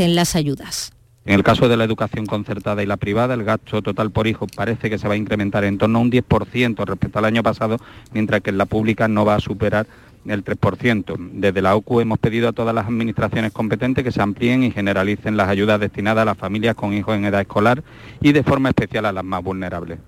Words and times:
en 0.00 0.14
las 0.14 0.36
ayudas. 0.36 0.92
En 1.24 1.34
el 1.34 1.42
caso 1.42 1.68
de 1.68 1.76
la 1.76 1.84
educación 1.84 2.24
concertada 2.24 2.82
y 2.82 2.86
la 2.86 2.96
privada, 2.96 3.34
el 3.34 3.44
gasto 3.44 3.82
total 3.82 4.10
por 4.10 4.26
hijo 4.26 4.46
parece 4.46 4.88
que 4.88 4.96
se 4.98 5.06
va 5.06 5.14
a 5.14 5.18
incrementar 5.18 5.62
en 5.64 5.76
torno 5.76 5.98
a 5.98 6.02
un 6.02 6.10
10% 6.10 6.86
respecto 6.86 7.18
al 7.18 7.26
año 7.26 7.42
pasado, 7.42 7.76
mientras 8.12 8.40
que 8.40 8.48
en 8.48 8.56
la 8.56 8.64
pública 8.64 9.08
no 9.08 9.26
va 9.26 9.34
a 9.34 9.40
superar 9.40 9.86
el 10.26 10.44
3%. 10.44 11.16
Desde 11.32 11.62
la 11.62 11.76
OCU 11.76 12.00
hemos 12.00 12.18
pedido 12.18 12.48
a 12.48 12.52
todas 12.52 12.74
las 12.74 12.86
administraciones 12.86 13.52
competentes 13.52 14.04
que 14.04 14.12
se 14.12 14.22
amplíen 14.22 14.62
y 14.62 14.70
generalicen 14.70 15.36
las 15.36 15.48
ayudas 15.48 15.80
destinadas 15.80 16.22
a 16.22 16.26
las 16.26 16.38
familias 16.38 16.74
con 16.74 16.94
hijos 16.94 17.16
en 17.16 17.26
edad 17.26 17.40
escolar 17.40 17.82
y 18.20 18.32
de 18.32 18.42
forma 18.42 18.70
especial 18.70 19.06
a 19.06 19.12
las 19.12 19.24
más 19.24 19.42
vulnerables. 19.42 19.98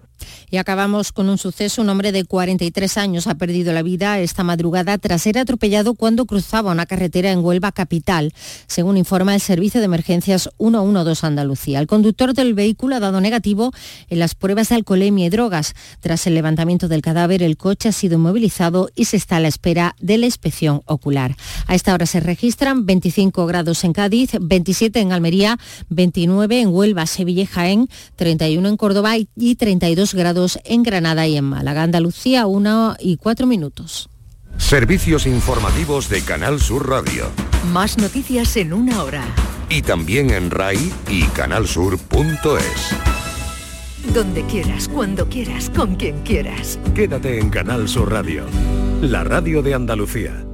Y 0.51 0.57
acabamos 0.57 1.13
con 1.13 1.29
un 1.29 1.39
suceso. 1.39 1.83
Un 1.83 1.89
hombre 1.89 2.13
de 2.13 2.25
43 2.25 2.99
años 2.99 3.27
ha 3.27 3.35
perdido 3.35 3.73
la 3.73 3.83
vida 3.83 4.19
esta 4.21 4.45
madrugada 4.45 4.99
tras 4.99 5.23
ser 5.23 5.39
atropellado 5.39 5.95
cuando 5.95 6.27
cruzaba 6.27 6.73
una 6.73 6.87
carretera 6.87 7.31
en 7.31 7.45
Huelva 7.45 7.73
capital, 7.73 8.33
según 8.67 8.97
informa 8.97 9.35
el 9.35 9.41
Servicio 9.41 9.81
de 9.81 9.87
Emergencias 9.87 10.51
112 10.59 11.27
Andalucía. 11.27 11.79
El 11.79 11.87
conductor 11.87 12.35
del 12.35 12.55
vehículo 12.55 12.97
ha 12.97 13.01
dado 13.01 13.21
negativo 13.21 13.73
en 14.09 14.19
las 14.19 14.35
pruebas 14.35 14.69
de 14.69 14.77
alcoholemia 14.77 15.27
y 15.27 15.31
drogas. 15.31 15.75
Tras 16.01 16.27
el 16.27 16.35
levantamiento 16.35 16.89
del 16.89 17.03
cadáver, 17.03 17.43
el 17.43 17.57
coche 17.57 17.89
ha 17.89 17.93
sido 17.93 18.17
inmovilizado 18.17 18.91
y 18.95 19.07
se 19.07 19.17
está 19.17 19.37
a 19.37 19.41
la 19.41 19.49
espera 19.49 19.97
de 20.01 20.19
la 20.19 20.27
inspección 20.27 20.83
ocular. 20.87 21.37
A 21.67 21.75
esta 21.75 21.95
hora 21.95 22.07
se 22.07 22.21
registran 22.21 22.87
25 22.87 23.47
grados 23.47 23.85
en 23.85 23.93
Cádiz, 23.93 24.33
27 24.41 25.01
en 25.01 25.13
Almería, 25.13 25.59
29 25.89 26.61
en 26.61 26.69
Huelva, 26.69 27.07
Sevilla 27.07 27.43
y 27.43 27.47
Jaén, 27.47 27.89
31 28.17 28.69
en 28.69 28.77
Córdoba 28.77 29.15
y 29.17 29.55
32 29.55 30.10
grados 30.15 30.59
en 30.65 30.83
Granada 30.83 31.27
y 31.27 31.37
en 31.37 31.45
Málaga. 31.45 31.83
Andalucía, 31.83 32.47
1 32.47 32.97
y 33.01 33.17
4 33.17 33.47
minutos. 33.47 34.09
Servicios 34.57 35.27
informativos 35.27 36.09
de 36.09 36.23
Canal 36.23 36.61
Sur 36.61 36.89
Radio. 36.89 37.31
Más 37.73 37.99
noticias 37.99 38.57
en 38.57 38.73
una 38.73 39.03
hora. 39.03 39.25
Y 39.69 39.83
también 39.83 40.31
en 40.31 40.51
RAI 40.51 40.93
y 41.09 41.23
canalsur.es. 41.25 42.91
Donde 44.13 44.43
quieras, 44.47 44.89
cuando 44.89 45.29
quieras, 45.29 45.71
con 45.71 45.95
quien 45.97 46.23
quieras. 46.23 46.79
Quédate 46.95 47.39
en 47.39 47.51
Canal 47.51 47.89
Sur 47.89 48.11
Radio, 48.11 48.45
la 49.01 49.25
radio 49.25 49.63
de 49.63 49.75
Andalucía. 49.75 50.50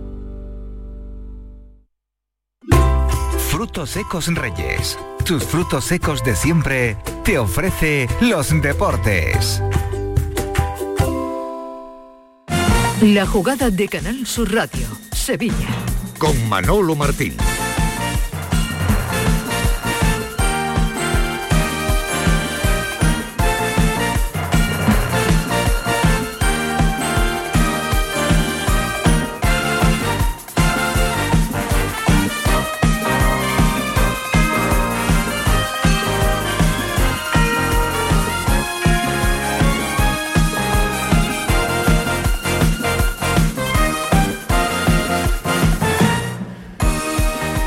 Frutos 3.57 3.89
secos 3.89 4.27
Reyes. 4.27 4.99
Tus 5.25 5.43
frutos 5.43 5.87
secos 5.87 6.23
de 6.23 6.37
siempre 6.37 6.99
te 7.25 7.39
ofrece 7.39 8.07
los 8.21 8.51
deportes. 8.61 9.63
La 13.01 13.27
jugada 13.27 13.71
de 13.71 13.89
Canal 13.89 14.27
Sur 14.27 14.53
Radio, 14.53 14.87
Sevilla. 15.11 15.69
Con 16.19 16.51
Manolo 16.51 16.95
Martín. 16.97 17.35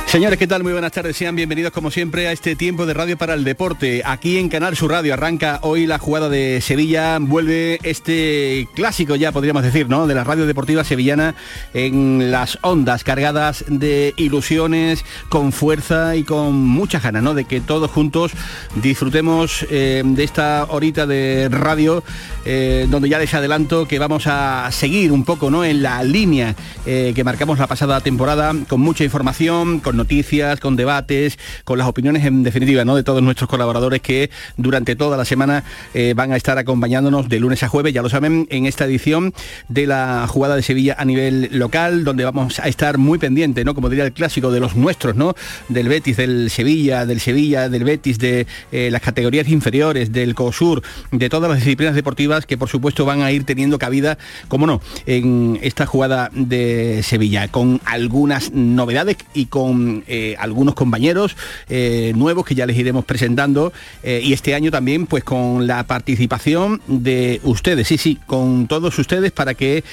Señores, 0.09 0.39
¿qué 0.39 0.47
tal? 0.47 0.63
Muy 0.63 0.71
buenas 0.71 0.91
tardes. 0.91 1.15
Sean 1.15 1.35
bienvenidos 1.35 1.71
como 1.71 1.91
siempre 1.91 2.27
a 2.27 2.31
este 2.31 2.55
tiempo 2.55 2.87
de 2.87 2.95
radio 2.95 3.15
para 3.15 3.35
el 3.35 3.43
deporte. 3.43 4.01
Aquí 4.03 4.39
en 4.39 4.49
Canal 4.49 4.75
Sur 4.75 4.89
Radio 4.89 5.13
arranca 5.13 5.59
hoy 5.61 5.85
la 5.85 5.99
jugada 5.99 6.29
de 6.29 6.61
Sevilla. 6.61 7.19
Vuelve 7.19 7.77
este 7.83 8.67
clásico 8.73 9.15
ya 9.15 9.31
podríamos 9.31 9.61
decir, 9.61 9.87
¿no? 9.87 10.07
De 10.07 10.15
la 10.15 10.23
radio 10.23 10.47
deportiva 10.47 10.83
sevillana 10.83 11.35
en 11.75 12.31
las 12.31 12.57
ondas 12.63 13.03
cargadas 13.03 13.63
de 13.67 14.15
ilusiones, 14.17 15.05
con 15.29 15.51
fuerza 15.51 16.15
y 16.15 16.23
con 16.23 16.55
mucha 16.55 16.99
ganas, 16.99 17.21
¿no? 17.21 17.35
De 17.35 17.45
que 17.45 17.61
todos 17.61 17.91
juntos 17.91 18.31
disfrutemos 18.81 19.63
eh, 19.69 20.01
de 20.03 20.23
esta 20.23 20.65
horita 20.69 21.05
de 21.05 21.49
radio 21.51 22.03
eh, 22.45 22.87
donde 22.89 23.09
ya 23.09 23.19
les 23.19 23.31
adelanto 23.35 23.87
que 23.87 23.99
vamos 23.99 24.25
a 24.25 24.69
seguir 24.71 25.11
un 25.11 25.23
poco, 25.23 25.51
¿no? 25.51 25.63
En 25.63 25.83
la 25.83 26.03
línea 26.03 26.55
eh, 26.87 27.11
que 27.13 27.23
marcamos 27.23 27.59
la 27.59 27.67
pasada 27.67 28.01
temporada 28.01 28.55
con 28.67 28.81
mucha 28.81 29.03
información, 29.03 29.79
con 29.79 29.98
noticias, 29.99 30.59
con 30.59 30.75
debates, 30.75 31.37
con 31.63 31.77
las 31.77 31.87
opiniones 31.87 32.25
en 32.25 32.43
definitiva 32.43 32.85
¿no? 32.85 32.95
de 32.95 33.03
todos 33.03 33.21
nuestros 33.21 33.49
colaboradores 33.49 34.01
que 34.01 34.31
durante 34.57 34.95
toda 34.95 35.17
la 35.17 35.25
semana 35.25 35.63
eh, 35.93 36.13
van 36.15 36.31
a 36.31 36.37
estar 36.37 36.57
acompañándonos 36.57 37.29
de 37.29 37.39
lunes 37.39 37.61
a 37.63 37.67
jueves, 37.67 37.93
ya 37.93 38.01
lo 38.01 38.09
saben, 38.09 38.47
en 38.49 38.65
esta 38.65 38.85
edición 38.85 39.33
de 39.67 39.85
la 39.85 40.25
jugada 40.27 40.55
de 40.55 40.63
Sevilla 40.63 40.95
a 40.97 41.05
nivel 41.05 41.49
local, 41.51 42.03
donde 42.03 42.23
vamos 42.23 42.59
a 42.59 42.67
estar 42.67 42.97
muy 42.97 43.19
pendientes, 43.19 43.65
¿no? 43.65 43.75
como 43.75 43.89
diría 43.89 44.05
el 44.05 44.13
clásico, 44.13 44.51
de 44.51 44.59
los 44.59 44.75
nuestros, 44.75 45.15
¿no? 45.15 45.35
del 45.67 45.89
Betis, 45.89 46.17
del 46.17 46.49
Sevilla, 46.49 47.05
del 47.05 47.19
Sevilla, 47.19 47.69
del 47.69 47.83
Betis, 47.83 48.17
de 48.19 48.47
eh, 48.71 48.89
las 48.91 49.01
categorías 49.01 49.47
inferiores, 49.49 50.11
del 50.11 50.33
COSUR, 50.33 50.81
de 51.11 51.29
todas 51.29 51.49
las 51.49 51.59
disciplinas 51.59 51.95
deportivas 51.95 52.45
que 52.45 52.57
por 52.57 52.69
supuesto 52.69 53.05
van 53.05 53.21
a 53.21 53.31
ir 53.31 53.43
teniendo 53.43 53.77
cabida, 53.77 54.17
como 54.47 54.65
no, 54.65 54.81
en 55.05 55.59
esta 55.61 55.85
jugada 55.85 56.29
de 56.33 57.01
Sevilla, 57.03 57.47
con 57.49 57.81
algunas 57.85 58.51
novedades 58.53 59.17
y 59.33 59.47
con 59.47 59.88
eh, 60.07 60.35
algunos 60.39 60.75
compañeros 60.75 61.35
eh, 61.69 62.13
nuevos 62.15 62.45
que 62.45 62.55
ya 62.55 62.65
les 62.65 62.77
iremos 62.77 63.05
presentando 63.05 63.73
eh, 64.03 64.21
y 64.23 64.33
este 64.33 64.55
año 64.55 64.71
también 64.71 65.05
pues 65.05 65.23
con 65.23 65.67
la 65.67 65.83
participación 65.83 66.81
de 66.87 67.41
ustedes, 67.43 67.87
sí, 67.87 67.97
sí, 67.97 68.19
con 68.25 68.67
todos 68.67 68.97
ustedes 68.99 69.31
para 69.31 69.53
que 69.53 69.83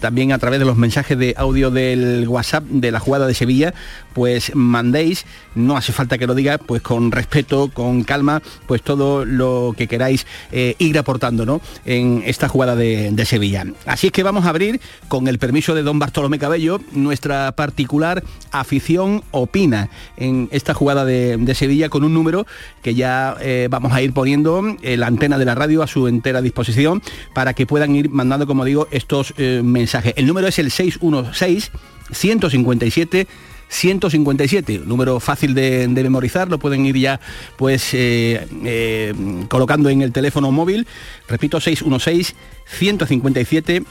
también 0.00 0.32
a 0.32 0.38
través 0.38 0.58
de 0.58 0.66
los 0.66 0.76
mensajes 0.76 1.18
de 1.18 1.34
audio 1.36 1.70
del 1.70 2.28
WhatsApp 2.28 2.64
de 2.64 2.90
la 2.90 3.00
jugada 3.00 3.26
de 3.26 3.34
Sevilla 3.34 3.74
pues 4.12 4.52
mandéis, 4.54 5.24
no 5.54 5.76
hace 5.76 5.92
falta 5.92 6.18
que 6.18 6.26
lo 6.26 6.34
diga, 6.34 6.58
pues 6.58 6.82
con 6.82 7.12
respeto, 7.12 7.70
con 7.72 8.04
calma, 8.04 8.42
pues 8.66 8.82
todo 8.82 9.24
lo 9.24 9.74
que 9.76 9.86
queráis 9.86 10.26
ir 10.52 10.98
aportando 10.98 11.46
¿no? 11.46 11.60
en 11.84 12.22
esta 12.26 12.48
jugada 12.48 12.76
de, 12.76 13.10
de 13.12 13.24
Sevilla. 13.24 13.64
Así 13.86 14.08
es 14.08 14.12
que 14.12 14.22
vamos 14.22 14.44
a 14.44 14.50
abrir 14.50 14.80
con 15.08 15.28
el 15.28 15.38
permiso 15.38 15.74
de 15.74 15.82
don 15.82 15.98
Bartolomé 15.98 16.38
Cabello 16.38 16.80
nuestra 16.92 17.52
particular 17.52 18.22
afición 18.52 19.22
opina 19.30 19.90
en 20.16 20.48
esta 20.52 20.74
jugada 20.74 21.04
de, 21.04 21.50
Sevilla 21.54 21.88
con 21.88 22.04
un 22.04 22.14
número 22.14 22.46
que 22.80 22.94
ya 22.94 23.36
eh, 23.40 23.66
vamos 23.70 23.92
a 23.92 24.00
ir 24.00 24.12
poniendo 24.12 24.62
eh, 24.82 24.96
la 24.96 25.08
antena 25.08 25.36
de 25.36 25.44
la 25.44 25.54
radio 25.54 25.82
a 25.82 25.86
su 25.86 26.06
entera 26.06 26.40
disposición 26.40 27.02
para 27.34 27.54
que 27.54 27.66
puedan 27.66 27.94
ir 27.96 28.08
mandando, 28.08 28.46
como 28.46 28.64
digo, 28.64 28.86
estos 28.92 29.34
eh, 29.36 29.62
mensajes. 29.64 30.14
El 30.16 30.26
número 30.26 30.46
es 30.46 30.58
el 30.58 30.70
616 30.70 31.72
157 32.12 33.26
157, 33.70 34.82
número 34.84 35.20
fácil 35.20 35.54
de, 35.54 35.88
memorizar, 35.88 36.48
lo 36.48 36.58
pueden 36.58 36.84
ir 36.86 36.96
ya 36.96 37.20
pues 37.56 37.96
colocando 39.48 39.88
en 39.88 40.02
el 40.02 40.12
teléfono 40.12 40.50
móvil, 40.52 40.86
repito, 41.28 41.60
616 41.60 42.34
157 42.66 43.84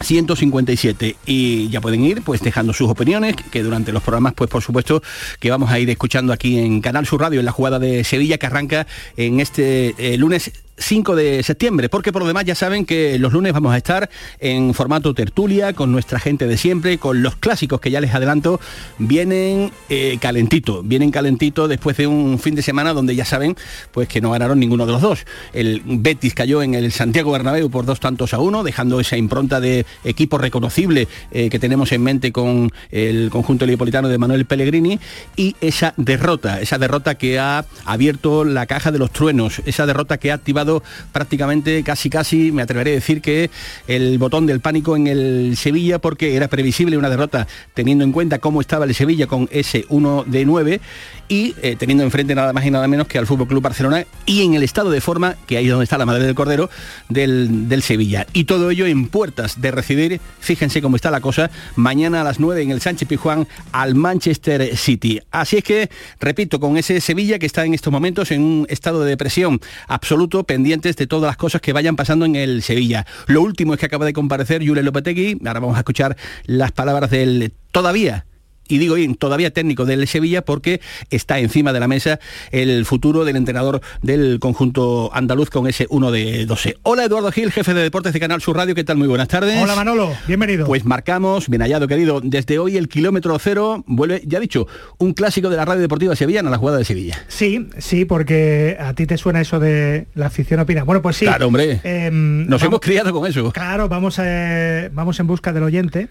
157 0.00 1.16
y 1.26 1.68
ya 1.68 1.80
pueden 1.80 2.02
ir 2.04 2.22
pues 2.22 2.40
dejando 2.40 2.72
sus 2.72 2.90
opiniones 2.90 3.36
que 3.50 3.62
durante 3.62 3.92
los 3.92 4.02
programas 4.02 4.34
pues 4.34 4.50
por 4.50 4.62
supuesto 4.62 5.02
que 5.38 5.50
vamos 5.50 5.70
a 5.70 5.78
ir 5.78 5.88
escuchando 5.90 6.32
aquí 6.32 6.58
en 6.58 6.80
Canal 6.80 7.06
Sur 7.06 7.20
Radio 7.20 7.40
en 7.40 7.46
la 7.46 7.52
jugada 7.52 7.78
de 7.78 8.04
Sevilla 8.04 8.38
que 8.38 8.46
arranca 8.46 8.86
en 9.16 9.40
este 9.40 9.94
eh, 9.98 10.16
lunes 10.16 10.52
5 10.76 11.16
de 11.16 11.42
septiembre, 11.42 11.88
porque 11.88 12.12
por 12.12 12.22
lo 12.22 12.28
demás 12.28 12.44
ya 12.44 12.54
saben 12.54 12.84
que 12.84 13.18
los 13.18 13.32
lunes 13.32 13.52
vamos 13.52 13.72
a 13.72 13.76
estar 13.76 14.10
en 14.40 14.74
formato 14.74 15.14
tertulia 15.14 15.72
con 15.72 15.92
nuestra 15.92 16.18
gente 16.18 16.46
de 16.46 16.56
siempre, 16.56 16.98
con 16.98 17.22
los 17.22 17.36
clásicos 17.36 17.80
que 17.80 17.90
ya 17.90 18.00
les 18.00 18.14
adelanto, 18.14 18.60
vienen 18.98 19.70
eh, 19.88 20.18
calentito, 20.20 20.82
vienen 20.82 21.10
calentito 21.10 21.68
después 21.68 21.96
de 21.96 22.06
un 22.06 22.38
fin 22.38 22.54
de 22.54 22.62
semana 22.62 22.92
donde 22.92 23.14
ya 23.14 23.24
saben 23.24 23.56
pues 23.92 24.08
que 24.08 24.20
no 24.20 24.30
ganaron 24.30 24.58
ninguno 24.58 24.86
de 24.86 24.92
los 24.92 25.02
dos. 25.02 25.26
El 25.52 25.82
Betis 25.84 26.34
cayó 26.34 26.62
en 26.62 26.74
el 26.74 26.92
Santiago 26.92 27.32
Bernabéu 27.32 27.70
por 27.70 27.86
dos 27.86 28.00
tantos 28.00 28.34
a 28.34 28.38
uno, 28.38 28.64
dejando 28.64 29.00
esa 29.00 29.16
impronta 29.16 29.60
de 29.60 29.86
equipo 30.04 30.38
reconocible 30.38 31.08
eh, 31.30 31.50
que 31.50 31.58
tenemos 31.58 31.92
en 31.92 32.02
mente 32.02 32.32
con 32.32 32.70
el 32.90 33.30
conjunto 33.30 33.66
lipolitano 33.66 34.08
de 34.08 34.18
Manuel 34.18 34.44
Pellegrini 34.44 34.98
y 35.36 35.56
esa 35.60 35.94
derrota, 35.96 36.60
esa 36.60 36.78
derrota 36.78 37.14
que 37.16 37.38
ha 37.38 37.64
abierto 37.84 38.44
la 38.44 38.66
caja 38.66 38.90
de 38.90 38.98
los 38.98 39.12
truenos, 39.12 39.62
esa 39.66 39.86
derrota 39.86 40.18
que 40.18 40.30
ha 40.30 40.34
activado 40.34 40.63
prácticamente, 41.12 41.82
casi 41.82 42.10
casi, 42.10 42.52
me 42.52 42.62
atreveré 42.62 42.92
a 42.92 42.94
decir 42.94 43.20
que 43.20 43.50
el 43.86 44.18
botón 44.18 44.46
del 44.46 44.60
pánico 44.60 44.96
en 44.96 45.06
el 45.06 45.56
Sevilla 45.56 45.98
porque 45.98 46.36
era 46.36 46.48
previsible 46.48 46.98
una 46.98 47.10
derrota 47.10 47.46
teniendo 47.74 48.04
en 48.04 48.12
cuenta 48.12 48.38
cómo 48.38 48.60
estaba 48.60 48.84
el 48.84 48.94
Sevilla 48.94 49.26
con 49.26 49.48
ese 49.52 49.84
1 49.88 50.24
de 50.26 50.44
9 50.44 50.80
y 51.28 51.54
eh, 51.62 51.76
teniendo 51.78 52.04
enfrente 52.04 52.34
nada 52.34 52.52
más 52.52 52.64
y 52.66 52.70
nada 52.70 52.86
menos 52.88 53.06
que 53.06 53.18
al 53.18 53.26
Fútbol 53.26 53.48
Club 53.48 53.62
Barcelona 53.62 54.04
y 54.26 54.42
en 54.42 54.54
el 54.54 54.62
estado 54.62 54.90
de 54.90 55.00
forma, 55.00 55.36
que 55.46 55.56
ahí 55.56 55.66
donde 55.66 55.84
está 55.84 55.98
la 55.98 56.06
madre 56.06 56.24
del 56.24 56.34
cordero, 56.34 56.70
del, 57.08 57.68
del 57.68 57.82
Sevilla. 57.82 58.26
Y 58.32 58.44
todo 58.44 58.70
ello 58.70 58.86
en 58.86 59.08
puertas 59.08 59.60
de 59.60 59.70
recibir, 59.70 60.20
fíjense 60.40 60.82
cómo 60.82 60.96
está 60.96 61.10
la 61.10 61.20
cosa, 61.20 61.50
mañana 61.76 62.20
a 62.20 62.24
las 62.24 62.40
9 62.40 62.62
en 62.62 62.70
el 62.70 62.80
Sánchez 62.80 63.08
Pijuán 63.08 63.46
al 63.72 63.94
Manchester 63.94 64.76
City. 64.76 65.20
Así 65.30 65.58
es 65.58 65.64
que, 65.64 65.90
repito, 66.20 66.60
con 66.60 66.76
ese 66.76 67.00
Sevilla 67.00 67.38
que 67.38 67.46
está 67.46 67.64
en 67.64 67.74
estos 67.74 67.92
momentos 67.92 68.30
en 68.30 68.42
un 68.42 68.66
estado 68.68 69.02
de 69.02 69.10
depresión 69.10 69.60
absoluto, 69.88 70.44
pendientes 70.54 70.94
de 70.94 71.08
todas 71.08 71.26
las 71.26 71.36
cosas 71.36 71.60
que 71.60 71.72
vayan 71.72 71.96
pasando 71.96 72.24
en 72.26 72.36
el 72.36 72.62
Sevilla. 72.62 73.04
Lo 73.26 73.42
último 73.42 73.74
es 73.74 73.80
que 73.80 73.86
acaba 73.86 74.04
de 74.04 74.12
comparecer 74.12 74.64
Julio 74.64 74.84
Lopetegui, 74.84 75.38
ahora 75.44 75.58
vamos 75.58 75.74
a 75.74 75.80
escuchar 75.80 76.16
las 76.44 76.70
palabras 76.70 77.10
del 77.10 77.52
todavía 77.72 78.24
y 78.68 78.78
digo 78.78 78.94
bien, 78.94 79.14
todavía 79.14 79.50
técnico 79.52 79.84
del 79.84 80.06
Sevilla 80.06 80.42
porque 80.42 80.80
está 81.10 81.38
encima 81.38 81.72
de 81.72 81.80
la 81.80 81.88
mesa 81.88 82.18
el 82.50 82.84
futuro 82.84 83.24
del 83.24 83.36
entrenador 83.36 83.80
del 84.02 84.38
conjunto 84.40 85.10
andaluz 85.12 85.50
con 85.50 85.66
ese 85.66 85.86
1 85.90 86.10
de 86.10 86.46
12. 86.46 86.78
Hola 86.82 87.04
Eduardo 87.04 87.30
Gil, 87.32 87.52
jefe 87.52 87.74
de 87.74 87.82
deportes 87.82 88.12
de 88.12 88.20
Canal 88.20 88.40
Sur 88.40 88.56
Radio, 88.56 88.74
¿qué 88.74 88.84
tal? 88.84 88.96
Muy 88.96 89.08
buenas 89.08 89.28
tardes. 89.28 89.62
Hola 89.62 89.74
Manolo, 89.74 90.12
bienvenido. 90.26 90.66
Pues 90.66 90.84
marcamos, 90.84 91.48
bien 91.48 91.62
hallado 91.62 91.88
querido, 91.88 92.20
desde 92.22 92.58
hoy 92.58 92.76
el 92.76 92.88
kilómetro 92.88 93.38
cero 93.38 93.84
vuelve, 93.86 94.22
ya 94.26 94.40
dicho, 94.40 94.66
un 94.98 95.12
clásico 95.12 95.50
de 95.50 95.56
la 95.56 95.64
radio 95.64 95.82
deportiva 95.82 96.16
sevillana, 96.16 96.50
la 96.50 96.58
jugada 96.58 96.78
de 96.78 96.84
Sevilla. 96.84 97.24
Sí, 97.28 97.68
sí, 97.78 98.04
porque 98.04 98.76
a 98.80 98.94
ti 98.94 99.06
te 99.06 99.16
suena 99.18 99.40
eso 99.40 99.58
de 99.60 100.06
la 100.14 100.26
afición 100.26 100.60
opina. 100.60 100.84
Bueno, 100.84 101.02
pues 101.02 101.16
sí. 101.16 101.26
Claro, 101.26 101.46
hombre. 101.46 101.80
Eh, 101.84 102.10
Nos 102.12 102.62
hemos 102.62 102.80
criado 102.80 103.12
con 103.12 103.26
eso. 103.26 103.52
Claro, 103.52 103.88
vamos, 103.88 104.18
a, 104.18 104.88
vamos 104.92 105.20
en 105.20 105.26
busca 105.26 105.52
del 105.52 105.62
oyente 105.62 106.08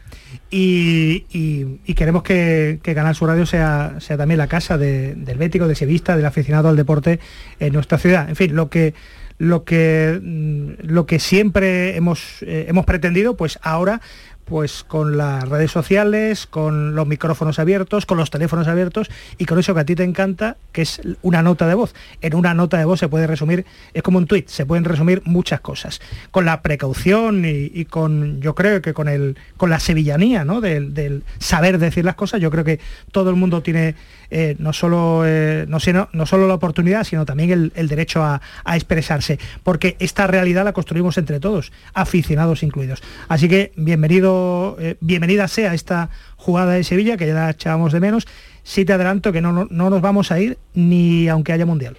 y, 0.55 1.93
queremos 1.95 2.23
que 2.23 2.79
que, 2.83 2.95
Canal 2.95 3.15
Sur 3.15 3.29
Radio 3.29 3.45
sea, 3.45 3.95
sea 3.99 4.17
también 4.17 4.37
la 4.37 4.47
casa 4.47 4.77
del 4.77 5.37
bético, 5.37 5.67
de 5.67 5.75
sevista, 5.75 6.15
del 6.15 6.25
aficionado 6.25 6.69
al 6.69 6.75
deporte 6.75 7.19
en 7.59 7.73
nuestra 7.73 7.97
ciudad. 7.97 8.29
En 8.29 8.35
fin, 8.35 8.55
lo 8.55 8.69
que 8.69 8.93
lo 9.39 9.63
que 9.63 10.19
mm, 10.21 10.69
lo 10.83 11.05
que 11.07 11.19
siempre 11.19 11.95
hemos, 11.97 12.43
eh, 12.43 12.65
hemos 12.69 12.85
pretendido, 12.85 13.35
pues 13.35 13.57
ahora 13.63 13.99
pues 14.45 14.83
con 14.83 15.17
las 15.17 15.47
redes 15.47 15.71
sociales, 15.71 16.47
con 16.47 16.95
los 16.95 17.07
micrófonos 17.07 17.59
abiertos, 17.59 18.05
con 18.05 18.17
los 18.17 18.29
teléfonos 18.29 18.67
abiertos 18.67 19.09
y 19.37 19.45
con 19.45 19.59
eso 19.59 19.73
que 19.73 19.79
a 19.79 19.85
ti 19.85 19.95
te 19.95 20.03
encanta, 20.03 20.57
que 20.71 20.81
es 20.81 21.01
una 21.21 21.41
nota 21.41 21.67
de 21.67 21.75
voz. 21.75 21.93
En 22.21 22.35
una 22.35 22.53
nota 22.53 22.77
de 22.77 22.85
voz 22.85 22.99
se 22.99 23.07
puede 23.07 23.27
resumir, 23.27 23.65
es 23.93 24.03
como 24.03 24.17
un 24.17 24.27
tuit, 24.27 24.47
se 24.49 24.65
pueden 24.65 24.83
resumir 24.83 25.21
muchas 25.25 25.61
cosas. 25.61 26.01
Con 26.31 26.45
la 26.45 26.61
precaución 26.61 27.43
y, 27.45 27.85
con, 27.85 28.41
yo 28.41 28.55
creo 28.55 28.81
que 28.81 28.93
con, 28.93 29.07
el, 29.07 29.37
con 29.57 29.69
la 29.69 29.79
sevillanía, 29.79 30.45
¿no? 30.45 30.61
Del, 30.61 31.23
saber 31.39 31.77
decir 31.77 32.05
las 32.05 32.15
cosas, 32.15 32.41
yo 32.41 32.51
creo 32.51 32.63
que 32.63 32.79
todo 33.11 33.29
el 33.29 33.35
mundo 33.35 33.61
tiene 33.61 33.95
eh, 34.35 34.55
no, 34.57 34.73
solo, 34.73 35.21
eh, 35.27 35.67
no, 35.67 35.77
no, 36.11 36.25
solo 36.25 36.47
la 36.47 36.55
oportunidad, 36.55 37.03
sino 37.03 37.23
también 37.23 37.71
el, 37.75 37.87
derecho 37.87 38.23
a, 38.23 38.41
expresarse, 38.73 39.37
porque 39.61 39.95
esta 39.99 40.25
realidad 40.25 40.65
la 40.65 40.73
construimos 40.73 41.19
entre 41.19 41.39
todos, 41.39 41.71
aficionados 41.93 42.63
incluidos. 42.63 43.03
Así 43.27 43.47
que 43.47 43.73
bienvenido 43.75 44.75
eh, 44.79 44.97
bienvenida 45.01 45.47
sea 45.47 45.75
esta 45.75 46.09
jugada 46.35 46.73
de 46.73 46.83
Sevilla, 46.83 47.15
que 47.15 47.27
ya 47.27 47.35
la 47.35 47.49
echábamos 47.51 47.93
de 47.93 47.99
menos. 47.99 48.27
Sí 48.63 48.85
te 48.85 48.93
adelanto 48.93 49.31
que 49.31 49.41
no, 49.41 49.51
no, 49.51 49.89
nos 49.89 50.01
vamos 50.01 50.31
a 50.31 50.39
ir 50.39 50.57
ni 50.73 51.27
aunque 51.27 51.53
haya 51.53 51.65
mundial. 51.65 51.97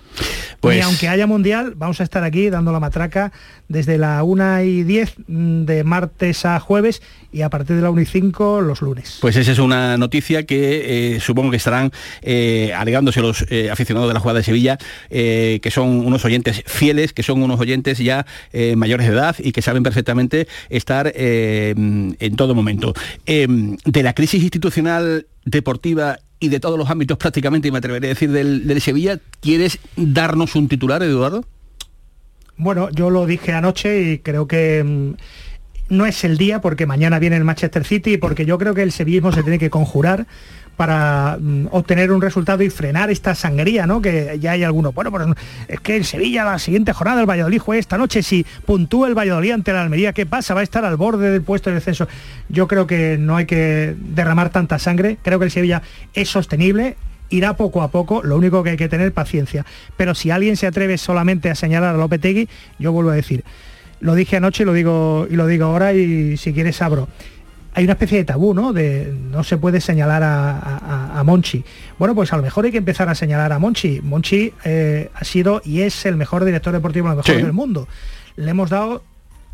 Pues... 0.60 0.76
Ni 0.76 0.82
aunque 0.82 1.08
haya 1.08 1.26
mundial, 1.26 1.74
vamos 1.76 2.00
a 2.00 2.04
estar 2.04 2.24
aquí 2.24 2.48
dando 2.48 2.72
la 2.72 2.80
matraca 2.80 3.32
desde 3.68 3.98
la 3.98 4.22
1 4.22 4.62
y 4.62 4.82
10 4.82 5.14
mm, 5.26 5.64
de 5.64 5.84
martes 5.84 6.46
a 6.46 6.58
jueves 6.60 7.02
y 7.32 7.42
a 7.42 7.50
partir 7.50 7.76
de 7.76 7.82
la 7.82 7.90
1 7.90 8.00
y 8.00 8.06
5 8.06 8.62
los 8.62 8.80
lunes. 8.80 9.18
Pues 9.20 9.36
esa 9.36 9.52
es 9.52 9.58
una 9.58 9.98
noticia 9.98 10.44
que 10.46 11.16
eh, 11.16 11.20
supongo 11.20 11.50
que 11.50 11.58
estarán 11.58 11.92
eh, 12.22 12.72
alegándose 12.74 13.20
los 13.20 13.44
eh, 13.50 13.70
aficionados 13.70 14.08
de 14.08 14.14
la 14.14 14.20
jugada 14.20 14.38
de 14.38 14.44
Sevilla, 14.44 14.78
que 15.10 15.70
son 15.70 16.06
unos 16.06 16.24
oyentes 16.24 16.62
fieles, 16.66 17.12
que 17.12 17.22
son 17.22 17.42
unos 17.42 17.60
oyentes 17.60 17.98
ya 17.98 18.26
mayores 18.76 19.06
de 19.06 19.12
edad 19.12 19.36
y 19.38 19.52
que 19.52 19.62
saben 19.62 19.82
perfectamente 19.82 20.48
estar 20.70 21.12
en 21.14 22.36
todo 22.36 22.54
momento. 22.54 22.94
de 23.26 24.02
la 24.02 24.14
crisis 24.14 24.42
institucional 24.42 25.26
deportiva 25.44 26.18
y 26.44 26.48
de 26.48 26.60
todos 26.60 26.78
los 26.78 26.90
ámbitos 26.90 27.16
prácticamente, 27.18 27.68
y 27.68 27.70
me 27.70 27.78
atreveré 27.78 28.08
a 28.08 28.10
decir 28.10 28.30
del, 28.30 28.80
Sevilla, 28.80 29.18
¿quieres 29.40 29.78
darnos 29.96 30.54
un 30.56 30.68
titular, 30.68 31.02
Eduardo? 31.02 31.44
Bueno, 32.56 32.90
yo 32.90 33.10
lo 33.10 33.26
dije 33.26 33.52
anoche 33.52 34.12
y 34.12 34.18
creo 34.18 34.46
que 34.46 34.84
mm, 34.84 35.14
no 35.88 36.06
es 36.06 36.24
el 36.24 36.38
día 36.38 36.60
porque 36.60 36.86
mañana 36.86 37.18
viene 37.18 37.36
el 37.36 37.44
Manchester 37.44 37.84
City 37.84 38.16
porque 38.16 38.46
yo 38.46 38.58
creo 38.58 38.74
que 38.74 38.82
el 38.82 38.92
sevillismo 38.92 39.32
se 39.32 39.42
tiene 39.42 39.58
que 39.58 39.70
conjurar 39.70 40.26
para 40.76 41.38
mm, 41.40 41.68
obtener 41.70 42.10
un 42.10 42.20
resultado 42.20 42.62
y 42.62 42.70
frenar 42.70 43.10
esta 43.10 43.34
sangría, 43.34 43.86
¿no? 43.86 44.02
Que 44.02 44.38
ya 44.40 44.52
hay 44.52 44.64
algunos. 44.64 44.94
Bueno, 44.94 45.10
pues 45.10 45.26
es 45.68 45.80
que 45.80 45.96
en 45.96 46.04
Sevilla 46.04 46.44
la 46.44 46.58
siguiente 46.58 46.92
jornada 46.92 47.20
el 47.20 47.28
Valladolid 47.28 47.58
juega 47.58 47.80
esta 47.80 47.98
noche. 47.98 48.22
Si 48.22 48.44
puntúa 48.64 49.08
el 49.08 49.16
Valladolid 49.16 49.52
ante 49.52 49.72
la 49.72 49.82
Almería, 49.82 50.12
¿qué 50.12 50.26
pasa? 50.26 50.54
Va 50.54 50.60
a 50.60 50.64
estar 50.64 50.84
al 50.84 50.96
borde 50.96 51.30
del 51.30 51.42
puesto 51.42 51.70
de 51.70 51.76
descenso. 51.76 52.08
Yo 52.48 52.66
creo 52.66 52.86
que 52.86 53.16
no 53.18 53.36
hay 53.36 53.46
que 53.46 53.94
derramar 53.98 54.50
tanta 54.50 54.78
sangre. 54.78 55.18
Creo 55.22 55.38
que 55.38 55.46
el 55.46 55.50
Sevilla 55.50 55.82
es 56.12 56.28
sostenible 56.28 56.96
irá 57.30 57.56
poco 57.56 57.82
a 57.82 57.90
poco, 57.90 58.22
lo 58.22 58.36
único 58.36 58.62
que 58.62 58.70
hay 58.70 58.76
que 58.76 58.88
tener 58.88 59.12
paciencia. 59.12 59.64
Pero 59.96 60.14
si 60.14 60.30
alguien 60.30 60.56
se 60.56 60.66
atreve 60.66 60.98
solamente 60.98 61.50
a 61.50 61.54
señalar 61.54 61.94
a 61.94 61.98
Lopetegui, 61.98 62.48
yo 62.78 62.92
vuelvo 62.92 63.10
a 63.10 63.14
decir, 63.14 63.44
lo 64.04 64.14
dije 64.14 64.36
anoche 64.36 64.64
y 64.64 64.66
lo 64.66 64.74
digo, 64.74 65.26
y 65.30 65.34
lo 65.34 65.46
digo 65.46 65.64
ahora 65.64 65.94
y 65.94 66.36
si 66.36 66.52
quieres 66.52 66.82
abro. 66.82 67.08
Hay 67.72 67.84
una 67.84 67.94
especie 67.94 68.18
de 68.18 68.24
tabú, 68.24 68.52
¿no? 68.52 68.74
De 68.74 69.10
no 69.30 69.42
se 69.44 69.56
puede 69.56 69.80
señalar 69.80 70.22
a, 70.22 71.22
Monchi. 71.24 71.64
Bueno, 71.98 72.14
pues 72.14 72.30
a 72.34 72.36
lo 72.36 72.42
mejor 72.42 72.66
hay 72.66 72.70
que 72.70 72.78
empezar 72.78 73.08
a 73.08 73.14
señalar 73.14 73.54
a 73.54 73.58
Monchi. 73.58 74.02
Monchi 74.02 74.52
eh, 74.62 75.10
ha 75.14 75.24
sido 75.24 75.62
y 75.64 75.80
es 75.80 76.04
el 76.04 76.16
mejor 76.16 76.44
director 76.44 76.74
deportivo, 76.74 77.08
el 77.08 77.16
mejor 77.16 77.34
del 77.34 77.54
mundo. 77.54 77.88
Le 78.36 78.50
hemos 78.50 78.68
dado, 78.68 79.02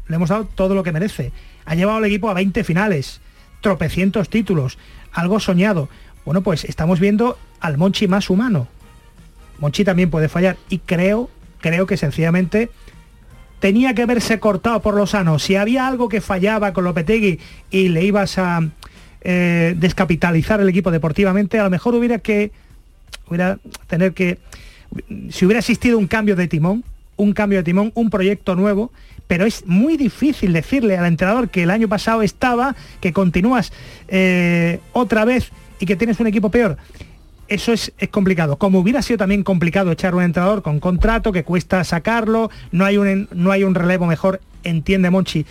le 0.09 0.17
hemos 0.17 0.31
dado 0.31 0.49
todo 0.53 0.75
lo 0.75 0.83
que 0.83 0.91
merece. 0.91 1.31
Ha 1.65 1.77
llevado 1.77 1.99
al 1.99 2.05
equipo 2.07 2.29
a 2.29 2.35
20 2.35 2.65
finales, 2.65 3.21
tropecientos 3.61 4.31
títulos, 4.31 4.79
algo 5.13 5.39
soñado. 5.39 5.89
Bueno, 6.25 6.41
pues 6.41 6.65
estamos 6.65 6.99
viendo 6.99 7.39
al 7.61 7.79
Monchi 7.79 8.09
más 8.09 8.29
humano. 8.29 8.67
Monchi 9.61 9.85
también 9.85 10.11
puede 10.11 10.29
fallar 10.29 10.57
y 10.69 10.79
creo, 10.79 11.31
creo 11.61 11.87
que 11.87 11.97
sencillamente 11.97 12.69
tenía 13.61 13.95
que 13.95 14.03
haberse 14.03 14.41
cortado 14.41 14.81
por 14.81 14.95
lo 14.95 15.07
sano. 15.07 15.39
Si 15.39 15.55
había 15.55 15.87
algo 15.87 16.09
que 16.09 16.21
fallaba 16.21 16.73
con 16.73 16.85
Lopetegui 16.85 17.39
y 17.71 17.89
le 17.89 18.05
ibas 18.05 18.39
a 18.39 18.69
eh, 19.21 19.75
descapitalizar 19.77 20.61
el 20.61 20.69
equipo 20.69 20.91
deportivamente, 20.91 21.59
a 21.61 21.65
lo 21.65 21.71
mejor 21.71 21.95
hubiera 21.95 22.19
que 22.19 22.51
hubiera 23.29 23.59
tener 23.87 24.13
que 24.13 24.39
si 25.31 25.45
hubiera 25.45 25.61
existido 25.61 25.99
un 25.99 26.09
cambio 26.09 26.35
de 26.35 26.49
timón, 26.49 26.83
un 27.17 27.33
cambio 27.33 27.59
de 27.59 27.65
timón, 27.65 27.93
un 27.95 28.11
proyecto 28.11 28.57
nuevo, 28.57 28.91
pero 29.29 29.47
es 29.47 29.65
muy 29.67 29.97
difícil 29.97 30.53
decirle 30.53 30.97
al 30.97 31.07
entrenador 31.07 31.49
que 31.51 31.63
el 31.63 31.71
año 31.71 31.87
pasado 31.87 32.23
estaba, 32.23 32.75
que 33.01 33.13
continúas 33.13 33.73
eh, 34.09 34.81
otra 34.93 35.25
vez 35.25 35.53
y 35.79 35.87
que 35.87 35.95
tienes 35.95 36.19
un 36.19 36.27
equipo 36.27 36.51
peor 36.51 36.77
eso 37.51 37.73
es, 37.73 37.93
complicado. 38.11 38.57
Como 38.57 38.79
hubiera 38.79 39.03
sido 39.03 39.19
también 39.19 39.43
complicado 39.43 39.91
echar 39.91 40.15
un 40.15 40.23
entrenador 40.23 40.63
con 40.63 40.81
contrato, 40.81 41.33
que 41.33 41.45
cuesta 41.45 41.83
sacarlo, 41.85 42.51
no 42.71 42.85
hay 42.85 42.97
un, 42.97 43.29
no 43.35 43.51
hay 43.51 43.65
un 43.65 43.75
relevo 43.75 44.07
mejor, 44.07 44.41
entiende 44.63 45.11
Monchi. 45.11 45.45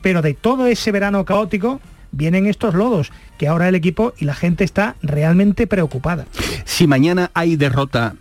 Pero 0.00 0.22
de 0.22 0.34
todo 0.34 0.66
ese 0.66 0.92
verano 0.92 1.24
caótico, 1.24 1.80
vienen 2.12 2.46
estos 2.46 2.74
lodos, 2.74 3.10
que 3.38 3.48
ahora 3.48 3.68
el 3.68 3.74
equipo 3.74 4.14
y 4.18 4.24
la 4.24 4.34
gente 4.34 4.62
está 4.62 4.94
realmente 5.02 5.66
preocupada. 5.66 6.26
Si 6.64 6.86
mañana 6.86 7.30
hay 7.34 7.56
derrota, 7.56 8.14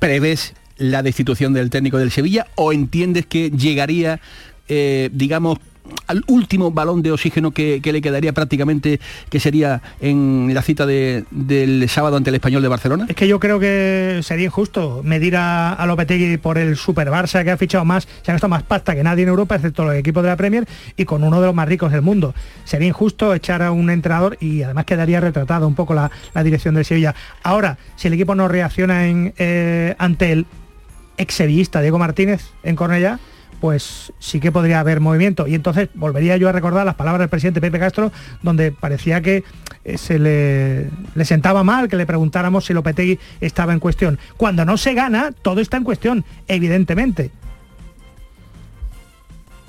¿prevés 0.00 0.54
la 0.76 1.02
destitución 1.02 1.52
del 1.52 1.70
técnico 1.70 1.98
del 1.98 2.10
Sevilla 2.10 2.48
o 2.56 2.72
entiendes 2.72 3.26
que 3.26 3.50
llegaría, 3.50 4.20
eh, 4.68 5.08
digamos, 5.12 5.58
al 6.06 6.24
último 6.26 6.70
balón 6.70 7.02
de 7.02 7.12
oxígeno 7.12 7.50
que, 7.50 7.80
le 7.82 8.00
quedaría 8.00 8.32
prácticamente, 8.32 9.00
que 9.28 9.40
sería 9.40 9.82
en 10.00 10.50
la 10.52 10.62
cita 10.62 10.86
del 10.86 11.88
sábado 11.88 12.16
ante 12.16 12.30
el 12.30 12.36
Español 12.36 12.62
de 12.62 12.68
Barcelona? 12.68 13.06
Es 13.08 13.16
que 13.16 13.28
yo 13.28 13.40
creo 13.40 13.58
que 13.58 14.20
sería 14.22 14.46
injusto 14.46 15.02
medir 15.04 15.36
a, 15.36 15.72
a 15.72 15.86
Lopetegui 15.86 16.36
por 16.36 16.58
el 16.58 16.76
Super 16.76 17.08
Barça 17.10 17.44
que 17.44 17.50
ha 17.50 17.56
fichado 17.56 17.84
más, 17.84 18.06
se 18.22 18.30
ha 18.30 18.34
gastado 18.34 18.50
más 18.50 18.62
pasta 18.62 18.94
que 18.94 19.02
nadie 19.02 19.22
en 19.22 19.28
Europa, 19.28 19.56
excepto 19.56 19.84
los 19.84 19.94
equipos 19.94 20.22
de 20.22 20.28
la 20.28 20.36
Premier, 20.36 20.66
y 20.96 21.04
con 21.04 21.22
uno 21.22 21.40
de 21.40 21.46
los 21.46 21.54
más 21.54 21.68
ricos 21.68 21.92
del 21.92 22.02
mundo. 22.02 22.34
Sería 22.64 22.88
injusto 22.88 23.34
echar 23.34 23.62
a 23.62 23.72
un 23.72 23.90
entrenador 23.90 24.36
y 24.40 24.62
además 24.62 24.84
quedaría 24.84 25.20
retratado 25.20 25.66
un 25.66 25.74
poco 25.74 25.94
la, 25.94 26.10
dirección 26.42 26.74
del 26.74 26.84
Sevilla. 26.84 27.14
Ahora, 27.42 27.78
si 27.96 28.08
el 28.08 28.14
equipo 28.14 28.34
no 28.34 28.48
reacciona 28.48 29.06
en, 29.06 29.34
eh, 29.38 29.94
ante 29.98 30.32
el 30.32 30.46
ex 31.18 31.42
Diego 31.46 31.98
Martínez 31.98 32.50
en 32.62 32.76
Cornellá, 32.76 33.18
pues 33.60 34.12
sí 34.18 34.40
que 34.40 34.52
podría 34.52 34.80
haber 34.80 35.00
movimiento. 35.00 35.46
Y 35.46 35.54
entonces 35.54 35.88
volvería 35.94 36.36
yo 36.36 36.48
a 36.48 36.52
recordar 36.52 36.84
las 36.86 36.94
palabras 36.94 37.20
del 37.20 37.28
presidente 37.28 37.60
Pepe 37.60 37.78
Castro, 37.78 38.12
donde 38.42 38.72
parecía 38.72 39.20
que 39.20 39.44
eh, 39.84 39.98
se 39.98 40.18
le, 40.18 40.90
sentaba 41.24 41.64
mal 41.64 41.88
que 41.88 41.96
le 41.96 42.06
preguntáramos 42.06 42.64
si 42.64 42.72
Lopetegui 42.72 43.18
estaba 43.40 43.72
en 43.72 43.80
cuestión. 43.80 44.18
Cuando 44.36 44.64
no 44.64 44.76
se 44.76 44.94
gana, 44.94 45.32
todo 45.42 45.60
está 45.60 45.76
en 45.76 45.84
cuestión, 45.84 46.24
evidentemente. 46.48 47.30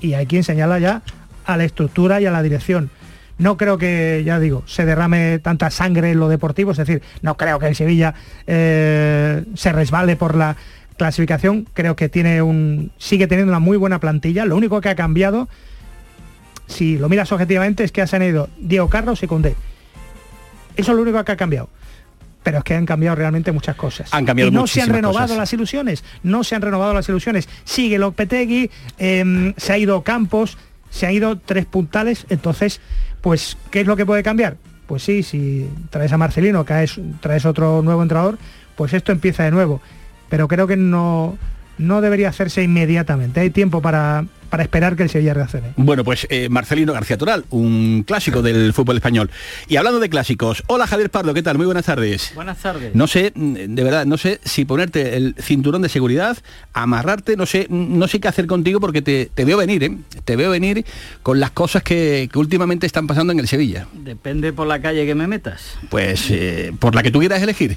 y 0.00 0.14
hay 0.14 0.26
quien 0.26 0.44
señala 0.44 0.78
ya 0.78 1.02
a 1.44 1.56
la 1.56 1.64
estructura 1.64 2.20
y 2.20 2.26
a 2.26 2.30
la 2.30 2.42
dirección. 2.42 2.90
No 3.38 3.56
creo 3.56 3.78
que, 3.78 4.22
ya 4.24 4.40
digo, 4.40 4.64
se 4.66 4.84
derrame 4.84 5.38
tanta 5.38 5.70
sangre 5.70 6.10
en 6.10 6.18
lo 6.18 6.28
deportivo, 6.28 6.72
es 6.72 6.76
decir, 6.76 7.02
no 7.22 7.36
creo 7.36 7.58
que 7.60 7.68
el 7.68 7.76
Sevilla 7.76 8.14
eh, 8.46 9.44
se 9.54 9.72
resbale 9.72 10.16
por 10.16 10.34
la 10.34 10.56
clasificación, 10.98 11.66
creo 11.72 11.96
que 11.96 12.10
tiene 12.10 12.42
un, 12.42 12.92
sigue 12.98 13.26
teniendo 13.26 13.50
una 13.50 13.60
muy 13.60 13.78
buena 13.78 14.00
plantilla, 14.00 14.44
lo 14.44 14.56
único 14.56 14.80
que 14.82 14.90
ha 14.90 14.94
cambiado, 14.94 15.48
si 16.66 16.98
lo 16.98 17.08
miras 17.08 17.32
objetivamente, 17.32 17.84
es 17.84 17.92
que 17.92 18.06
se 18.06 18.16
han 18.16 18.22
ido 18.22 18.50
Diego 18.58 18.90
Carlos 18.90 19.22
y 19.22 19.26
Condé. 19.26 19.54
Eso 20.76 20.92
es 20.92 20.96
lo 20.96 21.02
único 21.02 21.24
que 21.24 21.32
ha 21.32 21.36
cambiado 21.36 21.70
pero 22.40 22.58
es 22.58 22.64
que 22.64 22.74
han 22.74 22.86
cambiado 22.86 23.14
realmente 23.14 23.52
muchas 23.52 23.76
cosas. 23.76 24.08
Han 24.14 24.24
cambiado 24.24 24.50
y 24.50 24.54
no 24.54 24.66
se 24.66 24.80
han 24.80 24.88
renovado 24.88 25.24
cosas. 25.26 25.36
las 25.36 25.52
ilusiones, 25.52 26.02
no 26.22 26.44
se 26.44 26.54
han 26.54 26.62
renovado 26.62 26.94
las 26.94 27.06
ilusiones. 27.06 27.46
Sigue 27.64 27.98
Lopetegui, 27.98 28.70
eh, 28.96 29.52
se 29.58 29.72
ha 29.74 29.76
ido 29.76 30.02
Campos, 30.02 30.56
se 30.88 31.06
han 31.06 31.12
ido 31.12 31.36
tres 31.36 31.66
puntales, 31.66 32.24
entonces, 32.30 32.80
pues, 33.20 33.58
¿qué 33.70 33.80
es 33.82 33.86
lo 33.86 33.96
que 33.96 34.06
puede 34.06 34.22
cambiar? 34.22 34.56
Pues 34.86 35.02
sí, 35.02 35.22
si 35.22 35.68
traes 35.90 36.12
a 36.12 36.16
Marcelino, 36.16 36.64
caes, 36.64 36.98
traes 37.20 37.44
otro 37.44 37.82
nuevo 37.82 38.02
entrenador, 38.02 38.38
pues 38.76 38.94
esto 38.94 39.12
empieza 39.12 39.44
de 39.44 39.50
nuevo. 39.50 39.82
Pero 40.28 40.48
creo 40.48 40.66
que 40.66 40.76
no, 40.76 41.38
no 41.78 42.00
debería 42.00 42.28
hacerse 42.28 42.62
inmediatamente. 42.62 43.40
Hay 43.40 43.50
tiempo 43.50 43.80
para, 43.80 44.26
para 44.50 44.62
esperar 44.62 44.96
que 44.96 45.04
el 45.04 45.10
Sevilla 45.10 45.34
reaccione. 45.34 45.72
Bueno, 45.76 46.04
pues 46.04 46.26
eh, 46.30 46.48
Marcelino 46.48 46.92
García 46.92 47.16
Toral, 47.16 47.44
un 47.50 48.02
clásico 48.06 48.42
del 48.42 48.72
fútbol 48.72 48.96
español. 48.96 49.30
Y 49.68 49.76
hablando 49.76 50.00
de 50.00 50.08
clásicos, 50.08 50.64
hola 50.66 50.86
Javier 50.86 51.10
Pardo, 51.10 51.34
¿qué 51.34 51.42
tal? 51.42 51.56
Muy 51.56 51.66
buenas 51.66 51.86
tardes. 51.86 52.32
Buenas 52.34 52.58
tardes. 52.58 52.94
No 52.94 53.06
sé, 53.06 53.32
mm, 53.34 53.54
de 53.74 53.84
verdad, 53.84 54.06
no 54.06 54.18
sé 54.18 54.40
si 54.44 54.64
ponerte 54.64 55.16
el 55.16 55.34
cinturón 55.38 55.82
de 55.82 55.88
seguridad, 55.88 56.36
amarrarte, 56.72 57.36
no 57.36 57.46
sé, 57.46 57.66
no 57.70 58.08
sé 58.08 58.20
qué 58.20 58.28
hacer 58.28 58.46
contigo 58.46 58.80
porque 58.80 59.02
te, 59.02 59.30
te 59.34 59.44
veo 59.44 59.56
venir, 59.56 59.84
¿eh? 59.84 59.96
Te 60.24 60.36
veo 60.36 60.50
venir 60.50 60.84
con 61.22 61.40
las 61.40 61.50
cosas 61.52 61.82
que, 61.82 62.28
que 62.32 62.38
últimamente 62.38 62.86
están 62.86 63.06
pasando 63.06 63.32
en 63.32 63.38
el 63.40 63.48
Sevilla. 63.48 63.86
Depende 63.92 64.52
por 64.52 64.66
la 64.66 64.80
calle 64.80 65.06
que 65.06 65.14
me 65.14 65.26
metas. 65.26 65.78
Pues 65.88 66.30
eh, 66.30 66.72
por 66.78 66.94
la 66.94 67.02
que 67.02 67.10
tú 67.10 67.20
quieras 67.20 67.42
elegir. 67.42 67.76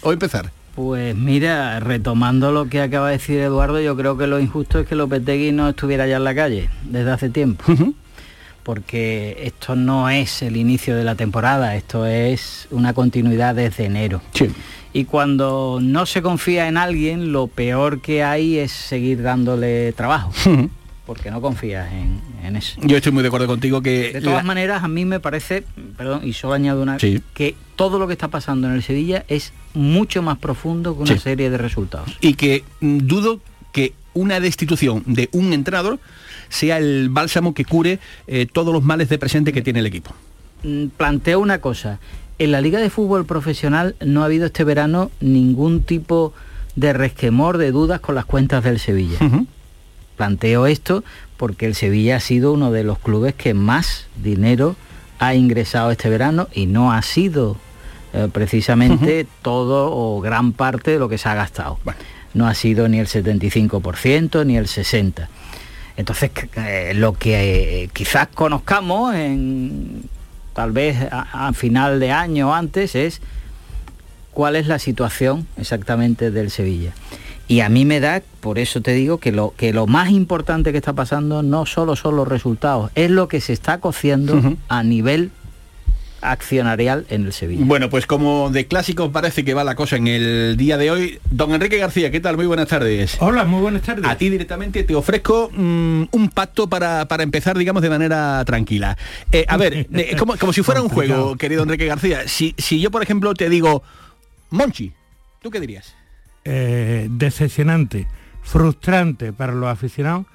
O 0.00 0.12
empezar. 0.12 0.52
Pues 0.78 1.16
mira, 1.16 1.80
retomando 1.80 2.52
lo 2.52 2.68
que 2.68 2.80
acaba 2.80 3.08
de 3.08 3.14
decir 3.14 3.40
Eduardo, 3.40 3.80
yo 3.80 3.96
creo 3.96 4.16
que 4.16 4.28
lo 4.28 4.38
injusto 4.38 4.78
es 4.78 4.86
que 4.86 4.94
Lopetegui 4.94 5.50
no 5.50 5.70
estuviera 5.70 6.06
ya 6.06 6.18
en 6.18 6.22
la 6.22 6.36
calle 6.36 6.70
desde 6.84 7.10
hace 7.10 7.30
tiempo. 7.30 7.64
Porque 8.62 9.36
esto 9.42 9.74
no 9.74 10.08
es 10.08 10.40
el 10.40 10.56
inicio 10.56 10.94
de 10.94 11.02
la 11.02 11.16
temporada, 11.16 11.74
esto 11.74 12.06
es 12.06 12.68
una 12.70 12.94
continuidad 12.94 13.56
desde 13.56 13.86
enero. 13.86 14.22
Sí. 14.34 14.52
Y 14.92 15.06
cuando 15.06 15.80
no 15.82 16.06
se 16.06 16.22
confía 16.22 16.68
en 16.68 16.76
alguien, 16.76 17.32
lo 17.32 17.48
peor 17.48 18.00
que 18.00 18.22
hay 18.22 18.58
es 18.58 18.70
seguir 18.70 19.20
dándole 19.20 19.92
trabajo. 19.94 20.30
Porque 21.08 21.30
no 21.30 21.40
confías 21.40 21.90
en, 21.90 22.20
en 22.44 22.54
eso. 22.56 22.78
Yo 22.82 22.98
estoy 22.98 23.12
muy 23.12 23.22
de 23.22 23.28
acuerdo 23.28 23.46
contigo 23.46 23.80
que... 23.80 24.12
De 24.12 24.20
todas 24.20 24.36
la- 24.36 24.42
maneras, 24.42 24.84
a 24.84 24.88
mí 24.88 25.06
me 25.06 25.20
parece, 25.20 25.64
perdón, 25.96 26.20
y 26.22 26.34
solo 26.34 26.52
añado 26.52 26.82
una, 26.82 26.98
Sí. 26.98 27.22
que 27.32 27.56
todo 27.76 27.98
lo 27.98 28.06
que 28.06 28.12
está 28.12 28.28
pasando 28.28 28.68
en 28.68 28.74
el 28.74 28.82
Sevilla 28.82 29.24
es 29.26 29.54
mucho 29.72 30.20
más 30.22 30.36
profundo 30.36 30.94
que 30.94 31.04
una 31.04 31.14
Sí. 31.14 31.18
serie 31.20 31.48
de 31.48 31.56
resultados. 31.56 32.10
y 32.20 32.34
que 32.34 32.62
mm, 32.80 32.98
dudo 32.98 33.40
que 33.72 33.94
una 34.12 34.38
destitución 34.38 35.02
de 35.06 35.30
un 35.32 35.54
entrenador 35.54 35.98
sea 36.50 36.76
el 36.76 37.08
bálsamo 37.08 37.54
que 37.54 37.64
cure 37.64 38.00
eh, 38.26 38.46
todos 38.52 38.74
los 38.74 38.82
males 38.84 39.08
de 39.08 39.16
presente 39.18 39.52
que 39.54 39.62
tiene 39.62 39.78
el 39.78 39.86
equipo. 39.86 40.10
Mm, 40.62 40.88
Planteo 40.88 41.40
una 41.40 41.62
cosa, 41.62 42.00
en 42.38 42.52
la 42.52 42.60
Liga 42.60 42.80
de 42.80 42.90
Fútbol 42.90 43.24
Profesional 43.24 43.96
no 44.04 44.20
ha 44.20 44.26
habido 44.26 44.44
este 44.44 44.62
verano 44.62 45.10
ningún 45.20 45.82
tipo 45.84 46.34
de 46.76 46.92
resquemor, 46.92 47.56
de 47.56 47.72
dudas 47.72 48.00
con 48.00 48.14
las 48.14 48.26
cuentas 48.26 48.62
del 48.62 48.78
Sevilla. 48.78 49.18
Planteo 50.18 50.66
esto 50.66 51.04
porque 51.38 51.64
el 51.64 51.74
Sevilla 51.74 52.16
ha 52.16 52.20
sido 52.20 52.52
uno 52.52 52.72
de 52.72 52.84
los 52.84 52.98
clubes 52.98 53.34
que 53.34 53.54
más 53.54 54.06
dinero 54.22 54.76
ha 55.18 55.34
ingresado 55.34 55.90
este 55.90 56.10
verano 56.10 56.48
y 56.52 56.66
no 56.66 56.92
ha 56.92 57.00
sido 57.02 57.56
eh, 58.12 58.28
precisamente 58.32 59.26
todo 59.42 59.90
o 59.92 60.20
gran 60.20 60.52
parte 60.52 60.90
de 60.90 60.98
lo 60.98 61.08
que 61.08 61.16
se 61.16 61.28
ha 61.28 61.34
gastado. 61.34 61.78
No 62.34 62.46
ha 62.46 62.54
sido 62.54 62.88
ni 62.88 62.98
el 62.98 63.06
75% 63.06 64.44
ni 64.44 64.56
el 64.56 64.66
60%. 64.66 65.28
Entonces, 65.96 66.30
eh, 66.56 66.92
lo 66.94 67.12
que 67.14 67.84
eh, 67.84 67.90
quizás 67.92 68.28
conozcamos 68.28 69.14
en 69.14 70.02
tal 70.54 70.72
vez 70.72 70.96
a, 71.10 71.48
a 71.48 71.52
final 71.52 71.98
de 72.00 72.12
año 72.12 72.50
o 72.50 72.54
antes 72.54 72.94
es 72.94 73.20
cuál 74.32 74.56
es 74.56 74.66
la 74.66 74.78
situación 74.78 75.46
exactamente 75.56 76.30
del 76.30 76.50
Sevilla. 76.50 76.92
Y 77.48 77.60
a 77.60 77.70
mí 77.70 77.86
me 77.86 77.98
da, 77.98 78.22
por 78.40 78.58
eso 78.58 78.82
te 78.82 78.92
digo, 78.92 79.18
que 79.18 79.32
lo, 79.32 79.54
que 79.56 79.72
lo 79.72 79.86
más 79.86 80.10
importante 80.10 80.70
que 80.70 80.78
está 80.78 80.92
pasando 80.92 81.42
no 81.42 81.64
solo 81.64 81.96
son 81.96 82.14
los 82.14 82.28
resultados, 82.28 82.90
es 82.94 83.10
lo 83.10 83.26
que 83.26 83.40
se 83.40 83.54
está 83.54 83.80
cociendo 83.80 84.40
a 84.68 84.82
nivel 84.82 85.30
accionarial 86.20 87.06
en 87.08 87.24
el 87.24 87.32
Sevilla. 87.32 87.64
Bueno, 87.64 87.88
pues 87.88 88.06
como 88.06 88.50
de 88.50 88.66
clásico 88.66 89.12
parece 89.12 89.44
que 89.44 89.54
va 89.54 89.64
la 89.64 89.74
cosa 89.74 89.96
en 89.96 90.08
el 90.08 90.56
día 90.58 90.76
de 90.76 90.90
hoy. 90.90 91.20
Don 91.30 91.54
Enrique 91.54 91.78
García, 91.78 92.10
¿qué 92.10 92.20
tal? 92.20 92.36
Muy 92.36 92.46
buenas 92.46 92.68
tardes. 92.68 93.16
Hola, 93.20 93.44
muy 93.44 93.60
buenas 93.60 93.82
tardes. 93.82 94.04
A 94.06 94.16
ti 94.16 94.28
directamente 94.28 94.84
te 94.84 94.94
ofrezco 94.94 95.50
mm, 95.54 96.04
un 96.10 96.28
pacto 96.30 96.68
para, 96.68 97.06
para 97.08 97.22
empezar, 97.22 97.56
digamos, 97.56 97.82
de 97.82 97.90
manera 97.90 98.44
tranquila. 98.44 98.98
Eh, 99.32 99.44
a 99.48 99.56
ver, 99.56 99.86
eh, 99.92 100.16
como, 100.18 100.36
como 100.36 100.52
si 100.52 100.62
fuera 100.62 100.82
un 100.82 100.88
juego, 100.88 101.36
querido 101.36 101.62
Enrique 101.62 101.86
García. 101.86 102.26
Si, 102.26 102.54
si 102.58 102.80
yo, 102.80 102.90
por 102.90 103.02
ejemplo, 103.02 103.32
te 103.34 103.48
digo, 103.48 103.82
Monchi, 104.50 104.92
¿tú 105.40 105.50
qué 105.50 105.60
dirías? 105.60 105.94
Eh, 106.44 107.08
decepcionante, 107.10 108.06
frustrante 108.42 109.32
para 109.32 109.52
los 109.52 109.68
aficionados 109.68 110.26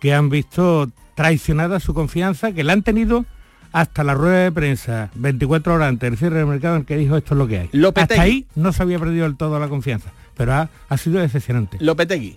que 0.00 0.14
han 0.14 0.28
visto 0.28 0.90
traicionada 1.14 1.80
su 1.80 1.94
confianza, 1.94 2.52
que 2.52 2.62
la 2.62 2.74
han 2.74 2.82
tenido 2.82 3.24
hasta 3.72 4.04
la 4.04 4.14
rueda 4.14 4.44
de 4.44 4.52
prensa 4.52 5.10
24 5.16 5.74
horas 5.74 5.88
antes 5.88 6.10
del 6.10 6.18
cierre 6.18 6.38
del 6.38 6.46
mercado 6.46 6.76
en 6.76 6.84
que 6.84 6.96
dijo 6.96 7.16
esto 7.16 7.34
es 7.34 7.38
lo 7.38 7.46
que 7.46 7.58
hay. 7.58 7.68
Lopetegui. 7.72 8.12
Hasta 8.12 8.22
ahí 8.22 8.46
no 8.54 8.72
se 8.72 8.82
había 8.82 8.98
perdido 8.98 9.24
del 9.24 9.36
todo 9.36 9.58
la 9.58 9.68
confianza, 9.68 10.12
pero 10.36 10.54
ha, 10.54 10.70
ha 10.88 10.96
sido 10.96 11.20
decepcionante. 11.20 11.78
Lopetegui. 11.80 12.36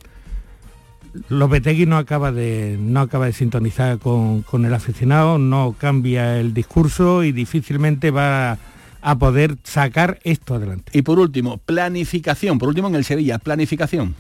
Lopetegui 1.29 1.85
no 1.85 1.97
acaba 1.97 2.31
de 2.31 2.77
no 2.79 3.01
acaba 3.01 3.25
de 3.25 3.33
sintonizar 3.33 3.99
con, 3.99 4.41
con 4.43 4.65
el 4.65 4.73
aficionado, 4.73 5.37
no 5.37 5.75
cambia 5.77 6.39
el 6.39 6.53
discurso 6.53 7.23
y 7.23 7.31
difícilmente 7.31 8.11
va 8.11 8.57
a 9.01 9.17
poder 9.17 9.57
sacar 9.63 10.19
esto 10.23 10.55
adelante. 10.55 10.91
Y 10.97 11.01
por 11.01 11.19
último, 11.19 11.57
planificación. 11.57 12.59
Por 12.59 12.69
último, 12.69 12.87
en 12.87 12.95
el 12.95 13.05
Sevilla, 13.05 13.39
planificación. 13.39 14.15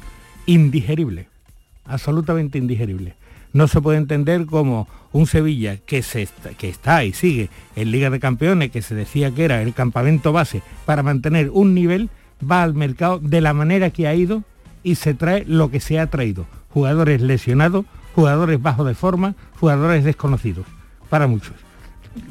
indigerible, 0.45 1.27
absolutamente 1.85 2.57
indigerible. 2.57 3.15
No 3.53 3.67
se 3.67 3.81
puede 3.81 3.97
entender 3.97 4.45
como 4.45 4.87
un 5.11 5.25
Sevilla 5.25 5.77
que, 5.77 6.03
se 6.03 6.21
está, 6.21 6.51
que 6.51 6.69
está 6.69 7.03
y 7.03 7.13
sigue 7.13 7.49
en 7.75 7.91
Liga 7.91 8.09
de 8.09 8.19
Campeones, 8.19 8.71
que 8.71 8.81
se 8.81 8.95
decía 8.95 9.31
que 9.31 9.45
era 9.45 9.61
el 9.61 9.73
campamento 9.73 10.31
base 10.31 10.61
para 10.85 11.03
mantener 11.03 11.49
un 11.51 11.73
nivel, 11.73 12.09
va 12.39 12.63
al 12.63 12.73
mercado 12.73 13.19
de 13.19 13.41
la 13.41 13.53
manera 13.53 13.89
que 13.89 14.07
ha 14.07 14.15
ido 14.15 14.43
y 14.83 14.95
se 14.95 15.13
trae 15.13 15.45
lo 15.45 15.71
que 15.71 15.79
se 15.79 15.99
ha 15.99 16.07
traído. 16.07 16.45
Jugadores 16.69 17.21
lesionados, 17.21 17.85
jugadores 18.13 18.61
bajos 18.61 18.87
de 18.87 18.93
forma, 18.93 19.35
jugadores 19.59 20.03
desconocidos, 20.03 20.65
para 21.09 21.27
muchos. 21.27 21.55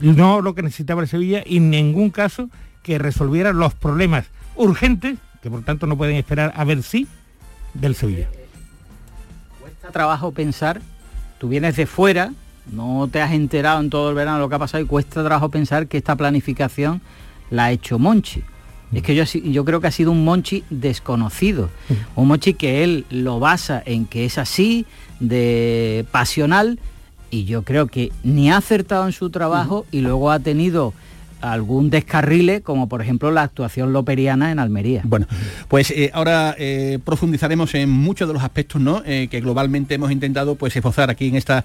No 0.01 0.41
lo 0.41 0.55
que 0.55 0.63
necesitaba 0.63 1.03
el 1.03 1.09
Sevilla 1.09 1.43
y 1.47 1.59
en 1.59 1.71
ningún 1.71 2.11
caso 2.11 2.51
que 2.83 2.99
resolviera 2.99 3.53
los 3.53 3.75
problemas 3.75 4.27
urgentes, 4.57 5.19
que 5.43 5.51
por 5.51 5.63
tanto 5.63 5.87
no 5.87 5.97
pueden 5.97 6.17
esperar 6.17 6.53
a 6.57 6.65
ver 6.65 6.83
si, 6.83 7.07
del 7.75 7.95
Sevilla. 7.95 8.29
Cuesta 9.61 9.91
trabajo 9.91 10.33
pensar, 10.33 10.81
tú 11.39 11.49
vienes 11.49 11.77
de 11.77 11.87
fuera, 11.87 12.33
no 12.73 13.09
te 13.11 13.21
has 13.21 13.33
enterado 13.33 13.81
en 13.81 13.91
todo 13.91 14.11
el 14.11 14.15
verano 14.15 14.39
lo 14.39 14.49
que 14.49 14.55
ha 14.57 14.59
pasado 14.59 14.83
y 14.83 14.87
cuesta 14.87 15.23
trabajo 15.23 15.49
pensar 15.49 15.87
que 15.87 15.97
esta 15.97 16.17
planificación 16.17 17.01
la 17.51 17.67
ha 17.67 17.71
hecho 17.73 17.99
Monchi. 17.99 18.43
Es 18.93 19.03
que 19.03 19.15
yo, 19.15 19.25
yo 19.25 19.65
creo 19.65 19.81
que 19.81 19.87
ha 19.87 19.93
sido 19.93 20.11
un 20.11 20.25
Monchi 20.25 20.65
desconocido, 20.71 21.69
un 22.17 22.27
Monchi 22.27 22.55
que 22.55 22.83
él 22.85 23.05
lo 23.11 23.39
basa 23.39 23.83
en 23.85 24.07
que 24.07 24.25
es 24.25 24.39
así, 24.39 24.87
de 25.21 26.07
pasional, 26.11 26.79
y 27.31 27.45
yo 27.45 27.63
creo 27.63 27.87
que 27.87 28.13
ni 28.23 28.51
ha 28.51 28.57
acertado 28.57 29.07
en 29.07 29.13
su 29.13 29.31
trabajo 29.31 29.87
y 29.91 30.01
luego 30.01 30.31
ha 30.31 30.39
tenido 30.39 30.93
algún 31.41 31.91
descarrile, 31.91 32.61
como 32.63 32.89
por 32.89 33.03
ejemplo 33.03 33.31
la 33.31 33.43
actuación 33.43 33.93
loperiana 33.93 34.51
en 34.53 34.59
Almería. 34.59 35.03
Bueno, 35.05 35.27
pues 35.69 35.91
eh, 35.91 36.11
ahora 36.13 36.55
eh, 36.59 36.99
profundizaremos 37.05 37.75
en 37.75 37.91
muchos 37.91 38.29
de 38.29 38.35
los 38.35 38.43
aspectos 38.43 38.81
¿no? 38.81 39.03
Eh, 39.07 39.29
que 39.31 39.41
globalmente 39.41 39.95
hemos 39.95 40.11
intentado 40.13 40.55
pues 40.57 40.75
esbozar 40.77 41.11
aquí 41.11 41.29
en 41.29 41.37
esta 41.37 41.65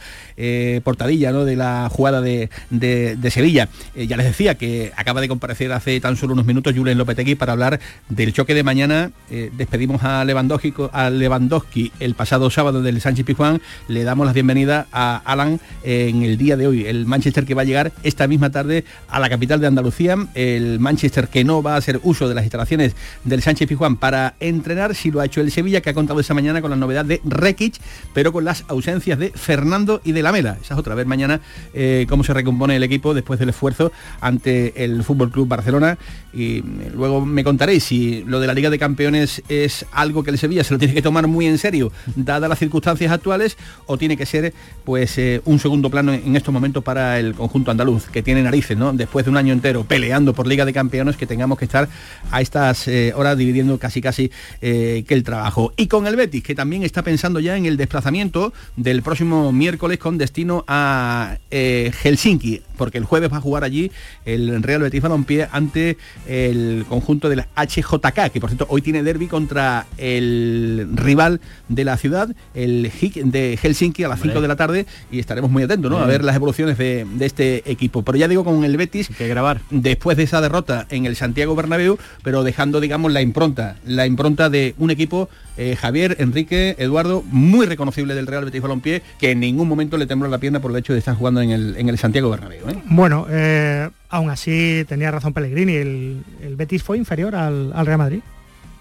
portadilla 0.83 1.31
¿no? 1.31 1.45
de 1.45 1.55
la 1.55 1.89
jugada 1.91 2.21
de, 2.21 2.49
de- 2.69 3.17
Sevilla. 3.31 3.67
Ya 3.95 4.15
les 4.15 4.27
decía 4.27 4.55
que 4.55 4.91
acaba 4.95 5.19
de 5.19 5.27
comparecer 5.27 5.71
hace 5.71 5.99
tan 5.99 6.15
solo 6.17 6.33
unos 6.33 6.45
minutos 6.45 6.75
Julen 6.75 6.97
Lopetegui 6.99 7.33
para 7.33 7.53
hablar 7.53 7.79
del 8.09 8.31
choque 8.31 8.53
de 8.53 8.61
mañana. 8.61 9.11
Despedimos 9.57 10.03
a 10.03 10.23
Lewandowski, 10.23 10.73
a 10.91 11.09
Lewandowski 11.09 11.91
el 11.99 12.13
pasado 12.13 12.49
sábado 12.51 12.83
del 12.83 13.01
Sánchez 13.01 13.25
Pizjuán. 13.25 13.59
Le 13.87 14.03
damos 14.03 14.25
las 14.27 14.35
bienvenidas 14.35 14.85
a 14.91 15.21
Alan 15.25 15.59
en 15.83 16.21
el 16.21 16.37
día 16.37 16.57
de 16.57 16.67
hoy, 16.67 16.85
el 16.85 17.05
Manchester 17.07 17.45
que 17.45 17.55
va 17.55 17.63
a 17.63 17.65
llegar 17.65 17.91
esta 18.03 18.27
misma 18.27 18.51
tarde 18.51 18.85
a 19.09 19.19
la 19.19 19.29
capital 19.29 19.59
de 19.63 19.67
Andalucía, 19.67 20.15
el 20.35 20.79
Manchester 20.79 21.29
que 21.29 21.43
no 21.43 21.63
va 21.63 21.73
a 21.73 21.77
hacer 21.77 21.99
uso 22.03 22.29
de 22.29 22.35
las 22.35 22.43
instalaciones 22.43 22.95
del 23.23 23.41
Sánchez 23.41 23.67
Pizjuán 23.67 23.95
para 23.95 24.35
entrenar, 24.39 24.93
si 24.93 25.09
lo 25.09 25.21
ha 25.21 25.25
hecho 25.25 25.41
el 25.41 25.51
Sevilla, 25.51 25.81
que 25.81 25.89
ha 25.89 25.93
contado 25.93 26.19
esa 26.19 26.33
mañana 26.33 26.61
con 26.61 26.69
la 26.69 26.75
novedad 26.75 27.05
de 27.05 27.21
Rekic, 27.23 27.75
pero 28.13 28.31
con 28.31 28.43
las 28.45 28.65
ausencias 28.67 29.17
de 29.17 29.31
Fernando 29.31 30.01
y 30.03 30.11
de 30.11 30.21
Lamela. 30.21 30.57
Esa 30.61 30.73
es 30.73 30.79
otra 30.79 30.95
vez 30.95 31.07
mañana 31.07 31.41
eh, 31.73 32.05
cómo 32.09 32.23
se 32.23 32.33
recompone 32.33 32.75
el 32.75 32.83
equipo 32.83 33.13
después 33.13 33.39
del 33.39 33.49
esfuerzo 33.49 33.91
ante 34.21 34.83
el 34.83 35.03
Fútbol 35.03 35.31
Club 35.31 35.47
Barcelona. 35.47 35.97
Y 36.33 36.57
eh, 36.57 36.63
luego 36.93 37.25
me 37.25 37.43
contaréis 37.43 37.85
si 37.85 38.23
lo 38.25 38.39
de 38.39 38.47
la 38.47 38.53
Liga 38.53 38.69
de 38.69 38.77
Campeones 38.77 39.41
es 39.47 39.85
algo 39.91 40.23
que 40.23 40.31
el 40.31 40.37
Sevilla 40.37 40.63
se 40.63 40.73
lo 40.73 40.79
tiene 40.79 40.93
que 40.93 41.01
tomar 41.01 41.27
muy 41.27 41.47
en 41.47 41.57
serio, 41.57 41.91
dadas 42.15 42.49
las 42.49 42.59
circunstancias 42.59 43.11
actuales, 43.11 43.57
o 43.85 43.97
tiene 43.97 44.17
que 44.17 44.25
ser 44.25 44.53
pues 44.83 45.17
eh, 45.17 45.41
un 45.45 45.59
segundo 45.59 45.89
plano 45.89 46.13
en 46.13 46.35
estos 46.35 46.53
momentos 46.53 46.83
para 46.83 47.19
el 47.19 47.33
conjunto 47.33 47.71
andaluz, 47.71 48.07
que 48.07 48.21
tiene 48.21 48.43
narices, 48.43 48.77
¿no? 48.77 48.91
Después 48.91 49.25
de 49.25 49.31
un 49.31 49.37
año 49.37 49.52
entero 49.53 49.85
peleando 49.85 50.33
por 50.33 50.47
Liga 50.47 50.65
de 50.65 50.73
Campeones, 50.73 51.15
que 51.15 51.25
tengamos 51.25 51.57
que 51.57 51.65
estar 51.65 51.87
a 52.31 52.41
estas 52.41 52.87
horas 53.15 53.37
dividiendo 53.37 53.77
casi 53.79 54.01
casi 54.01 54.31
que 54.59 55.05
el 55.07 55.23
trabajo. 55.23 55.73
Y 55.77 55.87
con 55.87 56.07
el 56.07 56.15
Betis, 56.15 56.43
que 56.43 56.55
también 56.55 56.83
está 56.83 57.01
pensando 57.03 57.39
ya 57.39 57.55
en 57.55 57.65
el 57.65 57.77
desplazamiento 57.77 58.53
del 58.75 59.01
próximo 59.01 59.51
miércoles 59.51 59.99
con 59.99 60.17
destino 60.17 60.65
a 60.67 61.37
eh, 61.51 61.91
Helsinki, 62.01 62.61
porque 62.77 62.97
el 62.97 63.05
jueves 63.05 63.31
va 63.31 63.37
a 63.37 63.41
jugar 63.41 63.63
allí 63.63 63.91
el 64.25 64.61
Real 64.63 64.81
Betis 64.81 65.01
Balompié 65.01 65.47
ante 65.51 65.97
el 66.27 66.85
conjunto 66.87 67.29
del 67.29 67.45
HJK, 67.55 68.31
que 68.31 68.39
por 68.39 68.49
cierto 68.49 68.65
hoy 68.69 68.81
tiene 68.81 69.03
derby 69.03 69.27
contra 69.27 69.85
el 69.97 70.87
rival 70.93 71.41
de 71.69 71.83
la 71.83 71.97
ciudad, 71.97 72.29
el 72.53 72.91
HIC 72.91 73.23
de 73.23 73.57
Helsinki 73.61 74.03
a 74.03 74.07
las 74.07 74.21
5 74.21 74.41
de 74.41 74.47
la 74.47 74.55
tarde 74.55 74.85
y 75.11 75.19
estaremos 75.19 75.51
muy 75.51 75.63
atentos 75.63 75.91
¿no? 75.91 75.99
a 75.99 76.05
ver 76.05 76.23
las 76.23 76.35
evoluciones 76.35 76.77
de, 76.77 77.05
este 77.19 77.71
equipo. 77.71 78.03
Pero 78.03 78.17
ya 78.17 78.27
digo 78.27 78.43
con 78.43 78.63
el 78.63 78.75
Betis 78.77 79.09
que 79.09 79.27
grabar 79.27 79.61
después 79.69 80.17
de 80.17 80.23
esa 80.23 80.41
derrota 80.41 80.85
en 80.89 81.05
el 81.05 81.15
Santiago 81.15 81.55
Bernabéu, 81.55 81.97
pero 82.23 82.43
dejando 82.43 82.79
digamos 82.79 83.11
la 83.11 83.21
impronta, 83.21 83.77
la 83.85 84.05
impronta 84.05 84.49
de 84.49 84.75
un 84.77 84.91
equipo 84.91 85.29
eh, 85.55 85.75
Javier, 85.79 86.17
Enrique, 86.19 86.75
Eduardo, 86.79 87.23
muy 87.29 87.65
reconocible 87.65 88.15
del 88.15 88.27
Real 88.27 88.45
Betis 88.45 88.61
Balompié, 88.61 89.03
que 89.19 89.31
en 89.31 89.39
ningún 89.39 89.67
momento 89.67 89.97
le 89.97 90.07
tembló 90.07 90.27
la 90.27 90.39
pierna 90.39 90.59
por 90.59 90.71
el 90.71 90.77
hecho 90.77 90.93
de 90.93 90.99
estar 90.99 91.15
jugando 91.15 91.41
en 91.41 91.51
el, 91.51 91.75
en 91.77 91.89
el 91.89 91.97
Santiago 91.97 92.29
Bernabéu. 92.29 92.62
¿Eh? 92.69 92.75
Bueno, 92.85 93.25
eh, 93.29 93.89
aún 94.09 94.29
así 94.29 94.85
tenía 94.87 95.11
razón 95.11 95.33
Pellegrini, 95.33 95.73
el, 95.73 96.23
Betis 96.55 96.83
fue 96.83 96.97
inferior 96.97 97.35
al, 97.35 97.73
Real 97.85 97.97
Madrid, 97.97 98.21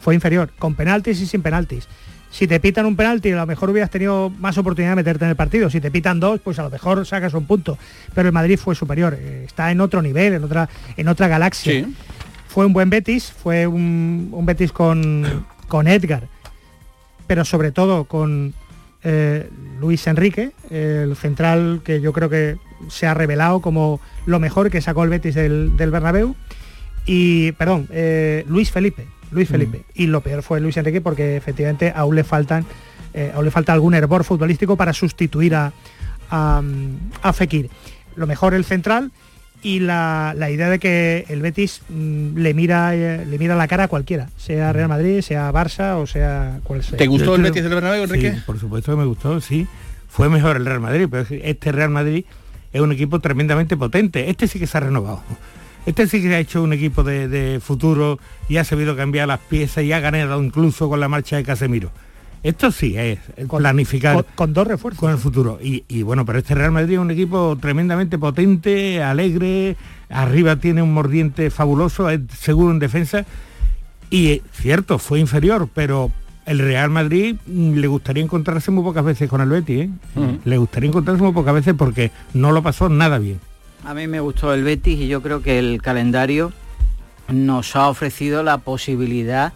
fue 0.00 0.14
inferior, 0.14 0.50
con 0.58 0.74
penaltis 0.74 1.20
y 1.20 1.26
sin 1.26 1.42
penaltis. 1.42 1.88
Si 2.30 2.46
te 2.46 2.58
pitan 2.60 2.86
un 2.86 2.96
penalti, 2.96 3.30
a 3.32 3.36
lo 3.36 3.46
mejor 3.46 3.68
hubieras 3.68 3.90
tenido 3.90 4.30
más 4.30 4.56
oportunidad 4.56 4.92
de 4.92 4.96
meterte 4.96 5.24
en 5.24 5.30
el 5.30 5.36
partido. 5.36 5.68
Si 5.68 5.82
te 5.82 5.90
pitan 5.90 6.18
dos, 6.18 6.40
pues 6.40 6.58
a 6.58 6.62
lo 6.62 6.70
mejor 6.70 7.04
sacas 7.04 7.34
un 7.34 7.44
punto. 7.44 7.76
Pero 8.14 8.28
el 8.28 8.32
Madrid 8.32 8.58
fue 8.58 8.74
superior, 8.74 9.12
está 9.12 9.70
en 9.70 9.82
otro 9.82 10.00
nivel, 10.00 10.32
en 10.32 10.44
otra, 10.44 10.66
en 10.96 11.08
otra 11.08 11.28
galaxia. 11.28 11.86
Fue 12.48 12.64
un 12.64 12.72
buen 12.72 12.88
Betis, 12.88 13.30
fue 13.30 13.66
un, 13.66 14.30
un 14.32 14.46
Betis 14.46 14.72
con, 14.72 15.44
con 15.68 15.86
Edgar, 15.88 16.26
pero 17.26 17.44
sobre 17.44 17.70
todo 17.70 18.04
con 18.04 18.54
eh, 19.04 19.48
Luis 19.80 20.06
Enrique, 20.06 20.52
el 20.70 21.16
central 21.16 21.80
que 21.84 22.00
yo 22.00 22.12
creo 22.12 22.28
que 22.28 22.56
se 22.88 23.06
ha 23.06 23.14
revelado 23.14 23.60
como 23.60 24.00
lo 24.26 24.38
mejor 24.38 24.70
que 24.70 24.80
sacó 24.80 25.04
el 25.04 25.10
Betis 25.10 25.34
del, 25.34 25.76
del 25.76 25.90
Bernabéu. 25.90 26.34
Y, 27.06 27.52
perdón, 27.52 27.88
eh, 27.90 28.44
Luis 28.48 28.70
Felipe, 28.70 29.06
Luis 29.30 29.48
mm. 29.48 29.52
Felipe. 29.52 29.82
Y 29.94 30.06
lo 30.06 30.20
peor 30.20 30.42
fue 30.42 30.60
Luis 30.60 30.76
Enrique 30.76 31.00
porque 31.00 31.36
efectivamente 31.36 31.92
aún 31.94 32.14
le 32.14 32.24
faltan, 32.24 32.64
eh, 33.14 33.32
aún 33.34 33.44
le 33.44 33.50
falta 33.50 33.72
algún 33.72 33.94
hervor 33.94 34.24
futbolístico 34.24 34.76
para 34.76 34.92
sustituir 34.92 35.54
a, 35.54 35.72
a, 36.30 36.62
a 37.22 37.32
Fekir. 37.32 37.70
Lo 38.14 38.26
mejor 38.26 38.54
el 38.54 38.64
central 38.64 39.10
y 39.62 39.78
la, 39.78 40.34
idea 40.50 40.68
de 40.68 40.78
que 40.78 41.24
el 41.28 41.40
Betis 41.40 41.82
mm, 41.88 42.36
le 42.36 42.52
mira 42.52 42.94
eh, 42.94 43.24
le 43.24 43.38
mira 43.38 43.54
la 43.54 43.68
cara 43.68 43.84
a 43.84 43.88
cualquiera, 43.88 44.28
sea 44.36 44.72
Real 44.72 44.88
Madrid, 44.88 45.20
sea 45.20 45.52
Barça 45.52 45.96
o 45.96 46.06
sea 46.06 46.58
cual 46.64 46.82
sea. 46.82 46.98
¿Te 46.98 47.06
gustó 47.06 47.36
el 47.36 47.42
Betis 47.42 47.62
del 47.62 47.74
Bernabéu, 47.74 48.02
Enrique? 48.04 48.32
Sí, 48.32 48.40
por 48.44 48.58
supuesto 48.58 48.92
que 48.92 48.98
me 48.98 49.06
gustó, 49.06 49.40
sí. 49.40 49.66
Fue 50.08 50.28
mejor 50.28 50.56
el 50.56 50.66
Real 50.66 50.80
Madrid, 50.80 51.06
pero 51.10 51.24
este 51.30 51.72
Real 51.72 51.90
Madrid 51.90 52.24
es 52.72 52.80
un 52.80 52.92
equipo 52.92 53.20
tremendamente 53.20 53.76
potente. 53.76 54.30
Este 54.30 54.46
sí 54.48 54.58
que 54.58 54.66
se 54.66 54.78
ha 54.78 54.80
renovado. 54.80 55.22
Este 55.84 56.06
sí 56.06 56.22
que 56.22 56.34
ha 56.34 56.38
hecho 56.38 56.62
un 56.62 56.72
equipo 56.72 57.02
de, 57.02 57.28
de 57.28 57.60
futuro 57.60 58.18
y 58.48 58.58
ha 58.58 58.64
sabido 58.64 58.96
cambiar 58.96 59.28
las 59.28 59.40
piezas 59.40 59.84
y 59.84 59.92
ha 59.92 60.00
ganado 60.00 60.42
incluso 60.42 60.88
con 60.88 61.00
la 61.00 61.08
marcha 61.08 61.36
de 61.36 61.42
Casemiro. 61.42 61.90
Esto 62.42 62.72
sí 62.72 62.96
es 62.96 63.20
planificar 63.48 64.24
con, 64.34 64.52
dos 64.52 64.66
refuerzos 64.66 64.98
con 64.98 65.12
el 65.12 65.18
futuro. 65.18 65.60
Y, 65.62 66.02
bueno, 66.02 66.24
pero 66.24 66.40
este 66.40 66.56
Real 66.56 66.72
Madrid 66.72 66.94
es 66.94 66.98
un 66.98 67.10
equipo 67.12 67.56
tremendamente 67.60 68.18
potente, 68.18 69.00
alegre, 69.00 69.76
arriba 70.08 70.56
tiene 70.56 70.82
un 70.82 70.92
mordiente 70.92 71.50
fabuloso, 71.50 72.10
es 72.10 72.20
seguro 72.36 72.72
en 72.72 72.80
defensa. 72.80 73.24
Y 74.10 74.42
cierto, 74.52 74.98
fue 74.98 75.20
inferior, 75.20 75.68
pero 75.72 76.10
el 76.46 76.58
Real 76.58 76.90
Madrid 76.90 77.36
mm, 77.46 77.74
le 77.74 77.86
gustaría 77.86 78.22
encontrarse 78.22 78.70
muy 78.70 78.84
pocas 78.84 79.04
veces 79.04 79.28
con 79.28 79.40
el 79.40 79.48
Betis, 79.48 79.82
¿eh? 79.82 79.90
Le 80.44 80.56
gustaría 80.58 80.88
encontrarse 80.88 81.22
muy 81.22 81.32
pocas 81.32 81.54
veces 81.54 81.74
porque 81.76 82.10
no 82.34 82.52
lo 82.52 82.62
pasó 82.62 82.88
nada 82.88 83.18
bien. 83.18 83.40
A 83.84 83.94
mí 83.94 84.06
me 84.06 84.20
gustó 84.20 84.54
el 84.54 84.62
Betis 84.62 84.98
y 85.00 85.08
yo 85.08 85.22
creo 85.22 85.42
que 85.42 85.58
el 85.58 85.82
calendario 85.82 86.52
nos 87.28 87.76
ha 87.76 87.88
ofrecido 87.88 88.42
la 88.42 88.58
posibilidad 88.58 89.52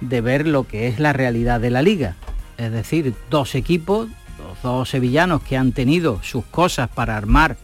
de 0.00 0.20
ver 0.20 0.46
lo 0.46 0.66
que 0.66 0.88
es 0.88 0.98
la 0.98 1.12
realidad 1.12 1.60
de 1.60 1.70
la 1.70 1.82
liga 1.82 2.16
es 2.58 2.72
decir, 2.72 3.14
dos 3.30 3.54
equipos, 3.54 4.08
los 4.38 4.62
dos 4.62 4.90
sevillanos 4.90 5.42
que 5.42 5.56
han 5.56 5.72
tenido 5.72 6.20
sus 6.22 6.44
cosas 6.44 6.90
para 6.90 7.16
armar 7.16 7.56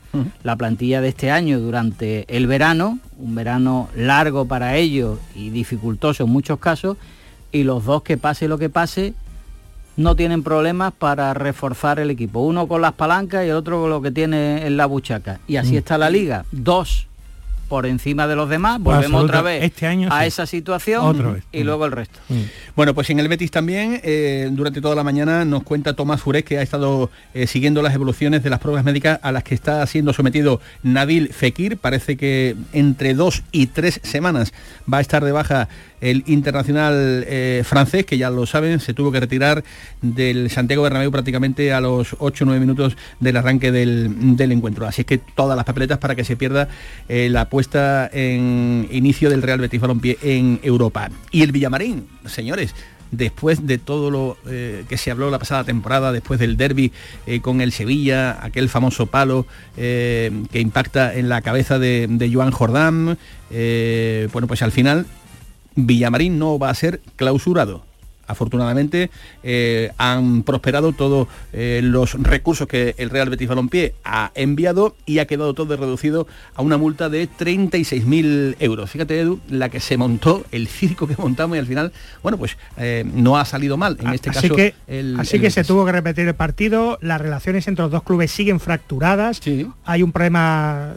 la 0.44 0.54
plantilla 0.54 1.00
de 1.00 1.08
este 1.08 1.32
año 1.32 1.58
durante 1.58 2.24
el 2.34 2.46
verano, 2.46 3.00
un 3.18 3.34
verano 3.34 3.88
largo 3.96 4.46
para 4.46 4.76
ellos 4.76 5.18
y 5.34 5.50
dificultoso 5.50 6.22
en 6.22 6.30
muchos 6.30 6.60
casos, 6.60 6.96
y 7.54 7.62
los 7.62 7.84
dos 7.84 8.02
que 8.02 8.18
pase 8.18 8.48
lo 8.48 8.58
que 8.58 8.68
pase, 8.68 9.14
no 9.96 10.16
tienen 10.16 10.42
problemas 10.42 10.92
para 10.92 11.32
reforzar 11.34 12.00
el 12.00 12.10
equipo. 12.10 12.40
Uno 12.40 12.66
con 12.66 12.82
las 12.82 12.92
palancas 12.92 13.46
y 13.46 13.48
el 13.48 13.54
otro 13.54 13.80
con 13.80 13.90
lo 13.90 14.02
que 14.02 14.10
tiene 14.10 14.66
en 14.66 14.76
la 14.76 14.86
buchaca. 14.86 15.38
Y 15.46 15.56
así 15.56 15.74
mm. 15.74 15.78
está 15.78 15.96
la 15.96 16.10
liga. 16.10 16.44
Dos 16.50 17.06
por 17.68 17.86
encima 17.86 18.26
de 18.26 18.36
los 18.36 18.48
demás, 18.48 18.80
volvemos 18.80 19.24
otra 19.24 19.42
vez 19.42 19.62
este 19.64 19.86
año, 19.86 20.08
a 20.12 20.26
esa 20.26 20.46
situación 20.46 21.42
y 21.50 21.62
mm. 21.62 21.64
luego 21.64 21.86
el 21.86 21.92
resto. 21.92 22.20
Mm. 22.28 22.42
Bueno, 22.76 22.94
pues 22.94 23.10
en 23.10 23.18
el 23.18 23.28
Betis 23.28 23.50
también, 23.50 24.00
eh, 24.04 24.48
durante 24.52 24.80
toda 24.80 24.94
la 24.94 25.02
mañana 25.02 25.44
nos 25.44 25.62
cuenta 25.62 25.94
Tomás 25.94 26.20
Furés 26.20 26.44
que 26.44 26.58
ha 26.58 26.62
estado 26.62 27.10
eh, 27.32 27.46
siguiendo 27.46 27.82
las 27.82 27.94
evoluciones 27.94 28.42
de 28.42 28.50
las 28.50 28.60
pruebas 28.60 28.84
médicas 28.84 29.18
a 29.22 29.32
las 29.32 29.44
que 29.44 29.54
está 29.54 29.84
siendo 29.86 30.12
sometido 30.12 30.60
Nabil 30.82 31.32
Fekir. 31.32 31.76
Parece 31.76 32.16
que 32.16 32.54
entre 32.72 33.14
dos 33.14 33.42
y 33.50 33.66
tres 33.68 34.00
semanas 34.02 34.52
va 34.92 34.98
a 34.98 35.00
estar 35.00 35.24
de 35.24 35.32
baja 35.32 35.68
el 36.04 36.22
internacional 36.26 37.24
eh, 37.26 37.62
francés, 37.64 38.04
que 38.04 38.18
ya 38.18 38.28
lo 38.28 38.44
saben, 38.44 38.78
se 38.78 38.92
tuvo 38.92 39.10
que 39.10 39.20
retirar 39.20 39.64
del 40.02 40.50
Santiago 40.50 40.82
Bernabéu 40.82 41.10
prácticamente 41.10 41.72
a 41.72 41.80
los 41.80 42.14
8 42.18 42.44
o 42.44 42.46
9 42.46 42.60
minutos 42.60 42.96
del 43.20 43.38
arranque 43.38 43.72
del, 43.72 44.36
encuentro. 44.38 44.86
Así 44.86 45.00
es 45.00 45.06
que 45.06 45.16
todas 45.16 45.56
las 45.56 45.64
papeletas 45.64 45.98
para 45.98 46.14
que 46.14 46.24
se 46.24 46.36
pierda 46.36 46.68
eh, 47.08 47.28
la 47.30 47.48
puesta 47.48 48.10
en 48.12 48.86
inicio 48.90 49.30
del 49.30 49.40
Real 49.40 49.60
Betis 49.60 49.80
Balompié 49.80 50.18
en 50.22 50.60
Europa. 50.62 51.10
Y 51.30 51.42
el 51.42 51.52
Villamarín, 51.52 52.06
señores, 52.26 52.74
después 53.10 53.66
de 53.66 53.78
todo 53.78 54.10
lo 54.10 54.36
eh, 54.46 54.84
que 54.86 54.98
se 54.98 55.10
habló 55.10 55.30
la 55.30 55.38
pasada 55.38 55.64
temporada, 55.64 56.12
después 56.12 56.38
del 56.38 56.58
derby 56.58 56.92
con 57.40 57.62
el 57.62 57.72
Sevilla, 57.72 58.44
aquel 58.44 58.68
famoso 58.68 59.06
palo 59.06 59.46
que 59.74 60.30
impacta 60.52 61.14
en 61.14 61.30
la 61.30 61.40
cabeza 61.40 61.78
de, 61.78 62.08
de 62.10 62.30
Joan 62.30 62.50
Jordán, 62.50 63.16
bueno, 63.50 64.46
pues 64.46 64.60
al 64.60 64.72
final 64.72 65.06
Villamarín 65.74 66.38
no 66.38 66.58
va 66.58 66.70
a 66.70 66.74
ser 66.74 67.00
clausurado. 67.16 67.82
Afortunadamente 68.26 69.10
eh, 69.42 69.90
han 69.98 70.42
prosperado 70.44 70.92
todos 70.92 71.28
eh, 71.52 71.80
los 71.82 72.14
recursos 72.14 72.66
que 72.66 72.94
el 72.98 73.10
Real 73.10 73.28
Betis 73.28 73.48
Balompié 73.48 73.94
ha 74.04 74.32
enviado 74.34 74.96
y 75.04 75.18
ha 75.18 75.26
quedado 75.26 75.52
todo 75.54 75.76
reducido 75.76 76.26
a 76.54 76.62
una 76.62 76.78
multa 76.78 77.08
de 77.08 77.28
36.000 77.28 78.56
euros. 78.60 78.90
Fíjate 78.90 79.20
Edu, 79.20 79.40
la 79.50 79.68
que 79.68 79.80
se 79.80 79.96
montó, 79.96 80.44
el 80.52 80.68
circo 80.68 81.06
que 81.06 81.16
montamos 81.18 81.56
y 81.56 81.60
al 81.60 81.66
final, 81.66 81.92
bueno, 82.22 82.38
pues 82.38 82.56
eh, 82.78 83.04
no 83.14 83.36
ha 83.36 83.44
salido 83.44 83.76
mal. 83.76 83.98
En 84.00 84.14
este 84.14 84.30
así 84.30 84.48
caso, 84.48 84.56
que, 84.56 84.74
así 85.18 85.38
que 85.38 85.50
se 85.50 85.64
tuvo 85.64 85.84
que 85.84 85.92
repetir 85.92 86.26
el 86.26 86.34
partido, 86.34 86.98
las 87.02 87.20
relaciones 87.20 87.68
entre 87.68 87.82
los 87.82 87.92
dos 87.92 88.02
clubes 88.04 88.30
siguen 88.30 88.58
fracturadas, 88.58 89.40
hay 89.84 90.02
un 90.02 90.12
problema 90.12 90.94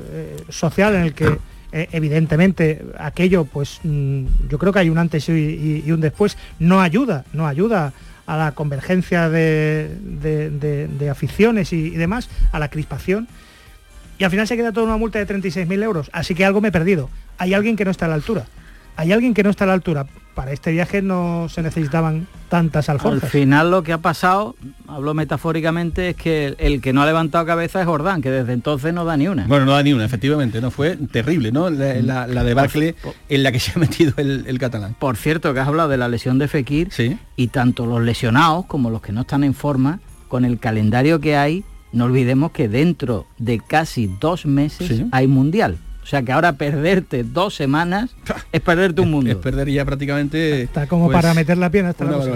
social 0.49 0.95
en 0.95 1.01
el 1.01 1.13
que 1.13 1.37
eh, 1.71 1.89
evidentemente 1.91 2.85
aquello, 2.97 3.45
pues 3.45 3.79
mm, 3.83 4.25
yo 4.49 4.57
creo 4.57 4.71
que 4.71 4.79
hay 4.79 4.89
un 4.89 4.97
antes 4.97 5.27
y, 5.29 5.83
un 5.91 5.99
después, 5.99 6.37
no 6.59 6.81
ayuda, 6.81 7.25
no 7.33 7.45
ayuda 7.45 7.93
a 8.25 8.37
la 8.37 8.51
convergencia 8.53 9.29
de, 9.29 11.07
aficiones 11.11 11.73
y, 11.73 11.91
demás, 11.91 12.29
a 12.51 12.59
la 12.59 12.69
crispación. 12.69 13.27
Y 14.17 14.23
al 14.23 14.31
final 14.31 14.47
se 14.47 14.57
queda 14.57 14.71
toda 14.71 14.87
una 14.87 14.97
multa 14.97 15.19
de 15.19 15.27
36.000 15.27 15.83
euros. 15.83 16.09
Así 16.11 16.35
que 16.35 16.43
algo 16.43 16.59
me 16.59 16.69
he 16.69 16.71
perdido. 16.71 17.09
Hay 17.37 17.53
alguien 17.53 17.75
que 17.75 17.85
no 17.85 17.91
está 17.91 18.05
a 18.05 18.09
la 18.09 18.15
altura. 18.15 18.45
¿Hay 18.97 19.11
alguien 19.11 19.33
que 19.33 19.43
no 19.43 19.49
está 19.49 19.63
a 19.63 19.67
la 19.67 19.73
altura? 19.73 20.05
Para 20.35 20.51
este 20.51 20.71
viaje 20.71 21.01
no 21.01 21.47
se 21.49 21.61
necesitaban 21.63 22.27
tantas 22.49 22.89
alforjas. 22.89 23.23
Al 23.23 23.29
final 23.29 23.71
lo 23.71 23.81
que 23.83 23.93
ha 23.93 23.97
pasado, 23.99 24.55
hablo 24.87 25.13
metafóricamente, 25.13 26.09
es 26.09 26.15
que 26.15 26.47
el, 26.47 26.55
el 26.59 26.81
que 26.81 26.93
no 26.93 27.01
ha 27.01 27.05
levantado 27.05 27.45
cabeza 27.45 27.79
es 27.81 27.87
Jordán, 27.87 28.21
que 28.21 28.29
desde 28.29 28.53
entonces 28.53 28.93
no 28.93 29.05
da 29.05 29.17
ni 29.17 29.27
una. 29.27 29.47
Bueno, 29.47 29.65
no 29.65 29.71
da 29.73 29.81
ni 29.83 29.93
una, 29.93 30.05
efectivamente, 30.05 30.61
¿no? 30.61 30.69
Fue 30.71 30.95
terrible, 30.95 31.51
¿no? 31.51 31.69
La, 31.69 31.95
la, 32.01 32.27
la 32.27 32.43
debacle 32.43 32.95
en 33.29 33.43
la 33.43 33.51
que 33.51 33.59
se 33.59 33.71
ha 33.75 33.79
metido 33.79 34.13
el, 34.17 34.45
el 34.47 34.59
catalán. 34.59 34.95
Por 34.99 35.17
cierto, 35.17 35.53
que 35.53 35.59
has 35.59 35.67
hablado 35.67 35.89
de 35.89 35.97
la 35.97 36.07
lesión 36.07 36.37
de 36.39 36.47
Fekir 36.47 36.89
Sí. 36.91 37.17
y 37.35 37.47
tanto 37.47 37.85
los 37.85 38.01
lesionados 38.01 38.65
como 38.65 38.89
los 38.89 39.01
que 39.01 39.11
no 39.11 39.21
están 39.21 39.43
en 39.43 39.53
forma, 39.53 39.99
con 40.27 40.45
el 40.45 40.59
calendario 40.59 41.19
que 41.19 41.35
hay, 41.37 41.63
no 41.93 42.05
olvidemos 42.05 42.51
que 42.51 42.67
dentro 42.67 43.25
de 43.37 43.59
casi 43.59 44.07
dos 44.19 44.45
meses 44.45 44.87
Sí. 44.87 45.05
hay 45.11 45.27
mundial. 45.27 45.77
O 46.07 46.09
sea 46.09 46.21
que 46.21 46.31
ahora 46.31 46.53
perderte 46.53 47.25
dos 47.25 47.53
semanas 47.53 48.11
es 48.53 48.61
perderte 48.61 49.01
un 49.01 49.11
mundo. 49.11 49.29
Es 49.29 49.35
perder 49.35 49.69
ya 49.69 49.83
prácticamente... 49.83 50.61
Está 50.61 50.87
como 50.87 51.07
pues, 51.07 51.15
para 51.17 51.33
meter 51.33 51.57
la 51.57 51.69
pierna 51.69 51.89
hasta 51.89 52.05
la 52.05 52.13
cosa. 52.13 52.31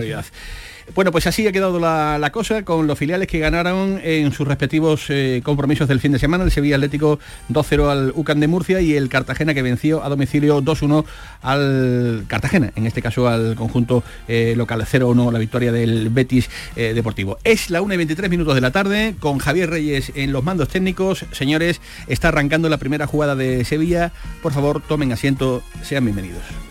Bueno, 0.93 1.11
pues 1.11 1.25
así 1.25 1.47
ha 1.47 1.51
quedado 1.53 1.79
la, 1.79 2.17
la 2.19 2.31
cosa 2.31 2.63
con 2.63 2.85
los 2.85 2.99
filiales 2.99 3.27
que 3.27 3.39
ganaron 3.39 3.99
en 4.03 4.31
sus 4.33 4.45
respectivos 4.45 5.05
eh, 5.09 5.41
compromisos 5.43 5.87
del 5.87 6.01
fin 6.01 6.11
de 6.11 6.19
semana. 6.19 6.43
El 6.43 6.51
Sevilla 6.51 6.75
Atlético 6.75 7.17
2-0 7.49 7.89
al 7.89 8.11
UCAN 8.13 8.41
de 8.41 8.47
Murcia 8.47 8.81
y 8.81 8.95
el 8.95 9.07
Cartagena 9.07 9.53
que 9.53 9.61
venció 9.61 10.03
a 10.03 10.09
domicilio 10.09 10.61
2-1 10.61 11.05
al 11.43 12.25
Cartagena, 12.27 12.73
en 12.75 12.87
este 12.87 13.01
caso 13.01 13.27
al 13.27 13.55
conjunto 13.55 14.03
eh, 14.27 14.53
local 14.57 14.81
0-1 14.81 15.31
la 15.31 15.39
victoria 15.39 15.71
del 15.71 16.09
Betis 16.09 16.49
eh, 16.75 16.93
Deportivo. 16.93 17.37
Es 17.43 17.69
la 17.69 17.81
1 17.81 17.93
y 17.93 17.97
23 17.97 18.29
minutos 18.29 18.55
de 18.55 18.61
la 18.61 18.71
tarde 18.71 19.15
con 19.19 19.37
Javier 19.37 19.69
Reyes 19.69 20.11
en 20.15 20.33
los 20.33 20.43
mandos 20.43 20.67
técnicos. 20.67 21.25
Señores, 21.31 21.79
está 22.07 22.29
arrancando 22.29 22.67
la 22.67 22.77
primera 22.77 23.07
jugada 23.07 23.35
de 23.35 23.63
Sevilla. 23.63 24.11
Por 24.41 24.51
favor, 24.51 24.81
tomen 24.81 25.13
asiento, 25.13 25.63
sean 25.83 26.03
bienvenidos. 26.03 26.70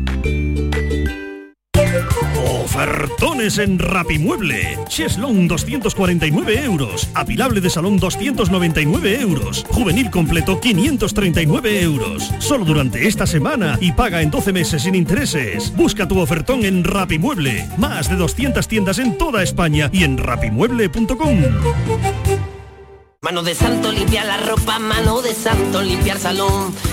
Ofertones 2.63 3.57
en 3.57 3.79
Rapimueble. 3.79 4.77
Cheslon 4.87 5.47
249 5.47 6.63
euros. 6.63 7.09
Apilable 7.15 7.59
de 7.59 7.71
salón 7.71 7.97
299 7.97 9.19
euros. 9.19 9.65
Juvenil 9.69 10.11
completo 10.11 10.59
539 10.59 11.81
euros. 11.81 12.31
Solo 12.37 12.63
durante 12.63 13.07
esta 13.07 13.25
semana 13.25 13.79
y 13.81 13.93
paga 13.93 14.21
en 14.21 14.29
12 14.29 14.53
meses 14.53 14.83
sin 14.83 14.93
intereses. 14.93 15.75
Busca 15.75 16.07
tu 16.07 16.19
ofertón 16.19 16.63
en 16.63 16.83
Rapimueble. 16.83 17.67
Más 17.77 18.09
de 18.09 18.15
200 18.15 18.67
tiendas 18.67 18.99
en 18.99 19.17
toda 19.17 19.41
España 19.41 19.89
y 19.91 20.03
en 20.03 20.19
rapimueble.com. 20.19 21.37
Mano 23.23 23.43
de 23.43 23.53
santo 23.53 23.91
limpia 23.91 24.23
la 24.23 24.37
ropa, 24.37 24.79
mano 24.79 25.21
de 25.21 25.35
santo 25.35 25.83
limpiar 25.83 26.17
salón, 26.17 26.73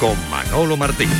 con 0.00 0.16
Manolo 0.30 0.76
Martín. 0.78 1.10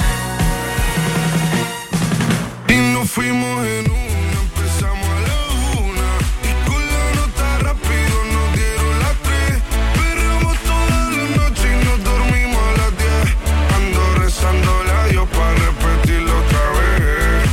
Y 2.67 2.77
nos 2.95 3.11
fuimos 3.11 3.67
en 3.67 3.91
una, 3.91 4.41
empezamos 4.41 5.07
a 5.07 5.21
la 5.29 5.37
una. 5.83 6.09
Y 6.49 6.53
con 6.67 6.81
la 6.81 7.05
nota 7.21 7.59
rápido 7.59 8.17
nos 8.33 8.47
dieron 8.57 8.93
las 9.01 9.17
tres. 9.23 9.63
Perramos 9.95 10.57
toda 10.61 10.97
la 11.11 11.25
noche 11.37 11.67
y 11.69 11.77
nos 11.85 11.99
dormimos 12.05 12.57
a 12.57 12.73
las 12.79 12.93
diez. 12.97 13.37
Ando 13.77 14.03
rezándole 14.25 14.91
a 14.91 15.07
Dios 15.09 15.29
para 15.29 15.53
repetirlo 15.55 16.33
otra 16.39 16.65
vez. 16.81 17.45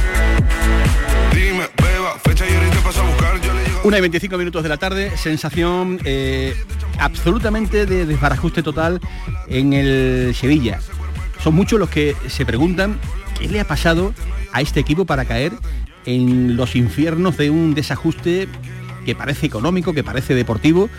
Dime, 1.36 1.66
beba, 1.84 2.12
fecha 2.24 2.46
y 2.50 2.56
ahorita 2.56 2.80
paso 2.80 3.02
a 3.02 3.04
buscar. 3.06 3.42
Yo 3.42 3.54
le 3.54 3.66
llego 3.66 3.82
Una 3.84 3.98
y 3.98 4.02
25 4.02 4.38
minutos 4.38 4.64
de 4.64 4.70
la 4.70 4.78
tarde, 4.78 5.18
sensación 5.18 6.00
eh, 6.06 6.56
absolutamente 7.00 7.86
de 7.86 8.06
desbarajuste 8.06 8.64
total 8.64 9.02
en 9.50 9.74
el 9.74 10.34
Sevilla. 10.34 10.80
Son 11.48 11.56
muchos 11.56 11.80
los 11.80 11.90
que 11.90 12.14
se 12.28 12.46
preguntan 12.46 13.00
qué 13.40 13.48
le 13.48 13.62
ha 13.62 13.66
pasado 13.66 14.14
a 14.52 14.60
este 14.60 14.82
equipo 14.82 15.06
para 15.06 15.24
caer 15.24 15.54
en 16.06 16.58
los 16.58 16.76
infiernos 16.76 17.38
de 17.38 17.50
un 17.50 17.74
desajuste 17.74 18.50
que 19.06 19.16
parece 19.16 19.46
económico, 19.46 19.94
que 19.94 20.04
parece 20.04 20.36
deportivo, 20.36 20.90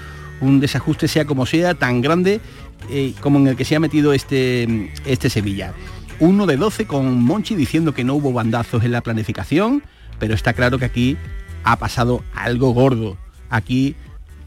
un 0.40 0.58
desajuste 0.58 1.06
sea 1.06 1.26
como 1.26 1.44
sea, 1.44 1.74
tan 1.74 2.00
grande 2.00 2.40
eh, 2.88 3.12
como 3.20 3.38
en 3.38 3.48
el 3.48 3.56
que 3.56 3.66
se 3.66 3.76
ha 3.76 3.78
metido 3.78 4.14
este, 4.14 4.90
este 5.04 5.28
Sevilla. 5.28 5.74
Uno 6.18 6.46
de 6.46 6.56
12 6.56 6.86
con 6.86 7.22
Monchi 7.22 7.54
diciendo 7.54 7.92
que 7.92 8.04
no 8.04 8.14
hubo 8.14 8.32
bandazos 8.32 8.84
en 8.84 8.92
la 8.92 9.02
planificación, 9.02 9.82
pero 10.18 10.32
está 10.32 10.54
claro 10.54 10.78
que 10.78 10.86
aquí 10.86 11.18
ha 11.62 11.76
pasado 11.76 12.24
algo 12.34 12.70
gordo. 12.70 13.18
Aquí 13.50 13.96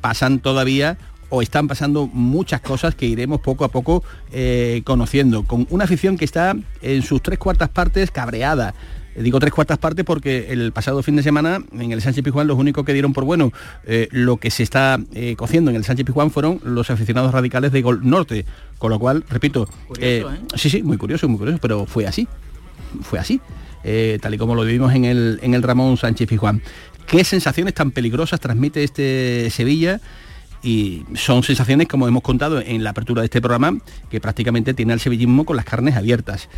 pasan 0.01 0.39
todavía 0.39 0.97
o 1.31 1.41
están 1.41 1.67
pasando 1.67 2.07
muchas 2.07 2.61
cosas 2.61 2.93
que 2.93 3.07
iremos 3.07 3.39
poco 3.39 3.63
a 3.63 3.69
poco 3.69 4.03
eh, 4.31 4.81
conociendo, 4.83 5.43
con 5.43 5.65
una 5.69 5.85
afición 5.85 6.17
que 6.17 6.25
está 6.25 6.55
en 6.81 7.01
sus 7.01 7.21
tres 7.23 7.39
cuartas 7.39 7.69
partes 7.69 8.11
cabreada. 8.11 8.75
Digo 9.15 9.39
tres 9.39 9.53
cuartas 9.53 9.77
partes 9.77 10.05
porque 10.05 10.47
el 10.51 10.71
pasado 10.71 11.01
fin 11.03 11.15
de 11.15 11.23
semana 11.23 11.61
en 11.77 11.91
el 11.91 12.01
Sánchez 12.01 12.23
Pizjuán 12.23 12.47
los 12.47 12.57
únicos 12.57 12.85
que 12.85 12.93
dieron 12.93 13.11
por 13.11 13.25
bueno 13.25 13.51
eh, 13.85 14.07
lo 14.11 14.37
que 14.37 14.51
se 14.51 14.63
está 14.63 14.99
eh, 15.13 15.35
cociendo 15.35 15.69
en 15.69 15.77
el 15.77 15.83
Sánchez 15.83 16.05
Pizjuán 16.05 16.31
fueron 16.31 16.61
los 16.63 16.89
aficionados 16.91 17.33
radicales 17.33 17.71
de 17.71 17.81
Gol 17.81 18.01
Norte. 18.03 18.45
Con 18.77 18.89
lo 18.89 18.99
cual, 18.99 19.23
repito, 19.29 19.67
Curioso, 19.87 20.31
sí, 20.55 20.69
sí, 20.69 20.83
muy 20.83 20.97
curioso, 20.97 21.27
muy 21.29 21.39
curioso, 21.39 21.59
pero 21.61 21.85
fue 21.85 22.05
así. 22.05 22.27
Fue 23.01 23.19
así. 23.19 23.39
tal 24.21 24.33
y 24.33 24.37
como 24.37 24.55
lo 24.55 24.63
vivimos 24.63 24.93
en 24.93 25.05
el, 25.05 25.39
en 25.41 25.53
el 25.53 25.63
Ramón 25.63 25.95
Sánchez 25.97 26.27
Pizjuán. 26.27 26.61
¿Qué 27.07 27.23
sensaciones 27.23 27.73
tan 27.73 27.91
peligrosas 27.91 28.39
transmite 28.39 28.83
este 28.83 29.49
Sevilla? 29.49 29.99
Y 30.63 31.03
son 31.15 31.43
sensaciones 31.43 31.87
como 31.87 32.07
hemos 32.07 32.21
contado 32.21 32.61
en 32.61 32.83
la 32.83 32.91
apertura 32.91 33.21
de 33.21 33.25
este 33.25 33.41
programa 33.41 33.77
que 34.09 34.21
prácticamente 34.21 34.73
tiene 34.73 34.93
al 34.93 34.99
sevillismo 34.99 35.45
con 35.45 35.55
las 35.55 35.65
carnes 35.65 35.95
abiertas. 35.95 36.49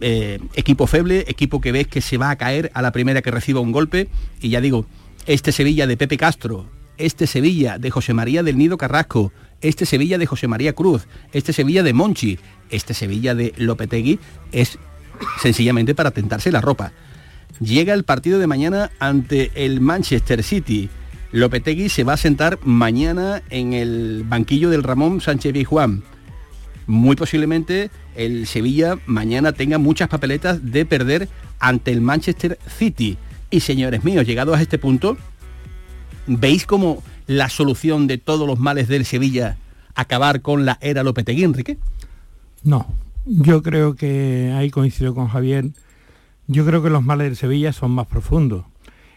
Eh, 0.00 0.38
equipo 0.54 0.86
feble 0.86 1.24
equipo 1.26 1.60
que 1.60 1.72
ves 1.72 1.88
que 1.88 2.00
se 2.00 2.18
va 2.18 2.30
a 2.30 2.36
caer 2.36 2.70
a 2.74 2.82
la 2.82 2.92
primera 2.92 3.20
que 3.20 3.32
reciba 3.32 3.60
un 3.60 3.72
golpe 3.72 4.08
y 4.40 4.50
ya 4.50 4.60
digo 4.60 4.86
este 5.26 5.50
Sevilla 5.50 5.88
de 5.88 5.96
Pepe 5.96 6.16
Castro 6.16 6.66
este 6.98 7.26
Sevilla 7.26 7.78
de 7.78 7.90
José 7.90 8.14
María 8.14 8.44
del 8.44 8.58
Nido 8.58 8.78
Carrasco 8.78 9.32
este 9.60 9.86
Sevilla 9.86 10.16
de 10.16 10.26
José 10.26 10.46
María 10.46 10.72
Cruz 10.72 11.08
este 11.32 11.52
Sevilla 11.52 11.82
de 11.82 11.94
Monchi 11.94 12.38
este 12.70 12.94
Sevilla 12.94 13.34
de 13.34 13.52
Lopetegui 13.56 14.20
es 14.52 14.78
sencillamente 15.40 15.94
para 15.94 16.10
tentarse 16.10 16.52
la 16.52 16.60
ropa. 16.60 16.92
Llega 17.60 17.94
el 17.94 18.04
partido 18.04 18.38
de 18.38 18.46
mañana 18.46 18.90
ante 18.98 19.50
el 19.54 19.80
Manchester 19.80 20.42
City 20.42 20.88
Lopetegui 21.30 21.88
se 21.88 22.04
va 22.04 22.14
a 22.14 22.16
sentar 22.16 22.58
mañana 22.64 23.42
en 23.50 23.74
el 23.74 24.24
banquillo 24.26 24.70
del 24.70 24.82
Ramón 24.82 25.20
Sánchez 25.20 25.52
Pizjuán. 25.52 26.02
Muy 26.86 27.16
posiblemente 27.16 27.90
el 28.16 28.46
Sevilla 28.46 28.98
mañana 29.06 29.52
tenga 29.52 29.76
muchas 29.76 30.08
papeletas 30.08 30.72
de 30.72 30.86
perder 30.86 31.28
ante 31.58 31.92
el 31.92 32.00
Manchester 32.00 32.58
City. 32.66 33.18
Y 33.50 33.60
señores 33.60 34.04
míos, 34.04 34.26
llegados 34.26 34.56
a 34.56 34.62
este 34.62 34.78
punto, 34.78 35.18
¿veis 36.26 36.64
como 36.64 37.02
la 37.26 37.50
solución 37.50 38.06
de 38.06 38.16
todos 38.16 38.46
los 38.46 38.58
males 38.58 38.88
del 38.88 39.04
Sevilla 39.04 39.58
acabar 39.94 40.40
con 40.40 40.64
la 40.64 40.78
era 40.80 41.02
Lopetegui, 41.02 41.44
Enrique? 41.44 41.76
No, 42.62 42.86
yo 43.26 43.62
creo 43.62 43.94
que 43.94 44.54
ahí 44.56 44.70
coincido 44.70 45.14
con 45.14 45.28
Javier. 45.28 45.66
Yo 46.46 46.64
creo 46.64 46.82
que 46.82 46.88
los 46.88 47.04
males 47.04 47.26
del 47.26 47.36
Sevilla 47.36 47.74
son 47.74 47.90
más 47.90 48.06
profundos. 48.06 48.64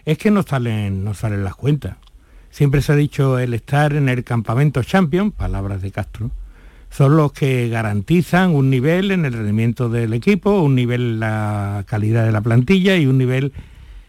Es 0.05 0.17
que 0.17 0.31
no 0.31 0.43
salen, 0.43 1.03
no 1.03 1.13
salen 1.13 1.43
las 1.43 1.55
cuentas. 1.55 1.97
Siempre 2.49 2.81
se 2.81 2.91
ha 2.91 2.95
dicho 2.95 3.39
el 3.39 3.53
estar 3.53 3.93
en 3.93 4.09
el 4.09 4.23
campamento 4.23 4.83
champion, 4.83 5.31
palabras 5.31 5.81
de 5.81 5.91
Castro, 5.91 6.31
son 6.89 7.15
los 7.15 7.31
que 7.31 7.69
garantizan 7.69 8.53
un 8.53 8.69
nivel 8.69 9.11
en 9.11 9.23
el 9.23 9.31
rendimiento 9.31 9.87
del 9.87 10.13
equipo, 10.13 10.61
un 10.61 10.75
nivel 10.75 11.01
en 11.01 11.19
la 11.21 11.85
calidad 11.87 12.25
de 12.25 12.33
la 12.33 12.41
plantilla 12.41 12.97
y 12.97 13.05
un 13.05 13.17
nivel 13.17 13.53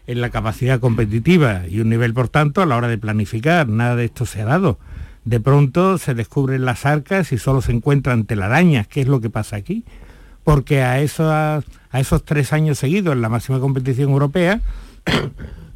en 0.05 0.19
la 0.19 0.29
capacidad 0.29 0.81
competitiva 0.81 1.61
y 1.69 1.79
un 1.79 1.87
nivel, 1.87 2.13
por 2.13 2.27
tanto, 2.27 2.61
a 2.61 2.65
la 2.65 2.75
hora 2.75 2.89
de 2.89 2.97
planificar. 2.97 3.69
Nada 3.69 3.95
de 3.95 4.03
esto 4.03 4.25
se 4.25 4.41
ha 4.41 4.45
dado. 4.45 4.77
De 5.23 5.39
pronto 5.39 5.97
se 5.97 6.13
descubren 6.13 6.65
las 6.65 6.85
arcas 6.85 7.31
y 7.31 7.37
solo 7.37 7.61
se 7.61 7.71
encuentran 7.71 8.25
telarañas. 8.25 8.89
¿Qué 8.89 8.99
es 8.99 9.07
lo 9.07 9.21
que 9.21 9.29
pasa 9.29 9.55
aquí? 9.55 9.85
Porque 10.43 10.81
a 10.81 10.99
esos 10.99 12.25
tres 12.25 12.51
años 12.51 12.77
seguidos 12.79 13.13
en 13.13 13.21
la 13.21 13.29
máxima 13.29 13.61
competición 13.61 14.11
europea, 14.11 14.59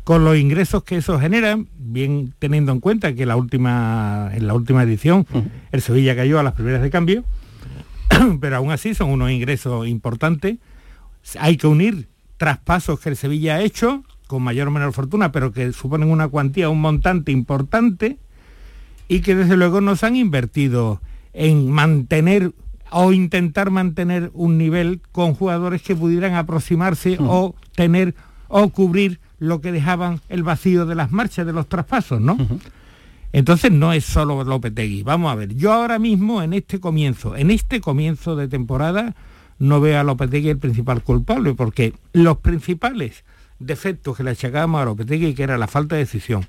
con 0.07 0.23
los 0.23 0.37
ingresos 0.37 0.85
que 0.85 0.95
eso 0.95 1.19
genera, 1.19 1.59
bien 1.77 2.33
teniendo 2.39 2.71
en 2.71 2.79
cuenta 2.79 3.13
que 3.13 3.25
la 3.25 3.35
última, 3.35 4.31
en 4.33 4.47
la 4.47 4.53
última 4.53 4.83
edición 4.83 5.27
el 5.73 5.81
Sevilla 5.81 6.15
cayó 6.15 6.39
a 6.39 6.43
las 6.43 6.53
primeras 6.53 6.81
de 6.81 6.89
cambio, 6.89 7.25
pero 8.39 8.55
aún 8.55 8.71
así 8.71 8.95
son 8.95 9.09
unos 9.09 9.31
ingresos 9.31 9.85
importantes. 9.85 10.59
Hay 11.37 11.57
que 11.57 11.67
unir 11.67 12.07
traspasos 12.37 13.01
que 13.01 13.09
el 13.09 13.17
Sevilla 13.17 13.55
ha 13.55 13.61
hecho, 13.61 14.05
con 14.27 14.43
mayor 14.43 14.69
o 14.69 14.71
menor 14.71 14.93
fortuna, 14.93 15.33
pero 15.33 15.51
que 15.51 15.73
suponen 15.73 16.09
una 16.09 16.29
cuantía, 16.29 16.69
un 16.69 16.79
montante 16.79 17.33
importante, 17.33 18.17
y 19.09 19.19
que 19.19 19.35
desde 19.35 19.57
luego 19.57 19.81
nos 19.81 20.05
han 20.05 20.15
invertido 20.15 21.01
en 21.33 21.69
mantener 21.69 22.53
o 22.91 23.11
intentar 23.11 23.71
mantener 23.71 24.31
un 24.33 24.57
nivel 24.57 25.01
con 25.11 25.33
jugadores 25.33 25.81
que 25.81 25.97
pudieran 25.97 26.35
aproximarse 26.35 27.17
o 27.19 27.55
tener 27.75 28.15
o 28.47 28.69
cubrir 28.69 29.19
lo 29.39 29.61
que 29.61 29.71
dejaban 29.71 30.21
el 30.29 30.43
vacío 30.43 30.85
de 30.85 30.95
las 30.95 31.11
marchas 31.11 31.45
de 31.45 31.53
los 31.53 31.67
traspasos, 31.67 32.19
¿no? 32.21 32.37
Entonces 33.33 33.71
no 33.71 33.93
es 33.93 34.05
solo 34.05 34.43
Lopetegui. 34.43 35.03
Vamos 35.03 35.31
a 35.31 35.35
ver, 35.35 35.55
yo 35.55 35.73
ahora 35.73 35.99
mismo 35.99 36.41
en 36.41 36.53
este 36.53 36.79
comienzo, 36.79 37.35
en 37.35 37.51
este 37.51 37.81
comienzo 37.81 38.35
de 38.35 38.47
temporada, 38.47 39.15
no 39.59 39.81
veo 39.81 39.99
a 39.99 40.03
Lopetegui 40.03 40.49
el 40.49 40.57
principal 40.57 41.03
culpable, 41.03 41.53
porque 41.53 41.93
los 42.13 42.37
principales 42.37 43.23
defectos 43.59 44.17
que 44.17 44.23
le 44.23 44.31
achacábamos 44.31 44.81
a 44.81 44.85
Lopetegui, 44.85 45.33
que 45.33 45.43
era 45.43 45.57
la 45.57 45.67
falta 45.67 45.95
de 45.95 46.01
decisión, 46.01 46.45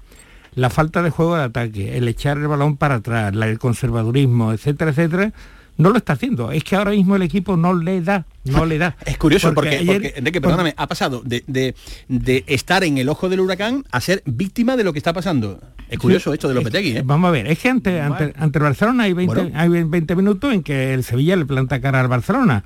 la 0.55 0.71
falta 0.71 1.03
de 1.03 1.11
juego 1.11 1.37
de 1.37 1.45
ataque, 1.45 1.97
el 1.97 2.09
echar 2.09 2.39
el 2.39 2.49
balón 2.49 2.77
para 2.77 2.97
atrás, 2.97 3.35
el 3.35 3.59
conservadurismo, 3.59 4.53
etcétera, 4.53 4.91
etcétera, 4.91 5.33
no 5.79 5.91
lo 5.91 5.97
está 5.97 6.13
haciendo. 6.13 6.53
Es 6.53 6.63
que 6.65 6.77
ahora 6.77 6.91
mismo 6.91 7.17
el 7.17 7.23
equipo 7.23 7.57
no 7.57 7.73
le 7.73 8.03
da, 8.03 8.27
no 8.45 8.67
le 8.67 8.77
da. 8.79 8.97
Es 9.07 9.17
curioso 9.17 9.55
porque, 9.55 9.79
ayer- 9.79 10.03
porque, 10.03 10.13
Enrique, 10.17 10.41
perdóname, 10.41 10.75
ha 10.77 10.87
pasado 10.87 11.23
de, 11.25 11.43
de- 11.47 11.75
de 12.09 12.45
estar 12.47 12.85
en 12.85 12.99
el 12.99 13.09
ojo 13.09 13.29
del 13.31 13.41
huracán 13.41 13.85
a 13.91 14.01
ser 14.03 14.23
víctima 14.27 14.77
de 14.77 14.85
lo 14.85 14.93
que 14.93 14.99
está 14.99 15.13
pasando. 15.15 15.61
Es 15.89 15.99
curioso 15.99 16.31
Sí, 16.31 16.35
esto 16.35 16.49
de 16.49 16.55
Lopetegui, 16.55 16.99
¿eh? 16.99 17.03
Vamos 17.03 17.29
a 17.29 17.31
ver, 17.31 17.47
es 17.47 17.59
que 17.59 17.71
ante, 17.71 18.01
ante, 18.01 18.35
ante 18.37 18.59
el 18.59 18.63
Barcelona 18.65 19.05
hay 19.05 19.15
20, 19.15 19.35
Bueno. 19.35 19.51
hay 19.59 19.69
20 19.85 20.17
minutos 20.17 20.53
en 20.53 20.63
que 20.63 20.93
el 20.93 21.03
Sevilla 21.03 21.35
le 21.37 21.47
planta 21.47 21.81
cara 21.81 22.01
al 22.01 22.09
Barcelona. 22.09 22.63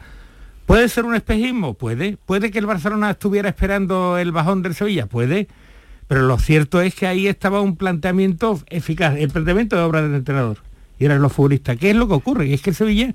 ¿Puede 0.67 0.89
ser 0.89 1.05
un 1.05 1.15
espejismo? 1.15 1.75
Puede. 1.75 2.17
¿Puede 2.25 2.51
que 2.51 2.59
el 2.59 2.67
Barcelona 2.67 3.11
estuviera 3.11 3.49
esperando 3.49 4.17
el 4.19 4.33
bajón 4.33 4.63
del 4.63 4.75
Sevilla? 4.75 5.07
Puede. 5.07 5.49
Pero 6.09 6.23
lo 6.23 6.39
cierto 6.39 6.81
es 6.81 6.95
que 6.95 7.07
ahí 7.07 7.27
estaba 7.27 7.61
un 7.61 7.77
planteamiento 7.77 8.61
eficaz, 8.69 9.17
el 9.17 9.29
planteamiento 9.31 9.77
de 9.77 9.83
obra 9.83 10.03
del 10.03 10.15
entrenador. 10.15 10.59
Y 10.99 11.05
eran 11.05 11.21
los 11.23 11.33
futbolistas. 11.33 11.77
¿Qué 11.77 11.91
es 11.91 11.97
lo 11.97 12.07
que 12.09 12.15
ocurre? 12.15 12.47
Y 12.47 12.55
es 12.55 12.63
que 12.63 12.71
el 12.71 12.77
Sevilla 12.77 13.15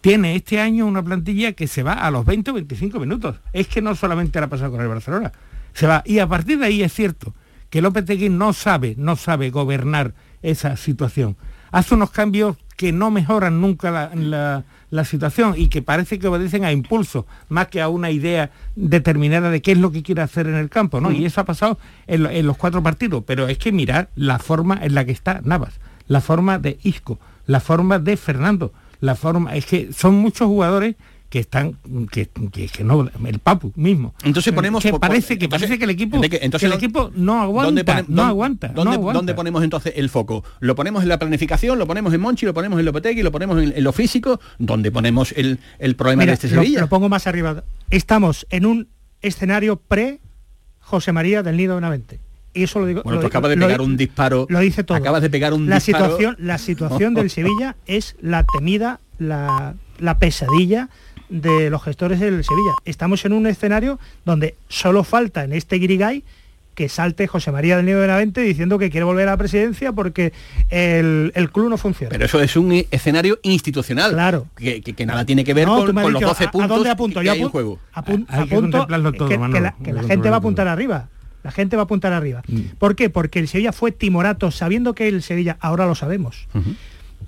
tiene 0.00 0.36
este 0.36 0.60
año 0.60 0.86
una 0.86 1.02
plantilla 1.02 1.52
que 1.52 1.66
se 1.66 1.82
va 1.82 1.94
a 1.94 2.10
los 2.10 2.24
20 2.24 2.50
o 2.52 2.54
25 2.54 3.00
minutos. 3.00 3.36
Es 3.52 3.66
que 3.68 3.82
no 3.82 3.94
solamente 3.94 4.38
la 4.40 4.46
ha 4.46 4.50
pasado 4.50 4.70
con 4.72 4.80
el 4.80 4.88
Barcelona. 4.88 5.32
Se 5.74 5.86
va. 5.86 6.02
Y 6.06 6.18
a 6.20 6.26
partir 6.28 6.58
de 6.58 6.66
ahí 6.66 6.82
es 6.82 6.92
cierto 6.92 7.34
que 7.70 7.82
Lopetegui 7.82 8.28
no 8.28 8.52
sabe, 8.52 8.94
no 8.96 9.16
sabe 9.16 9.50
gobernar 9.50 10.14
esa 10.42 10.76
situación. 10.76 11.36
Hace 11.72 11.94
unos 11.94 12.10
cambios 12.10 12.56
que 12.76 12.92
no 12.92 13.10
mejoran 13.10 13.60
nunca 13.60 13.90
la, 13.90 14.10
la- 14.14 14.64
la 14.90 15.04
situación 15.04 15.54
y 15.56 15.66
que 15.68 15.82
parece 15.82 16.18
que 16.20 16.28
obedecen 16.28 16.64
a 16.64 16.70
impulso 16.70 17.26
más 17.48 17.66
que 17.66 17.82
a 17.82 17.88
una 17.88 18.10
idea 18.12 18.50
determinada 18.76 19.50
de 19.50 19.60
qué 19.60 19.72
es 19.72 19.78
lo 19.78 19.90
que 19.90 20.02
quiere 20.04 20.22
hacer 20.22 20.46
en 20.46 20.54
el 20.54 20.68
campo, 20.70 21.00
¿no? 21.00 21.10
Y 21.10 21.24
eso 21.24 21.40
ha 21.40 21.44
pasado 21.44 21.78
en, 22.06 22.24
en 22.26 22.46
los 22.46 22.56
cuatro 22.56 22.82
partidos, 22.84 23.24
pero 23.26 23.48
es 23.48 23.58
que 23.58 23.72
mirar 23.72 24.10
la 24.14 24.38
forma 24.38 24.78
en 24.80 24.94
la 24.94 25.04
que 25.04 25.10
está 25.10 25.40
Navas, 25.42 25.80
la 26.08 26.20
forma 26.20 26.58
de 26.58 26.78
Isco, 26.82 27.18
la 27.46 27.60
forma 27.60 27.98
de 27.98 28.16
Fernando, 28.16 28.72
la 29.00 29.14
forma, 29.14 29.54
es 29.54 29.66
que 29.66 29.92
son 29.92 30.14
muchos 30.16 30.46
jugadores 30.48 30.96
que 31.28 31.40
están, 31.40 31.76
que, 32.12 32.28
que- 32.52 32.68
que 32.68 32.84
no, 32.84 33.08
el 33.26 33.38
Papu 33.40 33.72
mismo. 33.74 34.14
Entonces 34.22 34.52
ponemos 34.54 34.80
que 34.82 34.92
parece 34.92 35.36
que 35.36 35.46
entonces, 35.46 35.66
parece 35.68 35.78
que 35.78 35.84
el 35.84 35.90
equipo, 35.90 36.16
entonces 36.22 36.60
que 36.60 36.66
el 36.66 36.72
¿dó- 36.72 36.76
equipo 36.76 37.10
no 37.16 37.40
aguanta, 37.42 37.66
¿dónde 37.66 37.84
pone- 37.84 38.04
no 38.08 38.22
aguanta, 38.22 38.68
¿dónde, 38.68 38.84
no 38.84 38.92
aguanta. 38.92 39.18
dónde 39.18 39.34
ponemos 39.34 39.64
entonces 39.64 39.92
el 39.96 40.08
foco? 40.08 40.44
¿Lo 40.60 40.76
ponemos 40.76 41.02
en 41.02 41.08
la 41.08 41.18
planificación? 41.18 41.78
¿Lo 41.80 41.86
ponemos 41.88 42.14
en 42.14 42.20
Monchi? 42.20 42.46
¿Lo 42.46 42.54
ponemos 42.54 42.78
en 42.78 42.84
Lopetegui? 42.84 43.22
¿Lo 43.24 43.32
ponemos 43.32 43.60
en, 43.60 43.72
en 43.76 43.84
lo 43.84 43.92
físico? 43.92 44.40
¿Dónde 44.60 44.92
ponemos 44.92 45.32
el, 45.32 45.58
el 45.80 45.96
problema 45.96 46.22
Mira, 46.22 46.30
de 46.30 46.34
este 46.34 46.48
lo- 46.54 46.62
Sevilla? 46.62 46.80
Lo, 46.82 46.88
pongo 46.88 47.08
más 47.08 47.26
arriba. 47.26 47.64
Estamos 47.90 48.46
en 48.50 48.64
un 48.64 48.88
escenario 49.20 49.76
pre 49.76 50.20
José 50.78 51.10
María 51.10 51.42
del 51.42 51.56
Nido 51.56 51.74
Benavente. 51.74 52.20
Y 52.56 52.64
eso 52.64 52.80
lo 52.80 52.86
digo. 52.86 53.02
Bueno, 53.04 53.16
lo 53.16 53.20
tú 53.22 53.26
acabas 53.28 53.50
de 53.50 53.56
lo- 53.56 53.66
pegar 53.66 53.80
un 53.80 53.96
disparo. 53.96 54.46
Lo 54.48 54.58
dice 54.60 54.82
todo. 54.84 54.96
Acabas 54.98 55.22
de 55.22 55.30
pegar 55.30 55.52
un 55.52 55.68
la 55.68 55.76
disparo. 55.76 56.04
situación, 56.06 56.36
la 56.38 56.58
situación 56.58 57.14
del 57.14 57.30
Sevilla 57.30 57.76
es 57.86 58.16
la 58.20 58.44
temida, 58.44 59.00
la, 59.18 59.74
la 59.98 60.18
pesadilla 60.18 60.88
de 61.28 61.70
los 61.70 61.82
gestores 61.82 62.20
del 62.20 62.42
Sevilla. 62.44 62.72
Estamos 62.84 63.24
en 63.24 63.32
un 63.32 63.46
escenario 63.46 63.98
donde 64.24 64.54
solo 64.68 65.04
falta 65.04 65.44
en 65.44 65.52
este 65.52 65.78
Grigay 65.78 66.22
que 66.76 66.90
salte 66.90 67.26
José 67.26 67.50
María 67.52 67.76
del 67.78 67.86
Nido 67.86 68.00
Benavente 68.02 68.42
diciendo 68.42 68.78
que 68.78 68.90
quiere 68.90 69.04
volver 69.04 69.26
a 69.28 69.30
la 69.32 69.36
presidencia 69.38 69.92
porque 69.92 70.34
el, 70.68 71.32
el 71.34 71.50
club 71.50 71.70
no 71.70 71.78
funciona. 71.78 72.10
Pero 72.10 72.26
eso 72.26 72.38
es 72.42 72.54
un 72.54 72.70
e- 72.70 72.86
escenario 72.90 73.38
institucional. 73.42 74.12
Claro. 74.12 74.46
Que, 74.56 74.82
que- 74.82 74.92
que 74.92 75.06
nada 75.06 75.24
tiene 75.24 75.42
que 75.42 75.54
ver 75.54 75.66
No, 75.66 75.76
con, 75.86 75.94
los 75.94 76.12
dicho, 76.20 76.28
12 76.28 76.44
¿a- 76.44 76.48
¿A 76.48 76.50
puntos 76.50 76.68
dónde 76.68 76.90
apunto? 76.90 77.20
que 77.20 77.26
Yo 77.26 77.32
hay 77.32 77.40
en 77.40 77.48
juego. 77.48 77.78
Hay 77.94 78.02
que 78.04 78.12
apunto 78.12 78.56
contemplarlo 78.78 79.12
todo, 79.14 79.28
que, 79.28 79.34
que 79.34 79.38
Manolo, 79.38 79.60
la, 79.60 79.74
que 79.82 79.92
gente 80.06 80.28
va 80.28 80.36
a 80.36 80.38
apuntar 80.38 80.68
arriba. 80.68 81.08
La 81.46 81.52
gente 81.52 81.76
va 81.76 81.82
a 81.82 81.84
apuntar 81.84 82.12
arriba. 82.12 82.42
¿Por 82.80 82.96
qué? 82.96 83.08
Porque 83.08 83.38
el 83.38 83.46
Sevilla 83.46 83.70
fue 83.72 83.92
timorato, 83.92 84.50
sabiendo 84.50 84.96
que 84.96 85.06
el 85.06 85.22
Sevilla, 85.22 85.56
ahora 85.60 85.86
lo 85.86 85.94
sabemos. 85.94 86.48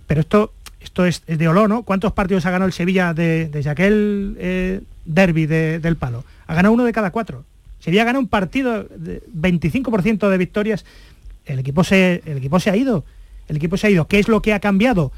Pero 0.08 0.20
esto, 0.20 0.52
esto 0.80 1.06
es, 1.06 1.22
es 1.28 1.38
de 1.38 1.46
olor, 1.46 1.68
¿no? 1.68 1.84
¿Cuántos 1.84 2.12
partidos 2.12 2.44
ha 2.44 2.50
ganado 2.50 2.66
el 2.66 2.72
Sevilla 2.72 3.14
de- 3.14 3.48
desde 3.48 3.70
aquel 3.70 4.36
eh, 4.40 4.80
derby 5.04 5.46
de- 5.46 5.78
del 5.78 5.94
palo? 5.94 6.24
Ha 6.48 6.54
ganado 6.56 6.74
uno 6.74 6.82
de 6.84 6.92
cada 6.92 7.12
cuatro. 7.12 7.44
Sevilla 7.78 8.02
gana 8.02 8.18
un 8.18 8.26
partido, 8.26 8.88
de 8.96 9.22
25% 9.32 10.28
de 10.28 10.36
victorias. 10.36 10.84
El 11.46 11.60
equipo, 11.60 11.84
se, 11.84 12.20
el 12.26 12.38
equipo 12.38 12.58
se 12.58 12.70
ha 12.70 12.76
ido. 12.76 13.04
El 13.46 13.56
equipo 13.58 13.76
se 13.76 13.86
ha 13.86 13.90
ido. 13.90 14.08
¿Qué 14.08 14.18
es 14.18 14.26
lo 14.26 14.42
que 14.42 14.52
ha 14.52 14.58
cambiado? 14.58 15.12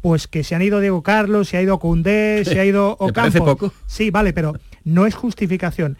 Pues 0.00 0.26
que 0.26 0.42
se 0.42 0.56
han 0.56 0.62
ido 0.62 0.80
Diego 0.80 1.04
Carlos, 1.04 1.48
se 1.48 1.58
ha 1.58 1.62
ido 1.62 1.78
Cundé, 1.78 2.42
se 2.44 2.58
ha 2.58 2.64
ido 2.64 2.96
¿Te 3.06 3.12
parece 3.12 3.38
Ocampo. 3.38 3.56
poco? 3.68 3.74
Sí, 3.86 4.10
vale, 4.10 4.32
pero 4.32 4.54
no 4.84 5.06
es 5.06 5.14
justificación. 5.14 5.96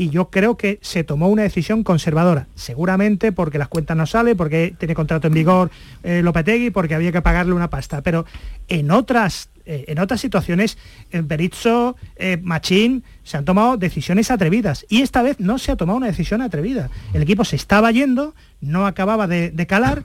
Y 0.00 0.08
yo 0.08 0.30
creo 0.30 0.56
que 0.56 0.78
se 0.80 1.04
tomó 1.04 1.28
una 1.28 1.42
decisión 1.42 1.84
conservadora, 1.84 2.46
seguramente 2.54 3.32
porque 3.32 3.58
las 3.58 3.68
cuentas 3.68 3.94
no 3.98 4.06
salen, 4.06 4.34
porque 4.34 4.74
tiene 4.78 4.94
contrato 4.94 5.26
en 5.26 5.34
vigor 5.34 5.70
eh, 6.02 6.22
Lopetegui, 6.22 6.70
porque 6.70 6.94
había 6.94 7.12
que 7.12 7.20
pagarle 7.20 7.52
una 7.52 7.68
pasta. 7.68 8.00
Pero 8.00 8.24
en 8.68 8.90
otras, 8.92 9.50
eh, 9.66 9.84
en 9.88 9.98
otras 9.98 10.18
situaciones, 10.18 10.78
eh, 11.10 11.20
Berizzo, 11.22 11.96
eh, 12.16 12.38
Machín, 12.42 13.04
se 13.24 13.36
han 13.36 13.44
tomado 13.44 13.76
decisiones 13.76 14.30
atrevidas. 14.30 14.86
Y 14.88 15.02
esta 15.02 15.20
vez 15.20 15.38
no 15.38 15.58
se 15.58 15.70
ha 15.70 15.76
tomado 15.76 15.98
una 15.98 16.06
decisión 16.06 16.40
atrevida. 16.40 16.88
El 17.12 17.20
equipo 17.20 17.44
se 17.44 17.56
estaba 17.56 17.92
yendo, 17.92 18.34
no 18.62 18.86
acababa 18.86 19.26
de, 19.26 19.66
calar 19.68 20.04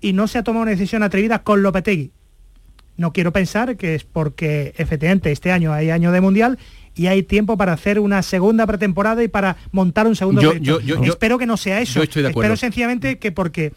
y 0.00 0.14
no 0.14 0.28
se 0.28 0.38
ha 0.38 0.44
tomado 0.44 0.62
una 0.62 0.70
decisión 0.70 1.02
atrevida 1.02 1.42
con 1.42 1.62
Lopetegui. 1.62 2.10
No 2.96 3.12
quiero 3.12 3.34
pensar 3.34 3.76
que 3.76 3.96
es 3.96 4.04
porque 4.04 4.72
efectivamente 4.78 5.30
este 5.30 5.52
año 5.52 5.74
hay 5.74 5.90
año 5.90 6.10
de 6.10 6.22
mundial 6.22 6.58
y 6.96 7.06
hay 7.06 7.22
tiempo 7.22 7.56
para 7.56 7.74
hacer 7.74 8.00
una 8.00 8.22
segunda 8.22 8.66
pretemporada 8.66 9.22
y 9.22 9.28
para 9.28 9.56
montar 9.70 10.06
un 10.08 10.16
segundo 10.16 10.40
Yo- 10.42 10.50
proyecto. 10.50 10.80
yo- 10.80 10.96
yo- 10.96 11.04
yo- 11.04 11.12
Espero 11.12 11.38
que 11.38 11.46
no 11.46 11.56
sea 11.56 11.80
eso. 11.80 12.00
yo 12.00 12.02
estoy 12.02 12.22
de 12.22 12.30
acuerdo. 12.30 12.46
Espero 12.52 12.56
sencillamente 12.56 13.18
que 13.18 13.30
porque 13.32 13.72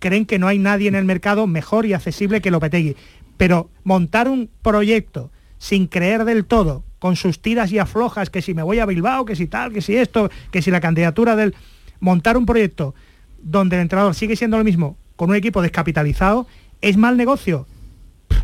creen 0.00 0.26
que 0.26 0.38
no 0.40 0.48
hay 0.48 0.58
nadie 0.58 0.88
en 0.88 0.94
el 0.96 1.04
mercado 1.04 1.46
mejor 1.46 1.86
y 1.86 1.92
accesible 1.92 2.40
que 2.40 2.50
Lopetegui. 2.50 2.96
Pero 3.36 3.70
montar 3.84 4.26
un 4.28 4.50
proyecto 4.62 5.30
sin 5.58 5.86
creer 5.86 6.24
del 6.24 6.44
todo, 6.44 6.82
con 6.98 7.14
sus 7.14 7.40
tiras 7.40 7.70
y 7.72 7.78
aflojas, 7.78 8.30
que 8.30 8.42
si 8.42 8.54
me 8.54 8.62
voy 8.62 8.78
a 8.80 8.86
Bilbao, 8.86 9.24
que 9.24 9.36
si 9.36 9.46
tal, 9.46 9.72
que 9.72 9.80
si 9.82 9.96
esto, 9.96 10.30
que 10.50 10.62
si 10.62 10.70
la 10.70 10.80
candidatura 10.80 11.36
del... 11.36 11.54
Montar 12.00 12.36
un 12.36 12.46
proyecto 12.46 12.94
donde 13.40 13.76
el 13.76 13.82
entrenador 13.82 14.14
sigue 14.16 14.34
siendo 14.34 14.58
lo 14.58 14.64
mismo, 14.64 14.96
con 15.14 15.30
un 15.30 15.36
equipo 15.36 15.62
descapitalizado, 15.62 16.46
¿es 16.80 16.96
mal 16.96 17.16
negocio? 17.16 17.66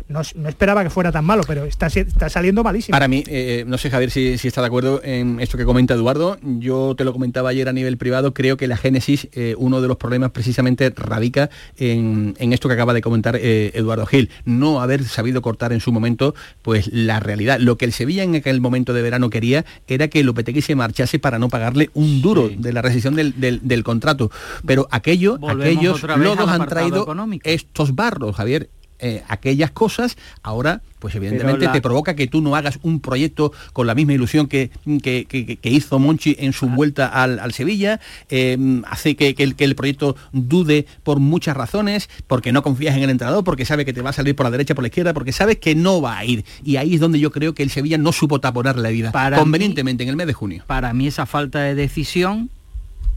No, 0.09 0.21
no 0.35 0.49
esperaba 0.49 0.83
que 0.83 0.89
fuera 0.89 1.11
tan 1.11 1.23
malo, 1.23 1.43
pero 1.47 1.65
está, 1.65 1.87
saliendo 2.29 2.63
malísimo. 2.63 2.93
Para 2.95 3.07
mí, 3.07 3.23
eh, 3.27 3.63
no 3.67 3.77
sé 3.77 3.89
Javier 3.91 4.09
si, 4.09 4.37
si 4.39 4.47
está 4.47 4.61
de 4.61 4.67
acuerdo 4.67 5.01
en 5.03 5.39
esto 5.39 5.57
que 5.57 5.65
comenta 5.65 5.93
Eduardo, 5.93 6.37
yo 6.41 6.95
te 6.97 7.03
lo 7.05 7.13
comentaba 7.13 7.49
ayer 7.49 7.69
a 7.69 7.73
nivel 7.73 7.97
privado, 7.97 8.33
creo 8.33 8.57
que 8.57 8.67
la 8.67 8.75
génesis, 8.75 9.27
eh, 9.33 9.53
uno 9.57 9.81
de 9.81 9.87
los 9.87 9.97
problemas 9.97 10.31
precisamente 10.31 10.89
radica 10.95 11.51
en, 11.77 12.35
en 12.39 12.53
esto 12.53 12.67
que 12.67 12.73
acaba 12.73 12.93
de 12.93 13.01
comentar 13.01 13.35
eh, 13.35 13.71
Eduardo 13.75 14.05
Gil, 14.07 14.31
no 14.45 14.81
haber 14.81 15.03
sabido 15.03 15.41
cortar 15.43 15.73
en 15.73 15.79
su 15.79 15.91
momento 15.91 16.33
pues 16.63 16.89
la 16.91 17.19
realidad. 17.19 17.59
Lo 17.59 17.77
que 17.77 17.85
el 17.85 17.93
Sevilla 17.93 18.23
en 18.23 18.35
aquel 18.35 18.61
momento 18.61 18.93
de 18.93 19.03
verano 19.03 19.29
quería 19.29 19.63
era 19.87 20.07
que 20.07 20.23
Lopetegui 20.23 20.61
se 20.63 20.73
marchase 20.75 21.19
para 21.19 21.37
no 21.37 21.49
pagarle 21.49 21.91
un 21.93 22.21
duro 22.23 22.49
de 22.49 22.73
la 22.73 22.81
rescisión 22.81 23.13
del, 23.15 23.39
del- 23.39 23.59
del 23.63 23.83
contrato. 23.83 24.31
Pero 24.65 24.87
aquello, 24.89 25.37
Volvemos 25.37 26.03
aquellos 26.03 26.19
lodos 26.25 26.49
han 26.49 26.65
traído 26.67 27.03
económico. 27.03 27.47
estos 27.47 27.93
barros, 27.93 28.35
Javier. 28.35 28.69
Eh, 28.99 29.23
aquellas 29.27 29.71
cosas, 29.71 30.17
ahora 30.43 30.81
pues 30.99 31.15
evidentemente 31.15 31.63
la- 31.65 31.71
te 31.71 31.81
provoca 31.81 32.13
que 32.13 32.27
tú 32.27 32.41
no 32.41 32.57
hagas 32.57 32.77
un 32.83 32.99
proyecto 32.99 33.53
con 33.71 33.87
la 33.87 33.95
misma 33.95 34.11
ilusión 34.13 34.47
que, 34.47 34.69
que- 35.01 35.23
que- 35.25 35.55
que 35.55 35.69
hizo 35.69 35.97
Monchi 35.97 36.35
en 36.39 36.51
su 36.51 36.67
vuelta 36.67 37.07
al, 37.07 37.39
al 37.39 37.53
Sevilla, 37.53 38.01
eh, 38.29 38.57
hace 38.85 39.15
que, 39.15 39.33
el, 39.37 39.55
que 39.55 39.63
el 39.63 39.75
proyecto 39.75 40.17
dude 40.33 40.85
por 41.03 41.19
muchas 41.21 41.55
razones, 41.55 42.09
porque 42.27 42.51
no 42.51 42.63
confías 42.63 42.97
en 42.97 43.03
el 43.03 43.09
entrenador, 43.11 43.45
porque 43.45 43.63
sabe 43.63 43.85
que 43.85 43.93
te 43.93 44.01
va 44.01 44.09
a 44.09 44.13
salir 44.13 44.35
por 44.35 44.45
la 44.45 44.51
derecha, 44.51 44.75
por 44.75 44.83
la 44.83 44.89
izquierda, 44.89 45.13
porque 45.13 45.31
sabes 45.31 45.55
que 45.57 45.73
no 45.73 46.01
va 46.01 46.17
a 46.17 46.25
ir. 46.25 46.43
Y 46.65 46.75
ahí 46.75 46.95
es 46.95 46.99
donde 46.99 47.19
yo 47.19 47.31
creo 47.31 47.53
que 47.55 47.63
el 47.63 47.69
Sevilla 47.69 47.97
no 47.97 48.11
supo 48.11 48.39
taponar 48.41 48.77
la 48.77 48.89
vida 48.89 49.13
Para 49.13 49.37
convenientemente 49.39 50.03
en 50.03 50.09
el 50.09 50.17
mes 50.17 50.27
de 50.27 50.33
junio. 50.33 50.63
Para 50.67 50.91
mí 50.93 51.07
esa 51.07 51.25
falta 51.25 51.61
de 51.61 51.75
decisión 51.75 52.49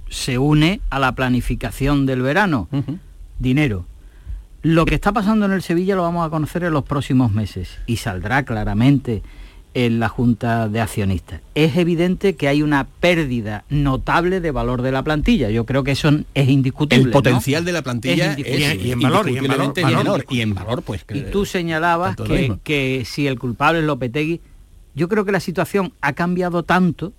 se 0.09 0.39
une 0.39 0.81
a 0.91 1.01
la 1.01 1.13
planificación 1.17 2.07
del 2.07 2.23
verano. 2.23 2.69
Dinero. 3.41 3.87
Lo 4.63 4.85
que 4.85 4.95
está 4.95 5.13
pasando 5.13 5.47
en 5.47 5.53
el 5.53 5.63
Sevilla 5.63 5.97
lo 5.97 6.03
vamos 6.03 6.27
a 6.27 6.31
conocer 6.31 6.63
en 6.65 6.73
los 6.73 6.85
próximos 6.85 7.33
meses 7.33 7.79
y 7.87 7.97
saldrá 7.97 8.45
claramente 8.45 9.23
en 9.75 9.99
la 10.01 10.09
Junta 10.09 10.69
de 10.69 10.81
Accionistas. 10.81 11.41
Es 11.55 11.77
evidente 11.77 12.37
que 12.37 12.49
hay 12.49 12.63
una 12.63 12.85
pérdida 12.85 13.65
notable 13.71 14.41
de 14.41 14.51
valor 14.51 14.83
de 14.83 14.93
la 14.93 15.03
plantilla. 15.03 15.51
Yo 15.51 15.65
creo 15.65 15.83
que 15.83 15.93
eso 15.93 16.11
es 16.35 16.49
indiscutible. 16.49 17.05
El 17.05 17.11
¿no? 17.11 17.13
potencial 17.13 17.65
de 17.65 17.73
la 17.73 17.83
plantilla 17.83 18.35
Es 18.35 18.39
y 18.39 18.93
en 18.93 19.01
valor, 19.01 19.29
y 19.29 19.39
en 19.39 19.49
valor, 19.49 19.73
y 19.77 19.83
en 19.83 19.95
valor, 19.95 20.27
y 20.29 20.41
en 20.41 20.55
valor, 20.55 20.83
pues. 20.83 21.05
Y 21.13 21.23
tú 21.23 21.47
señalabas 21.47 22.17
que, 22.17 22.57
que 22.63 23.05
si 23.07 23.27
el 23.27 23.39
culpable 23.39 23.81
es 23.81 23.87
Lopetegui, 23.87 24.41
yo 24.95 25.09
creo 25.09 25.25
que 25.25 25.33
la 25.33 25.41
situación 25.41 25.93
ha 26.03 26.13
cambiado 26.13 26.63
tanto 26.63 27.13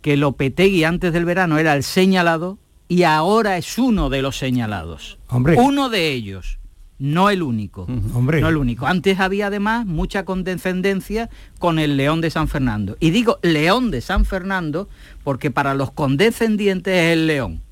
que 0.00 0.16
Lopetegui 0.16 0.84
antes 0.84 1.12
del 1.12 1.24
verano 1.24 1.58
era 1.58 1.74
el 1.74 1.82
señalado 1.82 2.58
y 2.88 3.02
ahora 3.04 3.56
es 3.56 3.78
uno 3.78 4.10
de 4.10 4.22
los 4.22 4.36
señalados. 4.36 5.18
Hombre. 5.28 5.56
Uno 5.58 5.88
de 5.88 6.12
ellos, 6.12 6.58
no 6.98 7.30
el 7.30 7.42
único. 7.42 7.86
Hombre. 8.14 8.40
No 8.40 8.48
el 8.48 8.56
único. 8.56 8.86
Antes 8.86 9.20
había 9.20 9.48
además 9.48 9.86
mucha 9.86 10.24
condescendencia 10.24 11.28
con 11.58 11.78
el 11.78 11.96
León 11.96 12.20
de 12.20 12.30
San 12.30 12.48
Fernando. 12.48 12.96
Y 13.00 13.10
digo 13.10 13.38
León 13.42 13.90
de 13.90 14.00
San 14.00 14.24
Fernando 14.24 14.88
porque 15.22 15.50
para 15.50 15.74
los 15.74 15.90
condescendientes 15.90 16.94
es 16.94 17.12
el 17.12 17.26
León. 17.26 17.62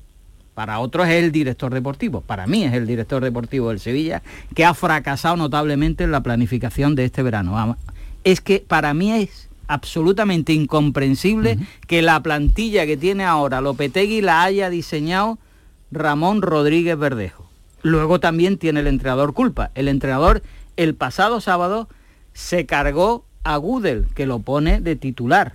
Para 0.53 0.79
otros 0.79 1.07
es 1.07 1.23
el 1.23 1.31
director 1.31 1.73
deportivo. 1.73 2.21
Para 2.21 2.45
mí 2.45 2.63
es 2.63 2.73
el 2.73 2.85
director 2.85 3.23
deportivo 3.23 3.69
del 3.69 3.79
Sevilla 3.79 4.21
que 4.53 4.65
ha 4.65 4.73
fracasado 4.73 5.35
notablemente 5.35 6.03
en 6.03 6.11
la 6.11 6.21
planificación 6.21 6.93
de 6.93 7.05
este 7.05 7.23
verano. 7.23 7.77
Es 8.23 8.39
que 8.39 8.63
para 8.67 8.93
mí 8.93 9.11
es 9.11 9.49
absolutamente 9.67 10.53
incomprensible 10.53 11.57
que 11.87 12.01
la 12.01 12.21
plantilla 12.21 12.85
que 12.85 12.97
tiene 12.97 13.25
ahora 13.25 13.61
Lopetegui 13.61 14.21
la 14.21 14.43
haya 14.43 14.69
diseñado 14.69 15.37
Ramón 15.91 16.41
Rodríguez 16.41 16.97
Verdejo. 16.97 17.49
Luego 17.81 18.19
también 18.19 18.57
tiene 18.57 18.79
el 18.79 18.87
entrenador 18.87 19.33
culpa. 19.33 19.71
El 19.75 19.87
entrenador 19.87 20.41
el 20.77 20.95
pasado 20.95 21.41
sábado 21.41 21.89
se 22.33 22.65
cargó 22.65 23.25
a 23.43 23.57
Gudel, 23.57 24.07
que 24.15 24.25
lo 24.25 24.39
pone 24.39 24.81
de 24.81 24.95
titular. 24.95 25.53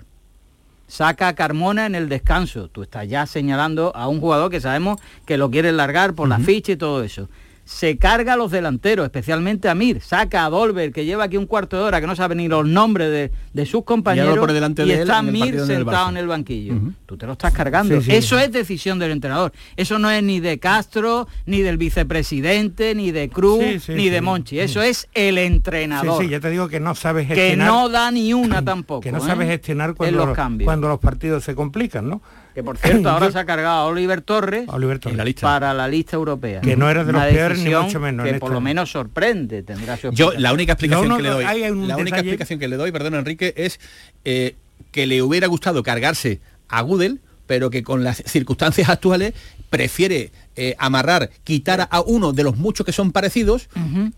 Saca 0.86 1.28
a 1.28 1.34
Carmona 1.34 1.86
en 1.86 1.94
el 1.94 2.08
descanso. 2.08 2.68
Tú 2.68 2.82
estás 2.82 3.08
ya 3.08 3.26
señalando 3.26 3.94
a 3.94 4.08
un 4.08 4.20
jugador 4.20 4.50
que 4.50 4.60
sabemos 4.60 5.00
que 5.26 5.36
lo 5.36 5.50
quiere 5.50 5.72
largar 5.72 6.14
por 6.14 6.28
la 6.28 6.38
ficha 6.38 6.72
y 6.72 6.76
todo 6.76 7.02
eso. 7.02 7.28
Se 7.68 7.98
carga 7.98 8.32
a 8.32 8.36
los 8.38 8.50
delanteros, 8.50 9.04
especialmente 9.04 9.68
a 9.68 9.74
Mir. 9.74 10.00
Saca 10.00 10.46
a 10.46 10.48
Dolber, 10.48 10.90
que 10.90 11.04
lleva 11.04 11.24
aquí 11.24 11.36
un 11.36 11.44
cuarto 11.44 11.76
de 11.76 11.82
hora, 11.82 12.00
que 12.00 12.06
no 12.06 12.16
sabe 12.16 12.34
ni 12.34 12.48
los 12.48 12.66
nombres 12.66 13.10
de, 13.10 13.30
de 13.52 13.66
sus 13.66 13.84
compañeros. 13.84 14.38
por 14.38 14.54
delante 14.54 14.84
y 14.84 14.88
de 14.88 14.94
él 14.94 15.00
está 15.02 15.20
el 15.20 15.26
Mir 15.30 15.60
sentado 15.66 16.08
en 16.08 16.16
el 16.16 16.26
banquillo. 16.26 16.76
Tú 17.04 17.18
te 17.18 17.26
lo 17.26 17.32
estás 17.32 17.52
cargando. 17.52 18.00
Sí, 18.00 18.06
sí. 18.06 18.16
Eso 18.16 18.38
es 18.38 18.50
decisión 18.52 18.98
del 18.98 19.10
entrenador. 19.10 19.52
Eso 19.76 19.98
no 19.98 20.10
es 20.10 20.22
ni 20.22 20.40
de 20.40 20.58
Castro, 20.58 21.28
ni 21.44 21.60
del 21.60 21.76
vicepresidente, 21.76 22.94
ni 22.94 23.10
de 23.10 23.28
Cruz, 23.28 23.86
ni 23.90 24.08
de 24.08 24.22
Monchi. 24.22 24.60
Eso 24.60 24.80
es 24.80 25.06
el 25.12 25.36
entrenador. 25.36 26.22
sí, 26.22 26.30
ya 26.30 26.40
te 26.40 26.48
digo 26.48 26.68
que 26.68 26.80
no 26.80 26.94
sabes 26.94 27.28
que 27.28 27.34
gestionar. 27.34 27.68
no 27.68 27.90
da 27.90 28.10
ni 28.10 28.32
una 28.32 28.64
tampoco. 28.64 29.02
que 29.02 29.12
no 29.12 29.18
¿eh? 29.18 29.26
sabes 29.26 29.46
gestionar 29.46 29.90
en 29.90 29.96
cuando, 29.96 30.24
los 30.24 30.34
cambios. 30.34 30.66
cuando 30.66 30.88
los 30.88 31.00
partidos 31.00 31.44
se 31.44 31.54
complican, 31.54 32.08
¿no? 32.08 32.22
Que 32.58 32.64
por 32.64 32.76
cierto, 32.76 33.08
ahora 33.10 33.30
se 33.30 33.38
ha 33.38 33.44
cargado 33.44 33.76
a 33.76 33.84
Oliver 33.84 34.20
Torres 34.20 34.64
Oliver 34.66 34.98
Torres. 34.98 35.12
En 35.12 35.16
la 35.18 35.24
lista. 35.24 35.42
para 35.42 35.72
la 35.72 35.86
lista 35.86 36.16
europea. 36.16 36.60
Que 36.60 36.76
no 36.76 36.90
era 36.90 37.04
de 37.04 37.12
los 37.12 37.22
peores 37.26 37.60
ni 37.60 37.72
mucho 37.72 38.00
menos 38.00 38.24
Que 38.24 38.30
en 38.30 38.40
por 38.40 38.48
esta- 38.48 38.54
lo 38.54 38.60
menos 38.60 38.90
sorprende, 38.90 39.62
tendrá 39.62 39.96
su 39.96 40.10
Yo 40.10 40.32
la 40.32 40.52
única 40.52 40.72
explicación 40.72 41.06
No, 41.06 41.14
no, 41.14 41.16
que 41.18 41.22
le 41.22 41.28
doy, 41.28 41.44
hay 41.44 41.70
un 41.70 41.86
la 41.86 41.96
única 41.96 42.16
explicación 42.16 42.58
que 42.58 42.66
le 42.66 42.76
doy, 42.76 42.90
perdón 42.90 43.14
Enrique, 43.14 43.54
es 43.56 43.78
eh, 44.24 44.56
que 44.90 45.06
le 45.06 45.22
hubiera 45.22 45.46
gustado 45.46 45.84
cargarse 45.84 46.40
a 46.68 46.80
Gudel, 46.80 47.20
pero 47.46 47.70
que 47.70 47.84
con 47.84 48.02
las 48.02 48.24
circunstancias 48.26 48.88
actuales 48.88 49.34
prefiere 49.70 50.32
eh, 50.60 50.74
amarrar, 50.80 51.30
quitar 51.44 51.86
a 51.88 52.00
uno 52.00 52.32
de 52.32 52.42
los 52.42 52.56
muchos 52.56 52.84
que 52.84 52.90
son 52.90 53.12
parecidos, 53.12 53.68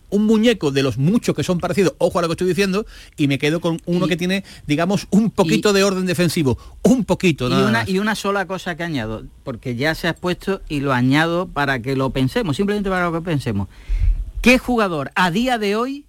un 0.09 0.25
muñeco 0.25 0.71
de 0.71 0.83
los 0.83 0.97
muchos 0.97 1.35
que 1.35 1.45
son 1.45 1.61
parecidos, 1.61 1.93
ojo 1.99 2.19
a 2.19 2.23
lo 2.23 2.29
que 2.29 2.33
estoy 2.33 2.49
diciendo, 2.49 2.87
y 3.19 3.29
me 3.29 3.39
quedo 3.39 3.61
con 3.61 3.79
uno 3.85 4.07
que 4.09 4.17
tiene, 4.17 4.43
digamos, 4.67 5.07
un 5.11 5.31
poquito 5.31 5.75
de 5.75 5.85
orden 5.85 6.07
defensivo, 6.07 6.57
un 6.83 7.05
poquito. 7.05 7.51
Y 7.51 7.53
una, 7.53 7.71
más. 7.71 7.89
y 7.91 7.99
una 7.99 8.15
sola 8.15 8.47
cosa 8.47 8.75
que 8.75 8.85
añado, 8.85 9.25
porque 9.45 9.77
ya 9.77 9.95
se 9.95 10.07
ha 10.07 10.13
expuesto 10.13 10.63
y 10.67 10.81
lo 10.81 10.95
añado 10.95 11.47
para 11.47 11.83
que 11.83 11.95
lo 11.95 12.09
pensemos, 12.09 12.57
simplemente 12.57 12.89
para 12.89 13.13
que 13.13 13.21
pensemos. 13.21 13.69
¿Qué 14.41 14.57
jugador 14.57 15.13
a 15.17 15.31
día 15.31 15.59
de 15.59 15.77
hoy 15.77 16.07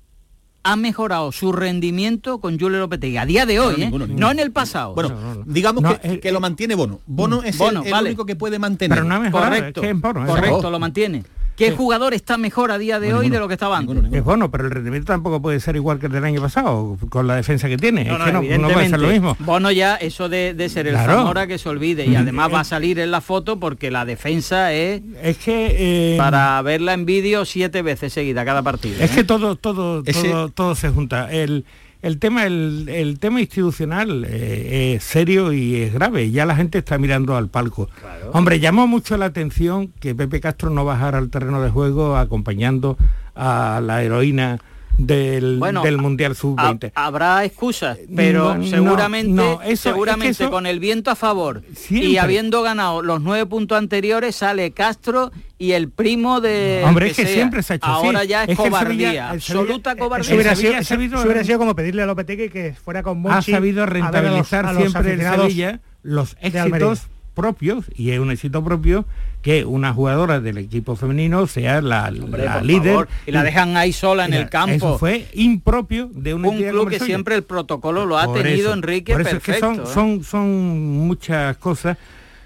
ha 0.63 0.76
mejorado 0.76 1.32
su 1.32 1.52
rendimiento 1.52 2.39
con 2.39 2.60
Julio 2.60 2.80
Lopetegui? 2.80 3.17
A 3.17 3.26
día 3.26 3.45
de 3.45 3.60
hoy, 3.60 3.74
No, 3.74 3.78
¿eh? 3.78 3.86
ninguno, 3.86 4.06
no 4.06 4.08
ninguno. 4.10 4.32
en 4.32 4.39
el 4.39 4.52
pasado. 4.52 4.93
Bueno, 4.93 5.43
digamos 5.45 5.82
No, 5.84 6.00
que, 6.00 6.08
el- 6.08 6.19
que 6.19 6.32
lo 6.32 6.39
mantiene 6.39 6.76
Bono. 6.76 7.00
Bono 7.08 7.41
es 7.43 7.54
el- 7.54 7.58
Bono, 7.60 7.84
el, 7.84 7.91
vale. 7.91 8.10
único 8.10 8.26
que 8.26 8.36
puede 8.36 8.60
mantener. 8.60 8.97
Pero 8.97 9.08
no 9.08 9.15
ha 9.15 9.19
mejorado, 9.19 9.52
correcto, 9.56 9.82
es 9.82 9.88
que 9.88 9.91
es 9.93 10.00
Bono, 10.02 10.24
es 10.24 10.30
correcto, 10.30 10.69
lo 10.69 10.80
mantiene. 10.80 11.24
¿Qué 11.69 11.71
jugador 11.76 12.13
está 12.13 12.38
mejor 12.38 12.71
a 12.71 12.78
día 12.78 13.00
de 13.00 13.10
No, 13.10 13.15
hoy 13.17 13.21
ninguno, 13.26 13.36
de 13.36 13.39
lo 13.41 13.47
que 13.47 13.54
estaba 13.54 13.78
antes? 13.78 13.95
ninguno, 13.95 14.15
Es 14.17 14.24
bueno, 14.24 14.50
pero 14.52 14.65
el 14.65 14.71
rendimiento 14.71 15.13
tampoco 15.13 15.41
puede 15.41 15.60
ser 15.60 15.76
igual 15.76 16.00
que 16.00 16.08
el 16.08 16.12
del 16.12 16.24
año 16.24 16.41
pasado, 16.41 16.97
con 17.10 17.28
la 17.28 17.36
defensa 17.36 17.67
que 17.69 17.78
tiene. 17.78 18.06
No, 18.06 18.13
es 18.26 18.34
no, 18.34 18.41
que 18.41 18.58
no, 18.58 18.67
no 18.67 18.74
puede 18.74 18.89
ser 18.89 19.00
lo 19.00 19.08
mismo. 19.10 19.36
Bono 19.39 19.71
ya, 19.71 19.95
eso 19.95 20.30
de, 20.30 20.54
de 20.54 20.69
ser 20.69 20.88
el 20.88 20.93
Claro. 20.93 21.13
Zamora 21.13 21.47
que 21.47 21.58
se 21.58 21.69
olvide. 21.69 22.06
Y 22.06 22.15
además 22.15 22.52
va 22.54 22.60
a 22.62 22.63
salir 22.63 23.00
en 23.00 23.12
la 23.12 23.21
foto 23.21 23.60
porque 23.60 23.91
la 23.91 24.06
defensa 24.06 24.74
es 24.74 25.02
Es 25.21 25.38
que... 25.38 26.15
eh, 26.15 26.17
para 26.17 26.62
verla 26.62 26.93
en 26.93 27.06
vídeo 27.06 27.45
siete 27.45 27.82
veces 27.82 28.12
seguida 28.13 28.43
cada 28.45 28.62
partido. 28.62 28.95
Es 29.00 29.12
¿eh? 29.12 29.15
que 29.15 29.24
todo, 29.24 29.56
todo, 29.56 30.04
Ese- 30.06 30.30
todo, 30.30 30.50
todo 30.50 30.76
se 30.76 30.89
junta. 30.89 31.32
El, 31.32 31.65
el 32.01 32.17
tema, 32.19 32.45
el, 32.45 32.89
el 32.89 33.19
tema 33.19 33.41
institucional 33.41 34.25
eh, 34.27 34.95
es 34.95 35.03
serio 35.03 35.53
y 35.53 35.75
es 35.75 35.93
grave. 35.93 36.31
Ya 36.31 36.45
la 36.45 36.55
gente 36.55 36.79
está 36.79 36.97
mirando 36.97 37.35
al 37.35 37.49
palco. 37.49 37.89
Hombre, 38.33 38.59
llamó 38.59 38.87
mucho 38.87 39.17
la 39.17 39.25
atención 39.25 39.89
que 39.99 40.15
Pepe 40.15 40.39
Castro 40.39 40.69
no 40.69 40.85
bajara 40.85 41.17
al 41.17 41.29
terreno 41.29 41.61
de 41.61 41.69
juego 41.69 42.17
acompañando 42.17 42.97
a 43.35 43.81
la 43.83 44.03
heroína 44.03 44.59
del, 45.05 45.57
Bueno, 45.59 45.81
del 45.83 45.97
Mundial 45.97 46.31
Ha- 46.33 46.35
Sub-20. 46.35 46.91
habrá 46.95 47.43
excusas, 47.45 47.97
pero 48.15 48.55
No, 48.57 48.65
seguramente, 48.67 49.31
no, 49.31 49.61
eso- 49.61 49.89
seguramente 49.89 50.31
es 50.31 50.37
que 50.37 50.43
eso- 50.43 50.51
con 50.51 50.65
el 50.65 50.79
viento 50.79 51.09
a 51.11 51.15
favor 51.15 51.63
y 51.89 52.17
habiendo 52.17 52.61
ganado 52.61 53.01
los 53.01 53.21
nueve 53.21 53.45
puntos 53.45 53.77
anteriores 53.77 54.35
sale 54.35 54.71
Castro 54.71 55.31
y 55.57 55.71
el 55.73 55.89
primo 55.89 56.41
de 56.41 56.83
Hombre, 56.85 57.05
el 57.05 57.11
es 57.11 57.17
que 57.17 57.25
sea. 57.25 57.33
siempre 57.33 57.63
se 57.63 57.73
ha 57.73 57.75
hecho 57.77 57.85
así. 57.87 58.05
Ahora 58.07 58.23
ya 58.23 58.43
es, 58.43 58.49
que 58.49 58.55
cobardía, 58.55 58.79
Sevilla- 59.09 59.33
el 59.33 59.41
Sevilla- 59.41 59.61
absoluta 59.61 59.95
cobardía. 59.95 60.25
Eso 60.25 60.33
hubiera, 60.35 60.49
sido, 60.55 60.61
Sevilla 60.61 60.77
ha 60.77 60.81
eso- 60.81 60.89
sabido- 60.89 61.15
eso 61.17 61.25
hubiera 61.25 61.43
sido 61.43 61.59
como 61.59 61.75
pedirle 61.75 62.01
a 62.03 62.05
Lopetegui 62.05 62.49
que 62.49 62.73
fuera 62.73 63.03
con 63.03 63.17
ha 63.17 63.21
Monchi 63.21 63.51
sabido 63.51 63.83
a 63.83 63.85
ver 63.85 63.95
a 63.95 63.99
los- 63.99 64.11
rentabilizar 64.13 64.65
a 64.65 64.73
los 64.73 64.81
siempre 64.81 65.01
el 65.01 65.07
aficionados 65.19 65.45
Sevilla 65.47 65.79
los 66.03 66.35
éxitos 66.41 67.01
propios 67.33 67.85
y 67.95 68.11
es 68.11 68.19
un 68.19 68.31
éxito 68.31 68.63
propio 68.63 69.05
que 69.41 69.65
una 69.65 69.93
jugadora 69.93 70.39
del 70.39 70.57
equipo 70.59 70.95
femenino 70.95 71.47
sea 71.47 71.81
la, 71.81 72.09
Hombre, 72.09 72.45
la 72.45 72.53
por 72.55 72.65
líder 72.65 72.91
favor, 72.91 73.07
y 73.25 73.31
la 73.31 73.43
dejan 73.43 73.75
ahí 73.77 73.91
sola 73.93 74.25
en 74.25 74.33
el 74.33 74.49
campo. 74.49 74.75
Eso 74.75 74.97
fue 74.99 75.27
impropio 75.33 76.09
de 76.13 76.33
una 76.33 76.49
un 76.49 76.57
club 76.57 76.89
que 76.89 76.99
siempre 76.99 77.35
el 77.35 77.43
protocolo 77.43 78.05
lo 78.05 78.17
ha 78.19 78.25
Por 78.25 78.37
tenido 78.43 78.69
eso, 78.69 78.73
Enrique 78.73 79.13
por 79.13 79.21
eso 79.21 79.37
es 79.37 79.43
que 79.43 79.53
perfecto. 79.53 79.85
son, 79.87 80.17
¿eh? 80.19 80.19
son, 80.19 80.23
son 80.23 80.97
muchas 81.07 81.57
cosas 81.57 81.97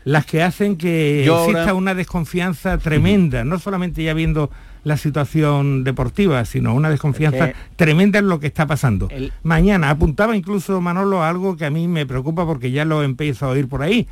las 0.06 0.26
que 0.26 0.44
hacen 0.44 0.78
que 0.78 1.24
Yo 1.26 1.40
exista 1.40 1.62
ahora- 1.62 1.74
una 1.74 1.96
desconfianza 1.96 2.78
tremenda, 2.78 3.44
no 3.44 3.58
solamente 3.60 4.04
ya 4.04 4.14
viendo 4.14 4.52
la 4.84 4.98
situación 4.98 5.84
deportiva, 5.84 6.46
sino 6.46 6.76
una 6.76 6.92
desconfianza 6.92 7.48
Es 7.50 7.54
que- 7.56 7.60
tremenda 7.76 8.20
en 8.20 8.30
lo 8.30 8.40
que 8.40 8.46
está 8.48 8.68
pasando. 8.68 9.08
El- 9.10 9.34
Mañana 9.42 9.90
apuntaba 9.90 10.38
incluso 10.38 10.80
Manolo 10.80 11.24
a 11.24 11.30
algo 11.30 11.58
que 11.58 11.66
a 11.66 11.72
mí 11.72 11.88
me 11.88 12.06
preocupa 12.06 12.46
porque 12.46 12.70
ya 12.72 12.86
lo 12.86 13.02
empiezo 13.04 13.48
a 13.48 13.50
oír 13.50 13.68
por 13.68 13.82
ahí. 13.82 14.08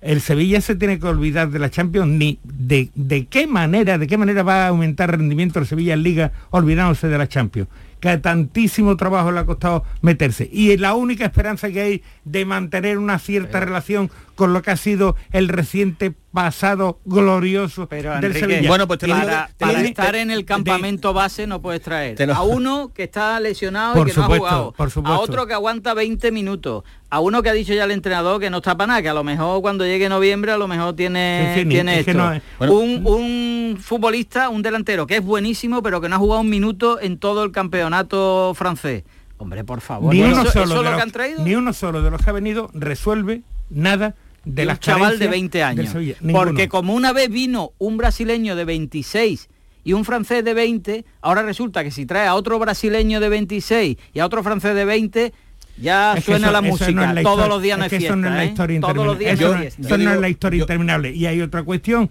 El 0.00 0.20
Sevilla 0.20 0.60
se 0.60 0.76
tiene 0.76 1.00
que 1.00 1.06
olvidar 1.06 1.50
de 1.50 1.58
la 1.58 1.70
Champions 1.70 2.08
ni 2.08 2.38
de, 2.44 2.90
de 2.94 3.26
qué 3.26 3.46
manera, 3.46 3.98
de 3.98 4.06
qué 4.06 4.16
manera 4.16 4.44
va 4.44 4.64
a 4.64 4.68
aumentar 4.68 5.10
el 5.10 5.18
rendimiento 5.18 5.58
el 5.58 5.66
Sevilla 5.66 5.94
en 5.94 6.04
Liga 6.04 6.32
olvidándose 6.50 7.08
de 7.08 7.18
la 7.18 7.28
Champions. 7.28 7.68
Que 7.98 8.16
tantísimo 8.18 8.96
trabajo 8.96 9.32
le 9.32 9.40
ha 9.40 9.46
costado 9.46 9.84
meterse. 10.02 10.48
Y 10.52 10.76
la 10.76 10.94
única 10.94 11.24
esperanza 11.24 11.70
que 11.70 11.80
hay 11.80 12.02
de 12.24 12.44
mantener 12.44 12.96
una 12.96 13.18
cierta 13.18 13.58
relación 13.58 14.08
con 14.38 14.52
lo 14.52 14.62
que 14.62 14.70
ha 14.70 14.76
sido 14.76 15.16
el 15.32 15.48
reciente 15.48 16.14
pasado 16.32 17.00
glorioso 17.04 17.88
Pero, 17.88 18.14
del 18.14 18.26
Enrique, 18.26 18.38
Sevilla. 18.46 18.68
Bueno, 18.68 18.86
pues 18.86 19.00
te 19.00 19.08
para, 19.08 19.50
estar 19.82 20.12
te- 20.12 20.20
en 20.20 20.30
el 20.30 20.44
campamento 20.44 21.12
base 21.12 21.48
no 21.48 21.60
puedes 21.60 21.82
traer 21.82 22.16
a 22.32 22.42
uno 22.42 22.92
que 22.94 23.02
está 23.02 23.40
lesionado 23.40 23.94
Por 23.94 24.08
y 24.08 24.12
que 24.12 24.16
no 24.20 24.24
ha 24.26 24.36
jugado, 24.38 24.72
por 24.76 24.90
supuesto. 24.92 25.20
a 25.20 25.24
otro 25.24 25.46
que 25.48 25.54
aguanta 25.54 25.92
20 25.92 26.30
minutos, 26.30 26.84
a 27.10 27.18
uno 27.18 27.42
que 27.42 27.48
ha 27.48 27.52
dicho 27.52 27.74
ya 27.74 27.82
el 27.82 27.90
entrenador 27.90 28.38
que 28.40 28.48
no 28.48 28.58
está 28.58 28.76
para 28.76 28.86
nada, 28.86 29.02
que 29.02 29.08
a 29.08 29.14
lo 29.14 29.24
mejor 29.24 29.60
cuando 29.60 29.84
llegue 29.84 30.08
noviembre 30.08 30.52
a 30.52 30.56
lo 30.56 30.68
mejor 30.68 30.94
tiene, 30.94 31.54
Sí, 31.54 31.60
sí, 31.62 31.66
ni- 31.66 31.74
tiene 31.74 31.98
esto. 31.98 32.14
no 32.14 32.32
es- 32.32 32.42
Bueno. 32.60 32.74
un, 32.74 33.06
un 33.06 33.78
futbolista, 33.80 34.50
un 34.50 34.62
delantero 34.62 35.04
que 35.08 35.16
es 35.16 35.24
buenísimo 35.24 35.82
pero 35.82 36.00
que 36.00 36.08
no 36.08 36.14
ha 36.14 36.18
jugado 36.20 36.42
un 36.42 36.48
minuto 36.50 37.00
en 37.00 37.18
todo 37.18 37.42
el 37.42 37.50
campeonato 37.50 38.52
francés. 38.54 39.02
Hombre, 39.38 39.64
por 39.64 39.80
favor. 39.80 40.14
ni, 40.14 40.20
¿eso, 40.22 40.30
uno 40.32 40.42
eso 40.42 40.52
solo 40.52 40.62
es 40.64 40.68
de 40.70 40.74
lo 40.76 40.82
los, 40.82 40.94
que 40.96 41.02
han 41.02 41.10
traído? 41.10 41.44
ni 41.44 41.54
uno 41.56 41.72
solo 41.72 42.02
de 42.02 42.10
los 42.12 42.22
que 42.22 42.30
ha 42.30 42.32
venido 42.32 42.70
resuelve 42.74 43.42
nada 43.70 44.14
de 44.44 44.52
de 44.62 44.64
las 44.66 44.76
un 44.76 44.80
chaval 44.80 45.18
de 45.18 45.26
carencias 45.26 45.30
20 45.30 45.58
del 45.58 45.66
años. 45.66 45.88
Sevilla. 45.92 46.14
Porque 46.32 46.68
como 46.68 46.94
una 46.94 47.12
vez 47.12 47.28
vino 47.30 47.72
un 47.78 47.96
brasileño 47.96 48.56
de 48.56 48.64
26 48.64 49.48
y 49.84 49.92
un 49.92 50.04
francés 50.04 50.44
de 50.44 50.54
20, 50.54 51.04
ahora 51.22 51.42
resulta 51.42 51.82
que 51.84 51.90
si 51.90 52.06
trae 52.06 52.26
a 52.26 52.34
otro 52.34 52.58
brasileño 52.58 53.20
de 53.20 53.28
26 53.28 53.96
y 54.12 54.18
a 54.20 54.26
otro 54.26 54.42
francés 54.42 54.74
de 54.74 54.84
20, 54.84 55.32
ya 55.80 56.14
Es 56.16 56.24
suena 56.24 56.46
eso- 56.46 56.52
la 56.52 56.60
música. 56.60 56.90
no 56.90 57.04
es 57.04 57.14
la 57.14 57.22
Todos 57.22 57.48
los 57.48 57.62
días 57.62 57.78
no 57.78 57.84
es 57.84 57.92
hay 57.92 57.98
que 57.98 58.04
eso 58.06 58.16
no 58.16 58.26
es 58.28 58.32
la 58.34 58.38
fiesta, 58.40 58.42
¿eh? 58.42 58.52
historia 58.52 58.76
interminable. 58.76 59.24
no 59.24 59.30
Eso, 59.30 59.56
fiesta. 59.58 59.96
no 59.98 60.10
es 60.12 60.20
la 60.20 60.28
historia 60.28 60.58
yo- 60.58 60.64
interminable. 60.64 61.12
Y 61.14 61.26
hay 61.26 61.40
otra 61.40 61.62
cuestión 61.62 62.10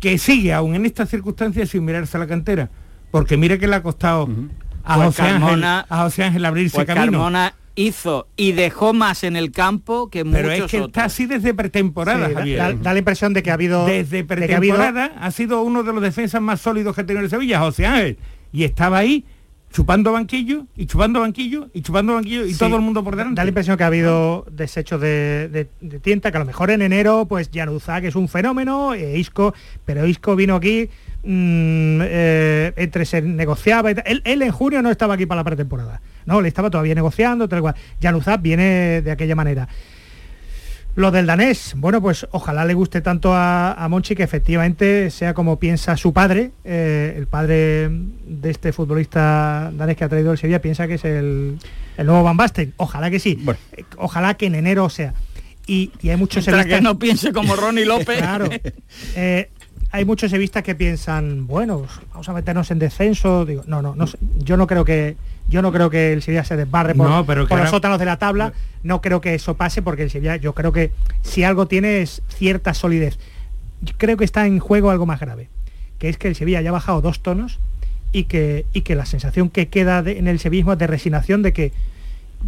que 0.00 0.18
sigue 0.18 0.52
aún 0.52 0.74
en 0.74 0.86
estas 0.86 1.10
circunstancias 1.10 1.68
sin 1.68 1.84
mirarse 1.84 2.16
a 2.16 2.20
la 2.20 2.26
cantera. 2.26 2.70
Porque 3.10 3.36
mire 3.36 3.58
que 3.58 3.68
le 3.68 3.76
ha 3.76 3.82
costado 3.82 4.28
a, 4.84 4.96
José 4.96 5.22
Ángel, 5.22 5.62
a 5.64 5.84
José 6.04 6.24
Ángel 6.24 6.44
abrirse 6.44 6.84
camino. 6.86 7.12
Carmona 7.12 7.54
hizo 7.74 8.28
y 8.36 8.52
dejó 8.52 8.92
más 8.92 9.24
en 9.24 9.36
el 9.36 9.50
campo 9.50 10.10
que 10.10 10.24
Pero 10.24 10.48
muchos 10.50 10.66
es 10.66 10.70
que 10.70 10.76
otros. 10.78 10.88
está 10.88 11.04
así 11.04 11.26
desde 11.26 11.54
pretemporada, 11.54 12.26
Sí, 12.28 12.32
da, 12.34 12.38
Javier. 12.40 12.58
da- 12.58 12.72
da 12.74 12.92
la 12.92 12.98
impresión 12.98 13.32
de 13.32 13.42
que 13.42 13.50
ha 13.50 13.54
habido 13.54 13.86
desde 13.86 14.22
de 14.22 14.26
que 14.46 14.54
ha 14.54 14.56
habido- 14.58 14.74
pretemporada 14.76 15.12
ha 15.18 15.30
sido 15.30 15.62
uno 15.62 15.82
de 15.82 15.92
los 15.92 16.02
defensas 16.02 16.40
más 16.42 16.60
sólidos 16.60 16.94
que 16.94 17.00
ha 17.00 17.06
tenido 17.06 17.24
el 17.24 17.30
Sevilla, 17.30 17.60
José 17.60 17.86
Ángel. 17.86 18.18
Y 18.52 18.64
estaba 18.64 18.98
ahí 18.98 19.24
chupando 19.72 20.12
banquillo 20.12 20.66
y 20.76 20.84
chupando 20.84 21.20
banquillo 21.20 21.70
y 21.72 21.80
chupando 21.80 22.12
banquillo 22.12 22.44
y 22.44 22.52
Sí, 22.52 22.58
todo 22.58 22.76
el 22.76 22.82
mundo 22.82 23.02
por 23.02 23.16
delante. 23.16 23.36
Da 23.38 23.44
la 23.44 23.48
impresión 23.48 23.78
que 23.78 23.84
ha 23.84 23.86
habido 23.86 24.44
desechos 24.50 25.00
de, 25.00 25.48
de, 25.50 25.70
de 25.80 25.98
tienta, 25.98 26.30
que 26.30 26.36
a 26.36 26.40
lo 26.40 26.44
mejor 26.46 26.70
en 26.70 26.82
enero, 26.82 27.24
pues 27.26 27.48
Januzak 27.50 28.04
es 28.04 28.14
un 28.14 28.28
fenómeno, 28.28 28.92
eh, 28.92 29.18
Isco, 29.18 29.54
pero 29.86 30.06
Isco 30.06 30.36
vino 30.36 30.56
aquí, 30.56 30.90
mm, 31.24 32.00
eh, 32.02 32.72
entre 32.76 33.04
se 33.04 33.22
negociaba, 33.22 33.90
y 33.90 33.94
tal. 33.94 34.04
él, 34.06 34.22
él 34.24 34.42
en 34.42 34.52
junio 34.52 34.82
no 34.82 34.90
estaba 34.90 35.14
aquí 35.14 35.26
para 35.26 35.40
la 35.40 35.44
pretemporada, 35.44 36.00
no, 36.26 36.40
le 36.40 36.48
estaba 36.48 36.70
todavía 36.70 36.94
negociando, 36.94 37.48
tal 37.48 37.60
cual. 37.60 37.74
Januzak 38.00 38.40
viene 38.42 39.02
de 39.02 39.10
aquella 39.10 39.34
manera. 39.34 39.68
Lo 40.94 41.10
del 41.10 41.24
danés, 41.24 41.72
bueno, 41.74 42.02
pues 42.02 42.26
ojalá 42.32 42.66
le 42.66 42.74
guste 42.74 43.00
tanto 43.00 43.32
a, 43.32 43.72
a 43.72 43.88
Monchi 43.88 44.14
que 44.14 44.24
efectivamente 44.24 45.08
sea 45.08 45.32
como 45.32 45.58
piensa 45.58 45.96
su 45.96 46.12
padre, 46.12 46.50
eh, 46.64 47.14
el 47.16 47.26
padre 47.26 47.88
de 47.88 48.50
este 48.50 48.74
futbolista 48.74 49.70
danés 49.72 49.96
que 49.96 50.04
ha 50.04 50.10
traído 50.10 50.32
el 50.32 50.38
Sevilla, 50.38 50.60
piensa 50.60 50.86
que 50.86 50.94
es 50.94 51.04
el, 51.06 51.56
el 51.96 52.06
nuevo 52.06 52.22
Van 52.22 52.36
Basten. 52.36 52.74
Ojalá 52.76 53.10
que 53.10 53.20
sí. 53.20 53.42
Ojalá 53.96 54.34
que 54.34 54.46
en 54.46 54.54
enero 54.54 54.90
sea. 54.90 55.14
Y, 55.66 55.92
y 56.02 56.10
hay 56.10 56.16
muchos 56.16 56.46
Mientras 56.46 56.66
que 56.66 56.82
no 56.82 56.98
piense 56.98 57.32
como 57.32 57.56
Ronnie 57.56 57.86
López. 57.86 58.18
claro. 58.18 58.50
Eh, 59.16 59.48
hay 59.92 60.04
muchos 60.06 60.30
sevistas 60.30 60.62
que 60.62 60.74
piensan, 60.74 61.46
bueno, 61.46 61.86
vamos 62.10 62.28
a 62.28 62.32
meternos 62.32 62.70
en 62.70 62.78
descenso. 62.78 63.44
Digo, 63.44 63.62
no, 63.66 63.82
no, 63.82 63.94
no 63.94 64.06
yo 64.38 64.56
no 64.56 64.66
creo 64.66 64.84
que 64.84 65.16
yo 65.48 65.60
no 65.60 65.70
creo 65.70 65.90
que 65.90 66.12
el 66.14 66.22
Sevilla 66.22 66.44
se 66.44 66.56
desbarre 66.56 66.94
por, 66.94 67.08
No, 67.08 67.26
pero 67.26 67.46
por 67.46 67.58
los 67.58 67.70
sótanos 67.70 67.98
de 67.98 68.06
la 68.06 68.18
tabla. 68.18 68.52
No 68.82 69.00
creo 69.02 69.20
que 69.20 69.34
eso 69.34 69.54
pase 69.54 69.82
porque 69.82 70.02
el 70.04 70.10
Sevilla, 70.10 70.36
yo 70.36 70.54
creo 70.54 70.72
que 70.72 70.92
si 71.22 71.44
algo 71.44 71.66
tiene 71.66 72.00
es 72.00 72.22
cierta 72.28 72.74
solidez. 72.74 73.18
Yo 73.82 73.94
creo 73.98 74.16
que 74.16 74.24
está 74.24 74.46
en 74.46 74.58
juego 74.60 74.90
algo 74.90 75.04
más 75.06 75.20
grave, 75.20 75.48
que 75.98 76.08
es 76.08 76.16
que 76.16 76.28
el 76.28 76.36
Sevilla 76.36 76.60
ya 76.62 76.70
ha 76.70 76.72
bajado 76.72 77.00
dos 77.02 77.20
tonos 77.20 77.58
y 78.12 78.24
que, 78.24 78.64
y 78.72 78.80
que 78.82 78.94
la 78.94 79.04
sensación 79.06 79.50
que 79.50 79.68
queda 79.68 80.02
de- 80.02 80.18
en 80.18 80.26
el 80.28 80.38
sevillismo 80.38 80.72
es 80.72 80.78
de 80.78 80.86
resignación 80.86 81.42
de 81.42 81.52
que 81.52 81.72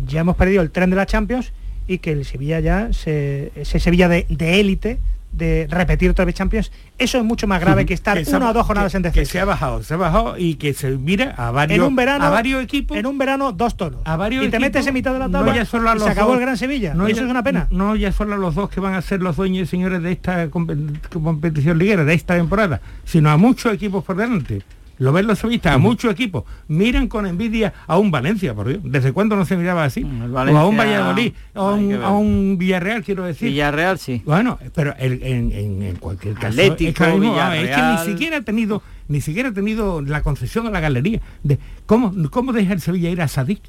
ya 0.06 0.20
hemos 0.20 0.36
perdido 0.36 0.62
el 0.62 0.70
tren 0.70 0.90
de 0.90 0.96
la 0.96 1.06
Champions 1.06 1.52
y 1.88 1.98
que 1.98 2.12
el 2.12 2.24
Sevilla 2.24 2.60
ya, 2.60 2.92
se, 2.92 3.52
ese 3.56 3.80
Sevilla 3.80 4.08
de 4.08 4.24
élite, 4.60 4.98
de 5.36 5.66
repetir 5.70 6.10
otra 6.10 6.24
vez 6.24 6.34
Champions, 6.34 6.70
eso 6.96 7.18
es 7.18 7.24
mucho 7.24 7.46
más 7.46 7.60
grave 7.60 7.84
que 7.86 7.94
estar 7.94 8.16
Que 8.22 8.30
ha- 8.30 8.36
una 8.36 8.50
o 8.50 8.52
dos 8.52 8.66
jornadas 8.66 8.92
que- 8.92 8.96
en 8.98 9.02
Que 9.02 9.08
descenso. 9.08 9.32
se 9.32 9.40
ha 9.40 9.44
bajado, 9.44 9.82
se 9.82 9.94
ha 9.94 9.96
bajado 9.96 10.38
y 10.38 10.54
que 10.54 10.74
se 10.74 10.90
mira 10.92 11.34
a 11.36 11.50
varios, 11.50 11.78
en 11.78 11.84
un 11.84 11.96
verano, 11.96 12.24
a 12.24 12.30
varios 12.30 12.62
equipos. 12.62 12.96
En 12.96 13.06
un 13.06 13.18
verano, 13.18 13.52
dos 13.52 13.76
tonos. 13.76 14.00
a 14.04 14.16
varios 14.16 14.44
y 14.44 14.50
te 14.50 14.56
equipos, 14.56 14.60
metes 14.72 14.86
en 14.86 14.94
mitad 14.94 15.12
de 15.12 15.18
la 15.18 15.26
no 15.28 15.38
tabla 15.38 15.54
ya 15.56 15.64
solo 15.64 15.90
a 15.90 15.92
y 15.92 15.94
los 15.96 16.04
se 16.04 16.10
acabó 16.10 16.28
dos, 16.28 16.36
el 16.38 16.42
Gran 16.42 16.56
Sevilla. 16.56 16.94
no 16.94 17.06
eso 17.06 17.16
ya- 17.16 17.24
es 17.24 17.30
una 17.30 17.42
pena. 17.42 17.66
No 17.70 17.96
ya 17.96 18.12
solo 18.12 18.34
a 18.34 18.38
los 18.38 18.54
dos 18.54 18.70
que 18.70 18.80
van 18.80 18.94
a 18.94 19.02
ser 19.02 19.20
los 19.22 19.36
dueños 19.36 19.68
y 19.68 19.70
señores 19.70 20.02
de 20.02 20.12
esta 20.12 20.46
compe- 20.50 20.98
competición 21.12 21.78
liguera, 21.78 22.04
de 22.04 22.14
esta 22.14 22.36
temporada, 22.36 22.80
sino 23.04 23.30
a 23.30 23.36
muchos 23.36 23.72
equipos 23.74 24.04
por 24.04 24.16
delante. 24.16 24.62
Lo 24.98 25.12
ven 25.12 25.26
los 25.26 25.38
sevillistas, 25.40 25.74
a 25.74 25.78
muchos 25.78 26.12
equipos. 26.12 26.44
Miran 26.68 27.08
con 27.08 27.26
envidia 27.26 27.72
a 27.86 27.98
un 27.98 28.10
Valencia, 28.10 28.54
por 28.54 28.68
Dios. 28.68 28.80
¿Desde 28.84 29.12
cuándo 29.12 29.34
no 29.36 29.44
se 29.44 29.56
miraba 29.56 29.84
así? 29.84 30.00
el 30.02 30.32
o 30.34 30.38
a 30.38 30.66
un 30.68 30.76
Valladolid, 30.76 31.32
o 31.54 31.74
un, 31.74 31.94
a 31.94 32.10
un 32.10 32.56
Villarreal, 32.58 33.02
quiero 33.02 33.24
decir. 33.24 33.48
Villarreal 33.48 33.98
sí. 33.98 34.22
Bueno, 34.24 34.58
pero 34.74 34.94
el- 34.98 35.22
en, 35.22 35.50
en- 35.52 35.82
en 35.82 35.96
cualquier 35.96 36.34
caso 36.34 36.46
Atlético, 36.48 36.90
es 36.90 36.94
que, 36.94 37.70
es 37.70 37.76
ni 38.06 38.12
siquiera 38.12 38.36
ha 38.38 38.42
tenido 38.42 38.82
ni 39.08 39.20
siquiera 39.20 39.50
ha 39.50 39.52
tenido 39.52 40.00
la 40.00 40.22
concesión 40.22 40.66
a 40.66 40.70
la 40.70 40.80
galería 40.80 41.20
de 41.42 41.58
cómo 41.86 42.12
cómo 42.30 42.52
deja 42.52 42.72
el 42.72 42.80
Sevilla 42.80 43.10
ir 43.10 43.20
a 43.20 43.28
Sadik. 43.28 43.60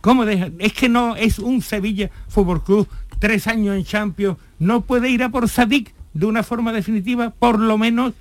¿Cómo 0.00 0.26
deja? 0.26 0.48
Es 0.58 0.72
que 0.74 0.88
no 0.88 1.16
es 1.16 1.38
un 1.38 1.62
Sevilla 1.62 2.10
Fútbol 2.28 2.62
Club 2.62 2.88
tres 3.18 3.46
años 3.46 3.74
en 3.76 3.84
Champions, 3.84 4.36
no 4.58 4.82
puede 4.82 5.08
ir 5.08 5.22
a 5.22 5.30
por 5.30 5.48
Sadik 5.48 5.94
de 6.12 6.26
una 6.26 6.42
forma 6.42 6.72
definitiva, 6.72 7.30
por 7.30 7.58
lo 7.58 7.78
menos 7.78 8.12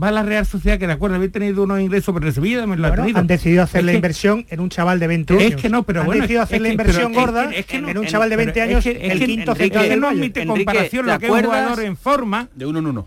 va 0.00 0.08
a 0.08 0.12
la 0.12 0.22
Real 0.22 0.44
Sociedad 0.46 0.78
que 0.78 0.86
de 0.86 0.92
acuerdo 0.92 1.16
haber 1.16 1.30
tenido 1.30 1.62
unos 1.62 1.80
ingresos, 1.80 2.14
pero 2.14 2.30
Sevilla 2.32 2.60
también 2.60 2.82
lo 2.82 2.88
ha 2.88 2.94
tenido. 2.94 3.18
han 3.18 3.26
decidido 3.26 3.62
hacer 3.62 3.80
Es 3.80 3.84
la 3.86 3.92
que- 3.92 3.96
inversión 3.96 4.46
en 4.50 4.60
un 4.60 4.68
chaval 4.68 5.00
de 5.00 5.06
20 5.06 5.34
años. 5.34 5.44
es 5.44 5.56
que 5.56 5.68
no, 5.70 5.82
pero 5.84 6.00
han 6.00 6.06
bueno, 6.06 6.20
decidido 6.22 6.42
es 6.42 6.48
hacer 6.48 6.60
la 6.60 6.68
que- 6.68 6.72
inversión 6.72 7.12
es- 7.12 7.18
gorda 7.18 7.50
es 7.54 7.66
que 7.66 7.80
no- 7.80 7.88
en 7.88 7.98
un 7.98 8.06
chaval 8.06 8.28
de 8.30 8.36
pero 8.36 8.46
20 8.46 8.60
es 8.60 8.68
años, 8.68 8.84
que- 8.84 9.06
es 9.06 9.12
el 9.12 9.26
quinto 9.26 9.52
Enrique, 9.52 9.88
que 9.88 9.96
no 9.96 10.08
admite 10.08 10.42
Enrique, 10.42 10.64
comparación 10.64 11.06
¿te 11.06 11.12
lo 11.12 11.18
que 11.18 11.26
es 11.26 11.32
un 11.32 11.42
jugador 11.42 11.80
en 11.80 11.96
forma. 11.96 12.48
De 12.54 12.66
uno 12.66 12.78
en 12.80 12.86
uno. 12.88 13.06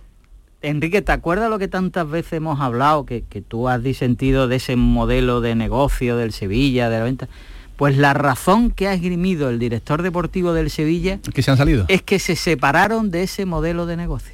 Enrique, 0.62 1.02
¿te 1.02 1.12
acuerdas 1.14 1.50
lo 1.50 1.58
que 1.60 1.68
tantas 1.70 2.10
veces 2.10 2.34
hemos 2.34 2.60
hablado, 2.60 3.06
que, 3.06 3.24
que 3.30 3.42
tú 3.42 3.70
has 3.70 3.82
disentido 3.82 4.48
de 4.48 4.58
ese 4.58 4.76
modelo 4.76 5.40
de 5.42 5.56
negocio 5.56 6.18
del 6.18 6.34
Sevilla, 6.34 6.90
de 6.90 6.98
la 6.98 7.04
venta? 7.06 7.30
Pues 7.78 7.96
la 7.98 8.14
razón 8.14 8.72
que 8.72 8.90
ha 8.90 8.94
esgrimido 8.94 9.50
el 9.50 9.58
director 9.58 10.02
deportivo 10.02 10.52
del 10.52 10.70
Sevilla 10.70 11.20
Que 11.34 11.42
se 11.42 11.52
han 11.52 11.56
salido. 11.56 11.86
es 11.88 12.02
que 12.02 12.20
se 12.20 12.36
separaron 12.36 13.10
de 13.10 13.24
ese 13.24 13.46
modelo 13.46 13.86
de 13.86 13.96
negocio, 13.96 14.34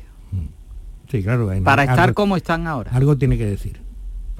Sí, 1.17 1.23
claro. 1.23 1.51
en- 1.51 1.63
para 1.63 1.83
estar 1.83 1.99
algo- 1.99 2.13
como 2.15 2.37
están 2.37 2.67
ahora. 2.67 2.91
Algo 2.91 3.17
tiene 3.17 3.37
que 3.37 3.45
decir. 3.45 3.79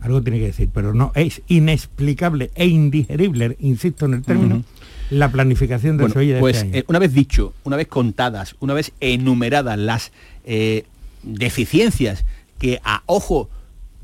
Algo 0.01 0.21
tiene 0.21 0.39
que 0.39 0.47
decir, 0.47 0.69
pero 0.73 0.93
no 0.93 1.11
es 1.15 1.41
inexplicable 1.47 2.51
e 2.55 2.67
indigerible, 2.67 3.55
insisto 3.59 4.05
en 4.05 4.15
el 4.15 4.21
término, 4.23 4.63
la 5.09 5.32
planificación 5.32 5.97
del 5.97 6.05
Bueno, 6.07 6.13
Sevilla 6.13 6.34
de 6.36 6.39
pues 6.41 6.57
este 6.57 6.67
año. 6.67 6.78
eh, 6.78 6.86
una 6.88 6.99
vez 6.99 7.13
dicho, 7.13 7.53
una 7.63 7.76
vez 7.78 7.88
contadas, 7.88 8.55
una 8.59 8.73
vez 8.73 8.91
enumeradas 8.99 9.80
las 9.80 10.11
eh, 10.45 10.86
deficiencias 11.23 12.23
que 12.59 12.80
a 12.84 13.01
ojo, 13.07 13.49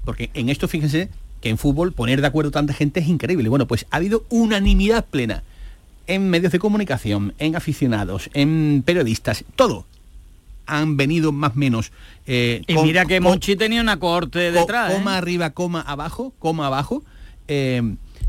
porque 0.05 0.30
en 0.34 0.49
esto 0.49 0.67
fíjense 0.67 1.09
que 1.41 1.49
en 1.49 1.57
fútbol 1.57 1.91
poner 1.93 2.22
de 2.22 2.28
acuerdo 2.28 2.51
tanta 2.51 2.74
gente 2.74 2.99
es 2.99 3.07
increíble. 3.07 3.49
Bueno, 3.49 3.67
pues 3.67 3.86
ha 3.91 3.97
habido 3.97 4.24
unanimidad 4.30 5.05
plena 5.05 5.43
en 6.07 6.30
medios 6.30 6.51
de 6.51 6.59
comunicación, 6.59 7.34
en 7.38 7.55
aficionados, 7.55 8.30
en 8.34 8.82
periodistas, 8.86 9.43
todo 9.55 9.86
han 10.80 10.97
venido 10.97 11.32
más 11.32 11.51
o 11.51 11.55
menos 11.59 11.91
eh, 12.26 12.61
Y 12.67 12.74
con- 12.76 12.86
mira 12.86 13.05
que 13.05 13.17
con- 13.17 13.24
Monchi 13.30 13.55
tenía 13.55 13.82
una 13.82 13.99
corte 13.99 14.51
co- 14.53 14.59
detrás. 14.59 14.91
¿eh? 14.91 14.95
coma 14.95 15.17
arriba, 15.17 15.49
coma 15.51 15.82
abajo, 15.82 16.34
coma 16.39 16.67
abajo, 16.67 17.03
eh, 17.47 17.82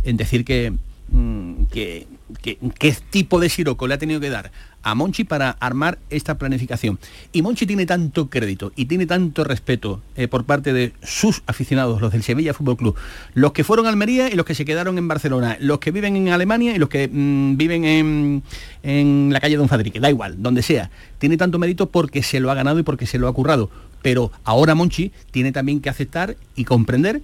en 0.05 0.16
decir 0.16 0.45
que, 0.45 0.72
mm, 1.11 1.64
que, 1.70 2.07
que- 2.43 2.59
qué 2.78 2.97
tipo 3.11 3.38
de 3.38 3.49
siroco 3.49 3.86
le 3.86 3.95
ha 3.95 3.99
tenido 3.99 4.18
que 4.20 4.30
dar 4.30 4.51
a 4.83 4.95
Monchi 4.95 5.24
para 5.24 5.51
armar 5.61 5.99
esta 6.11 6.39
planificación. 6.39 6.99
Y 7.33 7.43
Monchi 7.43 7.66
tiene 7.66 7.87
tanto 7.87 8.28
crédito 8.28 8.72
y 8.76 8.87
tiene 8.87 9.07
tanto 9.07 9.45
respeto 9.45 10.01
eh, 10.16 10.28
por 10.28 10.45
parte 10.45 10.72
de 10.72 10.93
sus 11.03 11.43
aficionados, 11.47 12.01
los 12.01 12.12
del 12.12 12.22
Sevilla 12.22 12.55
Fútbol 12.55 12.76
Club, 12.76 12.97
los 13.35 13.53
que 13.53 13.64
fueron 13.64 13.87
a 13.87 13.89
Almería 13.89 14.28
y 14.30 14.35
los 14.35 14.47
que 14.47 14.55
se 14.55 14.64
quedaron 14.64 14.99
en 14.99 15.09
Barcelona, 15.09 15.57
los 15.61 15.78
que 15.78 15.91
viven 15.91 16.16
en 16.16 16.28
Alemania 16.28 16.74
y 16.74 16.78
los 16.78 16.89
que 16.89 17.09
mm, 17.09 17.57
viven 17.57 17.85
en, 17.85 18.43
en 18.83 19.30
la 19.33 19.41
calle 19.41 19.57
Don 19.57 19.68
Fadrique, 19.68 20.01
da 20.01 20.11
igual, 20.11 20.43
donde 20.43 20.62
sea. 20.62 20.91
Tiene 21.18 21.37
tanto 21.37 21.59
mérito 21.59 21.91
porque 21.91 22.22
se 22.22 22.41
lo 22.41 22.51
ha 22.51 22.55
ganado 22.55 22.78
y 22.78 22.83
porque 22.83 23.07
se 23.07 23.18
lo 23.18 23.28
ha 23.28 23.33
currado. 23.33 23.70
Pero 24.03 24.33
ahora 24.45 24.74
Monchi 24.74 25.12
tiene 25.30 25.53
también 25.53 25.80
que 25.80 25.89
aceptar 25.89 26.37
y 26.57 26.64
comprender 26.64 27.22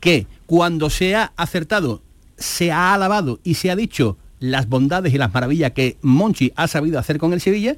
que 0.00 0.26
cuando 0.46 0.90
se 0.90 1.14
ha 1.14 1.32
acertado, 1.36 2.02
se 2.36 2.72
ha 2.72 2.94
alabado 2.94 3.38
y 3.44 3.54
se 3.54 3.70
ha 3.70 3.76
dicho 3.76 4.16
las 4.40 4.68
bondades 4.68 5.14
y 5.14 5.18
las 5.18 5.32
maravillas 5.32 5.72
que 5.72 5.96
Monchi 6.02 6.52
ha 6.56 6.66
sabido 6.66 6.98
hacer 6.98 7.18
con 7.18 7.32
el 7.32 7.40
Sevilla, 7.40 7.76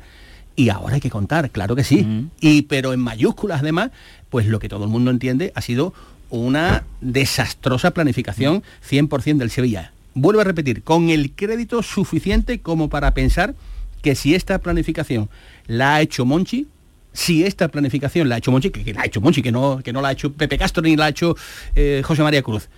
y 0.56 0.68
ahora 0.68 0.94
hay 0.94 1.00
que 1.00 1.10
contar, 1.10 1.50
claro 1.50 1.76
que 1.76 1.84
sí. 1.84 2.28
Y 2.40 2.62
pero 2.62 2.92
en 2.92 3.00
mayúsculas 3.00 3.60
además, 3.60 3.90
pues 4.30 4.46
lo 4.46 4.58
que 4.58 4.68
todo 4.68 4.84
el 4.84 4.90
mundo 4.90 5.10
entiende 5.10 5.52
ha 5.54 5.60
sido 5.60 5.94
una 6.30 6.84
desastrosa 7.00 7.92
planificación 7.92 8.62
100% 8.88 9.38
del 9.38 9.50
Sevilla. 9.50 9.92
Vuelvo 10.14 10.40
a 10.40 10.44
repetir, 10.44 10.82
con 10.82 11.10
el 11.10 11.32
crédito 11.32 11.82
suficiente 11.82 12.60
como 12.60 12.88
para 12.88 13.14
pensar 13.14 13.54
que 14.02 14.14
si 14.14 14.34
esta 14.34 14.58
planificación 14.58 15.30
la 15.66 15.96
ha 15.96 16.00
hecho 16.00 16.24
Monchi, 16.24 16.66
si 17.12 17.44
esta 17.44 17.68
planificación 17.68 18.28
la 18.28 18.34
ha 18.34 18.38
hecho 18.38 18.50
Monchi, 18.50 18.70
que, 18.70 18.84
que 18.84 18.92
la 18.92 19.02
ha 19.02 19.06
hecho 19.06 19.20
Monchi, 19.20 19.42
que 19.42 19.52
no, 19.52 19.80
que 19.82 19.92
no 19.92 20.02
la 20.02 20.08
ha 20.08 20.12
hecho 20.12 20.32
Pepe 20.32 20.58
Castro 20.58 20.82
ni 20.82 20.96
la 20.96 21.06
ha 21.06 21.08
hecho 21.08 21.36
eh, 21.74 22.02
José 22.04 22.22
María 22.22 22.42
Cruz, 22.42 22.68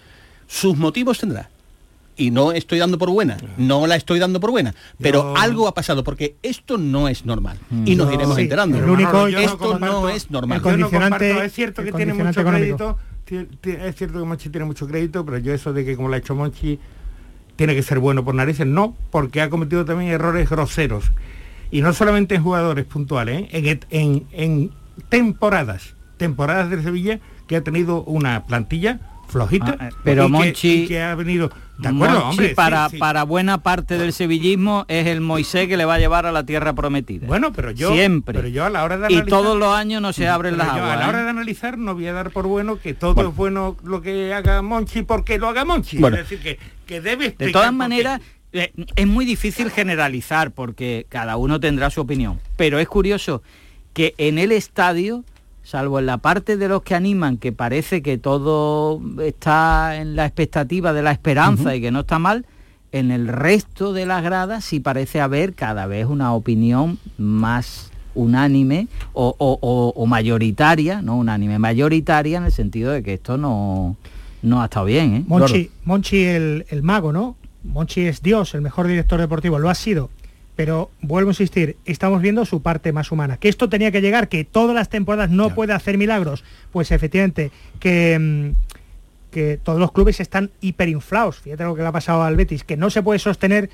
sus 0.46 0.76
motivos 0.76 1.18
tendrá. 1.18 1.50
Y 2.16 2.30
no 2.30 2.52
estoy 2.52 2.78
dando 2.78 2.96
por 2.96 3.10
buena, 3.10 3.36
no 3.56 3.86
la 3.88 3.96
estoy 3.96 4.20
dando 4.20 4.38
por 4.38 4.50
buena, 4.52 4.74
pero 5.00 5.22
Yo- 5.34 5.36
algo 5.36 5.66
ha 5.68 5.74
pasado, 5.74 6.04
porque 6.04 6.36
esto 6.42 6.78
no 6.78 7.08
es 7.08 7.24
normal. 7.26 7.58
Y 7.84 7.96
nos 7.96 8.06
Yo- 8.08 8.14
iremos 8.14 8.36
sí, 8.36 8.42
enterando. 8.42 8.78
el 8.78 8.88
único- 8.88 9.12
no 9.12 9.26
esto 9.26 9.56
no, 9.56 9.58
comparto- 9.80 10.08
es 10.10 10.30
normal. 10.30 10.62
Yo 10.62 10.76
no 10.76 10.90
comparto, 10.90 11.24
es 11.42 11.52
cierto 11.52 11.82
que 11.82 11.92
tiene 11.92 12.14
mucho 12.14 12.40
económico. 12.40 12.98
crédito, 13.26 13.86
es 13.86 13.96
cierto 13.96 14.18
que 14.20 14.24
Monchi 14.24 14.48
tiene 14.50 14.64
mucho 14.66 14.86
crédito, 14.86 15.24
pero 15.24 15.38
yo 15.38 15.52
eso 15.52 15.72
de 15.72 15.84
que 15.84 15.96
como 15.96 16.08
lo 16.08 16.14
ha 16.14 16.18
hecho 16.18 16.34
Monchi 16.36 16.78
tiene 17.56 17.74
que 17.74 17.82
ser 17.82 17.98
bueno 17.98 18.24
por 18.24 18.34
narices, 18.34 18.66
no, 18.66 18.96
porque 19.10 19.40
ha 19.40 19.50
cometido 19.50 19.84
también 19.84 20.10
errores 20.12 20.48
groseros. 20.48 21.10
Y 21.70 21.80
no 21.82 21.92
solamente 21.92 22.36
en 22.36 22.42
jugadores 22.44 22.84
puntuales, 22.84 23.48
¿eh? 23.52 23.80
en, 23.90 23.90
en, 23.90 24.26
en 24.32 24.70
temporadas, 25.08 25.94
temporadas 26.16 26.70
de 26.70 26.82
Sevilla 26.82 27.18
que 27.48 27.56
ha 27.56 27.62
tenido 27.64 28.02
una 28.04 28.44
plantilla 28.44 29.00
flojita, 29.28 29.76
Ah, 29.78 29.88
eh, 29.88 29.94
pero 30.04 30.24
y 30.24 30.26
que- 30.26 30.32
Monchi- 30.32 30.84
y 30.84 30.88
que 30.88 31.02
ha 31.02 31.14
venido, 31.14 31.50
de 31.78 31.88
acuerdo, 31.88 32.14
Monchi, 32.20 32.30
hombre, 32.30 32.54
para, 32.54 32.88
sí. 32.88 32.98
para 32.98 33.22
buena 33.24 33.58
parte 33.58 33.98
del 33.98 34.12
sevillismo 34.12 34.84
es 34.88 35.06
el 35.06 35.20
Moisés 35.20 35.66
que 35.68 35.76
le 35.76 35.84
va 35.84 35.94
a 35.94 35.98
llevar 35.98 36.26
a 36.26 36.32
la 36.32 36.44
tierra 36.46 36.72
prometida. 36.72 37.26
Bueno, 37.26 37.52
pero 37.52 37.70
yo 37.72 37.92
siempre. 37.92 38.34
pero 38.34 38.48
yo 38.48 38.64
a 38.64 38.70
la 38.70 38.84
hora 38.84 38.96
de 38.98 39.02
y 39.12 39.16
analizar- 39.16 39.28
todos 39.28 39.58
los 39.58 39.74
años 39.74 40.00
no 40.02 40.12
se 40.12 40.28
abren 40.28 40.54
Pero 40.54 40.64
las 40.66 40.76
aguas. 40.76 40.90
a 40.92 41.00
la 41.00 41.08
hora 41.08 41.20
¿eh? 41.20 41.24
de 41.24 41.30
analizar 41.30 41.76
no 41.78 41.94
voy 41.94 42.06
a 42.06 42.12
dar 42.12 42.30
por 42.30 42.46
bueno 42.46 42.78
que 42.78 42.94
todo 42.94 43.28
es 43.28 43.34
bueno 43.34 43.76
lo 43.82 44.00
que 44.02 44.32
haga 44.32 44.62
Monchi 44.62 45.02
porque 45.02 45.38
lo 45.38 45.48
haga 45.48 45.64
Monchi. 45.64 45.98
Bueno. 45.98 46.16
Es 46.16 46.28
decir, 46.28 46.40
que, 46.40 46.58
que 46.86 47.00
debe 47.00 47.34
De 47.38 47.50
todas 47.50 47.72
maneras, 47.72 48.20
eh, 48.52 48.72
es 48.94 49.06
muy 49.06 49.24
difícil 49.24 49.70
generalizar 49.70 50.52
porque 50.52 51.06
cada 51.08 51.36
uno 51.36 51.58
tendrá 51.58 51.90
su 51.90 52.00
opinión. 52.00 52.38
Pero 52.56 52.78
es 52.78 52.86
curioso 52.86 53.42
que 53.94 54.14
en 54.18 54.38
el 54.38 54.52
estadio, 54.52 55.24
salvo 55.64 55.98
en 55.98 56.06
la 56.06 56.18
parte 56.18 56.56
de 56.56 56.68
los 56.68 56.82
que 56.82 56.94
animan, 56.94 57.38
que 57.38 57.50
parece 57.50 58.02
que 58.02 58.16
todo 58.18 59.00
está 59.22 59.96
en 59.96 60.14
la 60.14 60.26
expectativa 60.26 60.92
de 60.92 61.02
la 61.02 61.10
esperanza 61.10 61.74
y 61.74 61.80
que 61.80 61.90
no 61.90 62.00
está 62.00 62.18
mal, 62.20 62.46
en 62.92 63.10
el 63.10 63.26
resto 63.26 63.92
de 63.92 64.06
las 64.06 64.22
gradas 64.22 64.64
sí 64.64 64.78
parece 64.78 65.20
haber 65.20 65.54
cada 65.54 65.86
vez 65.86 66.06
una 66.06 66.32
opinión 66.34 66.98
más 67.18 67.90
unánime 68.14 68.86
o, 69.14 69.34
o- 69.38 69.58
o- 69.60 69.92
o 69.96 70.06
mayoritaria, 70.06 71.02
no 71.02 71.16
unánime, 71.16 71.58
mayoritaria 71.58 72.38
en 72.38 72.44
el 72.44 72.52
sentido 72.52 72.92
de 72.92 73.02
que 73.02 73.14
esto 73.14 73.36
no, 73.36 73.96
no 74.42 74.62
ha 74.62 74.66
estado 74.66 74.86
bien. 74.86 75.14
¿eh? 75.14 75.24
Monchi, 75.26 75.70
Monchi 75.84 76.22
el, 76.24 76.66
el 76.68 76.82
mago, 76.84 77.12
¿no? 77.12 77.34
Monchi 77.64 78.02
es 78.02 78.22
Dios, 78.22 78.54
el 78.54 78.60
mejor 78.60 78.86
director 78.86 79.18
deportivo, 79.18 79.58
lo 79.58 79.70
ha 79.70 79.74
sido. 79.74 80.10
Pero 80.56 80.90
vuelvo 81.00 81.30
a 81.30 81.32
insistir, 81.32 81.76
estamos 81.84 82.22
viendo 82.22 82.44
su 82.44 82.62
parte 82.62 82.92
más 82.92 83.10
humana. 83.10 83.36
Que 83.38 83.48
esto 83.48 83.68
tenía 83.68 83.90
que 83.90 84.00
llegar, 84.00 84.28
que 84.28 84.44
todas 84.44 84.74
las 84.74 84.88
temporadas 84.88 85.30
no 85.30 85.54
puede 85.54 85.72
hacer 85.72 85.98
milagros. 85.98 86.44
Pues 86.72 86.92
efectivamente, 86.92 87.50
que, 87.80 88.18
mm, 88.18 88.50
que 89.32 89.58
todos 89.60 89.80
los 89.80 89.90
clubes 89.90 90.20
están 90.20 90.50
hiperinflados. 90.60 91.40
Fíjate 91.40 91.64
lo 91.64 91.74
que 91.74 91.82
le 91.82 91.88
ha 91.88 91.92
pasado 91.92 92.22
al 92.22 92.36
Betis, 92.36 92.62
que 92.62 92.76
no 92.76 92.88
se 92.88 93.02
puede 93.02 93.18
sostener, 93.18 93.68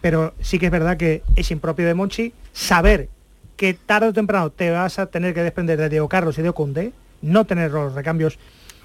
pero 0.00 0.32
sí 0.40 0.58
que 0.58 0.66
es 0.66 0.72
verdad 0.72 0.96
que 0.96 1.22
es 1.36 1.50
impropio 1.50 1.86
de 1.86 1.92
Monchi 1.92 2.32
saber 2.52 3.10
que 3.56 3.74
tarde 3.74 4.08
o 4.08 4.12
temprano 4.14 4.48
te 4.48 4.70
vas 4.70 4.98
a 4.98 5.06
tener 5.06 5.34
que 5.34 5.42
desprender 5.42 5.78
de 5.78 5.90
Diego 5.90 6.08
Carlos 6.08 6.38
y 6.38 6.42
de 6.42 6.48
Ocundé, 6.48 6.92
no 7.20 7.44
tener 7.44 7.70
los 7.72 7.92
recambios. 7.92 8.38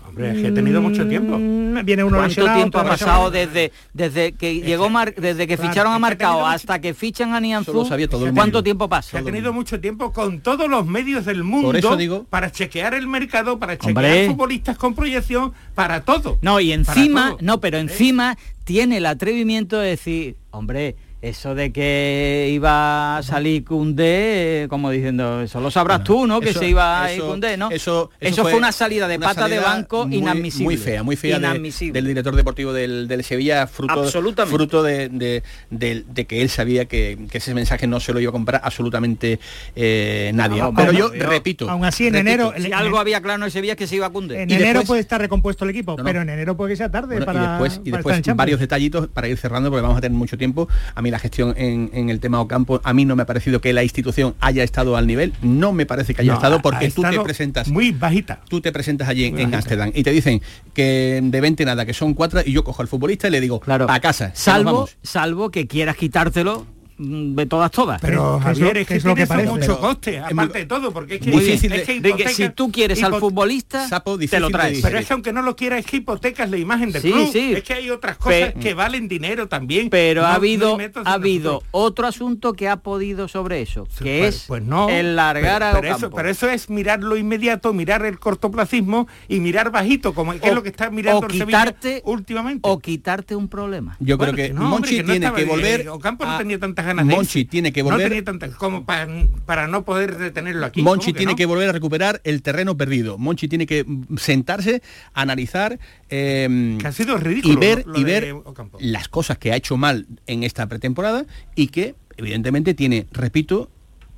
Hombre, 0.07 0.31
es 0.31 0.37
que 0.41 0.47
he 0.47 0.51
tenido 0.51 0.81
mucho 0.81 1.07
tiempo. 1.07 1.37
Mm, 1.37 1.83
Viene 1.83 2.03
uno 2.03 2.17
¿Cuánto 2.17 2.27
lesionado, 2.29 2.57
tiempo 2.57 2.79
ha 2.79 2.85
pasado 2.85 3.31
desde, 3.31 3.71
desde 3.93 4.31
que 4.31 4.61
llegó 4.61 4.89
Mar- 4.89 5.13
desde 5.15 5.45
que 5.47 5.55
claro, 5.57 5.69
ficharon 5.71 5.93
a 5.93 5.99
Marcao 5.99 6.45
hasta 6.45 6.79
que 6.79 6.93
fichan 6.93 7.33
a 7.33 7.39
Nianzú? 7.39 7.87
¿Cuánto 8.33 8.63
tiempo 8.63 8.87
pasa? 8.87 9.11
Se 9.11 9.17
ha 9.17 9.23
tenido 9.23 9.51
mucho 9.51 9.79
tiempo 9.79 10.13
con 10.13 10.39
todos 10.41 10.69
los 10.69 10.85
medios 10.85 11.25
del 11.25 11.43
mundo 11.43 11.67
Por 11.67 11.75
eso 11.77 11.97
digo- 11.97 12.25
para 12.29 12.51
chequear 12.51 12.93
el 12.93 13.07
mercado, 13.07 13.59
para 13.59 13.77
chequear 13.77 13.95
Hombre. 14.05 14.27
futbolistas 14.27 14.77
con 14.77 14.95
proyección, 14.95 15.53
para 15.73 16.01
todo. 16.01 16.37
No, 16.41 16.59
y 16.59 16.71
encima, 16.71 17.35
no, 17.41 17.59
pero 17.59 17.77
encima 17.77 18.37
tiene 18.63 18.97
el 18.97 19.05
atrevimiento 19.05 19.77
de 19.79 19.89
decir, 19.89 20.35
hombre, 20.51 20.95
eso 21.29 21.55
de 21.55 21.71
que 21.71 22.49
iba 22.51 23.17
a 23.17 23.23
salir 23.23 23.63
Cundé, 23.65 24.63
eh, 24.63 24.67
como 24.69 24.91
diciendo, 24.91 25.41
eso 25.41 25.59
lo 25.59 25.71
sabrás 25.71 26.03
tú, 26.03 26.27
¿no? 26.27 26.39
Que 26.39 26.49
eso- 26.51 26.59
se 26.59 26.67
iba 26.69 27.03
a 27.03 27.11
ir 27.13 27.21
Cundé, 27.21 27.57
¿no? 27.57 27.71
Eso, 27.71 28.11
Eso 28.19 28.43
fue 28.43 28.53
una 28.55 28.71
salida 28.71 29.07
de 29.07 29.17
pata 29.19 29.47
de 29.47 29.59
banco 29.59 30.05
muy- 30.07 30.17
inadmisible. 30.17 30.65
Muy 30.65 30.77
fea, 30.77 31.03
muy 31.03 31.15
fea 31.15 31.39
de- 31.39 31.47
Inadmisible. 31.47 31.93
del 31.93 32.07
director 32.07 32.35
deportivo 32.35 32.73
del, 32.73 33.07
del 33.07 33.23
Sevilla, 33.23 33.65
fruto, 33.67 33.93
Absolutamente. 34.03 34.55
fruto 34.55 34.83
de, 34.83 35.09
de- 35.09 35.43
de- 35.71 36.05
de 36.07 36.25
que 36.25 36.41
él 36.41 36.49
sabía 36.49 36.85
que, 36.85 37.17
que 37.31 37.37
ese 37.39 37.53
mensaje 37.53 37.87
no 37.87 37.99
se 37.99 38.13
lo 38.13 38.19
iba 38.19 38.29
a 38.29 38.31
comprar 38.31 38.61
absolutamente 38.63 39.39
eh, 39.75 40.31
nadie. 40.35 40.61
No, 40.61 40.73
Pero 40.73 40.91
yo 40.91 41.09
Dios. 41.09 41.27
repito. 41.27 41.69
Aún 41.69 41.85
así, 41.85 42.07
en 42.07 42.13
repito, 42.13 42.53
enero, 42.53 42.53
Si 42.57 42.71
algo 42.71 42.99
había 42.99 43.21
claro 43.21 43.43
en 43.43 43.51
Sevilla 43.51 43.73
es 43.73 43.77
que 43.77 43.87
se 43.87 43.95
iba 43.95 44.05
a 44.05 44.09
Cundé. 44.11 44.43
En 44.43 44.49
Y 44.49 44.53
enero 44.53 44.67
después- 44.79 44.87
puede 44.87 45.01
estar 45.01 45.19
recompuesto 45.19 45.63
el 45.65 45.71
equipo, 45.71 45.95
No, 45.97 46.03
pero 46.03 46.21
en 46.21 46.29
enero 46.29 46.55
puede 46.55 46.73
que 46.73 46.77
sea 46.77 46.89
tarde 46.91 47.15
Bueno, 47.15 47.25
para, 47.25 47.39
y 47.43 47.47
después, 47.91 48.21
y 48.27 48.31
varios 48.33 48.59
detallitos 48.59 49.07
para 49.07 49.27
ir 49.27 49.37
cerrando 49.37 49.69
porque 49.69 49.81
vamos 49.81 49.97
a 49.97 50.01
tener 50.01 50.17
mucho 50.17 50.37
tiempo. 50.37 50.67
A 50.93 51.01
mí 51.01 51.11
la 51.15 51.19
gestión 51.19 51.53
en, 51.57 51.89
en 51.93 52.09
el 52.09 52.19
tema 52.19 52.41
Ocampo, 52.41 52.81
a 52.83 52.93
mí 52.93 53.05
no 53.05 53.15
me 53.15 53.23
ha 53.23 53.25
parecido 53.25 53.61
que 53.61 53.71
la 53.71 53.83
institución 53.83 54.35
haya 54.41 54.63
estado 54.63 54.97
al 54.97 55.07
nivel. 55.07 55.33
No 55.41 55.71
me 55.71 55.85
parece 55.85 56.13
que 56.13 56.21
haya 56.23 56.31
No, 56.33 56.37
estado 56.37 56.61
porque 56.61 56.87
ha 56.87 56.91
tú 56.91 57.03
te 57.03 57.19
presentas 57.21 57.69
muy 57.69 57.91
bajita. 57.91 58.41
tú 58.49 58.59
te 58.59 58.71
presentas 58.73 59.07
allí 59.07 59.23
en, 59.25 59.33
Muy 59.33 59.43
en 59.43 59.51
bajita. 59.51 59.57
Ámsterdam 59.75 59.91
y 59.95 60.03
te 60.03 60.11
dicen 60.11 60.41
que 60.73 61.21
de 61.23 61.41
20 61.41 61.63
nada, 61.65 61.85
que 61.85 61.93
son 61.93 62.13
cuatro, 62.13 62.41
y 62.45 62.51
yo 62.51 62.63
cojo 62.65 62.81
al 62.81 62.89
futbolista 62.89 63.27
y 63.29 63.31
le 63.31 63.39
digo, 63.39 63.61
Claro. 63.61 63.87
a 63.89 63.99
casa, 64.01 64.31
Salvo, 64.35 64.71
vamos". 64.73 64.97
salvo 65.03 65.51
que 65.51 65.67
quieras 65.67 65.95
quitártelo 65.95 66.65
de 66.97 67.45
todas 67.45 67.71
todas. 67.71 67.99
Pero 68.01 68.39
¿Qué 68.43 68.51
es 68.51 68.57
Javier, 68.57 68.77
es 68.77 68.87
que 68.87 68.95
es 68.95 69.03
lo 69.05 69.15
que 69.15 69.27
parece? 69.27 69.49
mucho 69.49 69.79
coste, 69.79 70.17
es 70.17 70.23
aparte 70.23 70.59
de 70.59 70.65
todo, 70.65 70.91
porque 70.91 71.15
es 71.15 71.21
que, 71.21 71.31
muy 71.31 71.43
difícil 71.43 71.71
es 71.73 71.79
de- 71.79 71.85
que 71.85 71.93
De 72.01 72.01
que 72.15 72.23
hipoteca- 72.23 72.29
si 72.33 72.49
tú 72.49 72.71
quieres 72.71 73.03
al 73.03 73.15
futbolista, 73.15 73.87
Sapo, 73.87 74.17
te 74.17 74.39
lo 74.39 74.49
traes. 74.49 74.81
Pero 74.81 74.97
es 74.99 75.05
que 75.07 75.13
aunque 75.13 75.33
no 75.33 75.41
lo 75.41 75.55
quiera, 75.55 75.77
es 75.77 75.85
que 75.85 75.97
hipotecas 75.97 76.49
la 76.49 76.57
imagen 76.57 76.91
del 76.91 77.01
Sí, 77.01 77.11
club. 77.11 77.29
sí. 77.31 77.53
Es 77.55 77.63
que 77.63 77.73
hay 77.73 77.89
otras 77.89 78.17
cosas 78.17 78.53
Pe- 78.53 78.59
que 78.59 78.73
valen 78.73 79.07
dinero 79.07 79.47
también. 79.47 79.89
Pero 79.89 80.21
No- 80.21 80.27
ha 80.27 80.35
habido, 80.35 80.77
ha 81.05 81.13
habido 81.13 81.63
otro 81.71 82.07
asunto 82.07 82.53
que 82.53 82.69
ha 82.69 82.77
podido 82.77 83.27
sobre 83.27 83.61
eso, 83.61 83.85
Sí, 83.97 84.03
que 84.03 84.19
pues- 84.21 84.35
es 84.35 84.43
pues 84.47 84.63
no. 84.63 84.89
el 84.89 85.15
largar 85.15 85.61
pero, 85.61 85.77
a 85.77 85.81
pero 85.81 85.95
eso, 85.97 86.09
pero 86.11 86.29
eso 86.29 86.49
es 86.49 86.69
mirar 86.69 87.01
lo 87.03 87.17
inmediato, 87.17 87.73
mirar 87.73 88.05
el 88.05 88.19
cortoplacismo 88.19 89.07
y 89.27 89.39
mirar 89.39 89.71
bajito, 89.71 90.13
como 90.13 90.31
que 90.31 90.37
es 90.45 90.51
O- 90.51 90.55
lo 90.55 90.63
que 90.63 90.69
está 90.69 90.89
mirando 90.89 91.19
o 91.21 91.25
el 91.25 91.31
Sevilla 91.31 91.45
quitarte- 91.65 92.01
últimamente. 92.05 92.59
o 92.63 92.79
quitarte 92.79 93.35
un 93.35 93.47
problema. 93.47 93.97
Yo 93.99 94.17
creo 94.17 94.33
que 94.33 94.53
Monchi 94.53 95.03
tiene 95.03 95.31
que 95.33 95.45
volver. 95.45 95.81
eh, 95.81 95.89
Ocampo 95.89 96.25
no 96.25 96.37
tenía 96.37 96.59
tantas 96.59 96.84
ganas 96.85 97.07
de 97.07 97.15
Monchi 97.15 97.39
irse. 97.39 97.49
tiene 97.51 97.73
que 97.73 97.83
No 97.83 97.89
volver. 97.91 98.09
tenía 98.09 98.23
tantas 98.23 98.55
como 98.55 98.85
para, 98.85 99.07
para 99.45 99.67
no 99.67 99.83
poder 99.85 100.17
detenerlo 100.17 100.65
aquí. 100.65 100.81
Monchi 100.81 101.07
¿Cómo 101.11 101.17
tiene 101.17 101.31
no? 101.33 101.35
que 101.35 101.45
volver 101.45 101.69
a 101.69 101.71
recuperar 101.71 102.21
el 102.23 102.41
terreno 102.41 102.77
perdido. 102.77 103.17
Monchi 103.17 103.47
tiene 103.47 103.65
que 103.65 103.85
sentarse, 104.17 104.81
analizar 105.13 105.79
eh, 106.09 106.77
Que 106.79 106.87
ha 106.87 106.91
sido 106.91 107.17
ridículo 107.17 107.53
y 107.53 107.57
ver 107.57 107.85
y 107.95 108.03
de 108.03 108.11
ver 108.21 108.35
las 108.79 109.07
cosas 109.07 109.37
que 109.37 109.51
ha 109.51 109.55
hecho 109.55 109.77
mal 109.77 110.07
en 110.27 110.43
esta 110.43 110.67
pretemporada 110.67 111.25
y 111.55 111.67
que 111.67 111.95
evidentemente 112.17 112.73
tiene, 112.73 113.07
repito, 113.11 113.69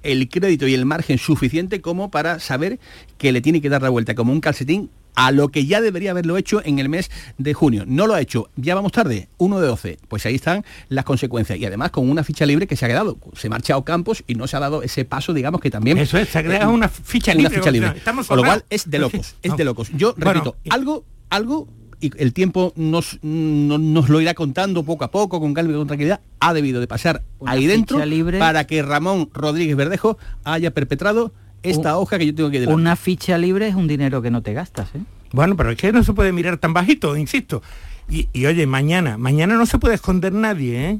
el 0.03 0.29
crédito 0.29 0.67
y 0.67 0.73
el 0.73 0.85
margen 0.85 1.17
suficiente 1.17 1.81
como 1.81 2.11
para 2.11 2.39
saber 2.39 2.79
que 3.17 3.31
le 3.31 3.41
tiene 3.41 3.61
que 3.61 3.69
dar 3.69 3.81
la 3.81 3.89
vuelta 3.89 4.15
como 4.15 4.31
un 4.31 4.39
calcetín 4.41 4.89
a 5.19 5.31
lo 5.31 5.47
que 5.49 5.65
ya 5.65 5.81
debería 5.81 6.11
haberlo 6.11 6.37
hecho 6.37 6.61
en 6.63 6.77
el 6.77 6.89
mes 6.89 7.09
de 7.39 7.55
junio. 7.55 7.85
No 7.87 8.05
lo 8.05 8.13
ha 8.13 8.21
hecho, 8.21 8.51
ya 8.55 8.75
vamos 8.75 8.91
tarde, 8.91 9.29
1 9.39 9.59
de 9.59 9.67
12. 9.67 9.97
Pues 10.07 10.23
ahí 10.27 10.35
están 10.35 10.63
las 10.89 11.05
consecuencias. 11.05 11.57
Y 11.57 11.65
además 11.65 11.89
con 11.89 12.07
una 12.07 12.23
ficha 12.23 12.45
libre 12.45 12.67
que 12.67 12.75
se 12.75 12.85
ha 12.85 12.87
quedado. 12.87 13.17
Se 13.33 13.47
ha 13.47 13.49
marchado 13.49 13.83
Campos 13.83 14.23
y 14.27 14.35
no 14.35 14.45
se 14.45 14.57
ha 14.57 14.59
dado 14.59 14.83
ese 14.83 15.05
paso, 15.05 15.33
digamos, 15.33 15.59
que 15.59 15.71
también... 15.71 15.97
Eso 15.97 16.19
es, 16.19 16.29
se 16.29 16.37
ha 16.37 16.43
creado 16.43 16.69
eh, 16.69 16.73
una 16.75 16.87
ficha 16.87 17.31
una 17.31 17.37
libre, 17.41 17.49
ficha 17.55 17.59
o 17.61 17.63
sea, 17.63 17.71
libre. 17.71 17.97
estamos 17.97 18.27
Con 18.27 18.37
lo 18.37 18.43
cual 18.43 18.63
es 18.69 18.87
de 18.89 18.99
locos, 18.99 19.35
es 19.41 19.57
de 19.57 19.65
locos. 19.65 19.89
Yo 19.95 20.13
Bueno, 20.15 20.33
repito, 20.33 20.55
algo, 20.69 21.03
algo, 21.31 21.67
y 21.99 22.11
el 22.21 22.31
tiempo 22.31 22.73
nos, 22.75 23.17
no- 23.23 23.79
nos 23.79 24.09
lo 24.09 24.21
irá 24.21 24.35
contando 24.35 24.83
poco 24.83 25.03
a 25.03 25.09
poco, 25.09 25.39
con 25.39 25.55
calma 25.55 25.73
y 25.73 25.75
con 25.77 25.87
tranquilidad, 25.87 26.21
ha 26.39 26.53
debido 26.53 26.79
de 26.79 26.85
pasar 26.85 27.23
Una 27.39 27.53
ahí 27.53 27.65
dentro 27.65 27.97
ficha 27.97 28.05
libre. 28.05 28.37
para 28.37 28.67
que 28.67 28.83
Ramón 28.83 29.31
Rodríguez 29.33 29.75
Verdejo 29.75 30.19
haya 30.43 30.69
perpetrado 30.69 31.33
esta 31.63 31.97
hoja 31.97 32.17
que 32.17 32.25
yo 32.27 32.35
tengo 32.35 32.49
que 32.49 32.59
delante. 32.59 32.75
Una 32.81 32.95
ficha 32.95 33.37
libre 33.37 33.67
es 33.67 33.75
un 33.75 33.87
dinero 33.87 34.21
que 34.21 34.31
no 34.31 34.41
te 34.41 34.53
gastas, 34.53 34.89
¿eh? 34.95 34.99
Bueno, 35.33 35.55
pero 35.57 35.71
es 35.71 35.77
que 35.77 35.91
no 35.91 36.03
se 36.03 36.13
puede 36.13 36.31
mirar 36.31 36.57
tan 36.57 36.73
bajito, 36.73 37.17
insisto. 37.17 37.61
Y, 38.09 38.29
y, 38.31 38.45
oye, 38.45 38.65
mañana, 38.67 39.17
mañana 39.17 39.55
no 39.55 39.65
se 39.65 39.77
puede 39.77 39.95
esconder 39.95 40.31
nadie, 40.33 40.89
¿eh? 40.89 40.99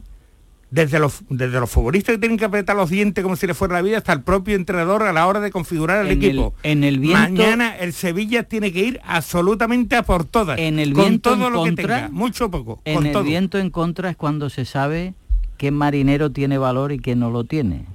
Desde 0.69 0.99
los, 0.99 1.21
desde 1.29 1.61
los 1.61 1.69
futbolistas 1.69 2.15
que 2.15 2.19
tienen 2.19 2.37
que 2.37 2.43
apretar 2.43 2.75
los 2.75 2.89
dientes 2.89 3.23
como 3.23 3.37
si 3.37 3.47
les 3.47 3.55
fuera 3.55 3.75
la 3.75 3.81
vida 3.81 3.99
hasta 3.99 4.11
el 4.11 4.21
propio 4.23 4.53
entrenador 4.57 5.03
a 5.03 5.13
la 5.13 5.25
hora 5.25 5.39
de 5.39 5.49
configurar 5.49 6.05
el 6.05 6.11
En 6.11 6.17
el- 6.21 6.25
equipo. 6.27 6.53
en 6.63 6.83
el 6.83 6.99
viento- 6.99 7.19
Mañana 7.21 7.77
el 7.77 7.93
Sevilla 7.93 8.43
tiene 8.43 8.73
que 8.73 8.83
ir 8.83 8.99
absolutamente 9.05 9.95
a 9.95 10.03
por 10.03 10.25
todas. 10.25 10.59
En 10.59 10.77
el 10.79 10.91
con 10.91 11.03
viento 11.05 11.29
todo 11.35 11.47
en 11.47 11.53
lo 11.53 11.63
que 11.63 11.71
tenga, 11.71 12.09
mucho 12.11 12.47
o 12.47 12.51
poco. 12.51 12.81
En 12.83 12.95
con 12.95 13.05
el 13.05 13.13
todo. 13.13 13.23
viento 13.23 13.57
en 13.59 13.69
contra 13.69 14.09
es 14.09 14.17
cuando 14.17 14.49
se 14.49 14.65
sabe 14.65 15.13
qué 15.57 15.71
marinero 15.71 16.31
tiene 16.33 16.57
valor 16.57 16.91
y 16.91 16.99
qué 16.99 17.15
no 17.15 17.31
lo 17.31 17.45
tiene. 17.45 17.85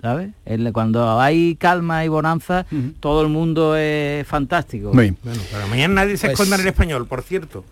¿Sabes? 0.00 0.30
El- 0.46 0.72
Cuando 0.72 1.20
hay 1.20 1.56
calma 1.56 2.04
y 2.04 2.08
bonanza, 2.08 2.64
todo 3.00 3.22
el 3.22 3.28
mundo 3.28 3.76
es 3.76 4.26
fantástico. 4.26 4.92
Muy 4.94 5.04
bien. 5.04 5.18
Bueno, 5.22 5.40
pero 5.52 5.66
mañana 5.68 5.94
nadie 5.94 6.16
se 6.16 6.26
Pues- 6.28 6.32
esconda 6.40 6.56
en 6.56 6.62
el 6.62 6.68
español, 6.68 7.06
por 7.06 7.22
cierto. 7.22 7.64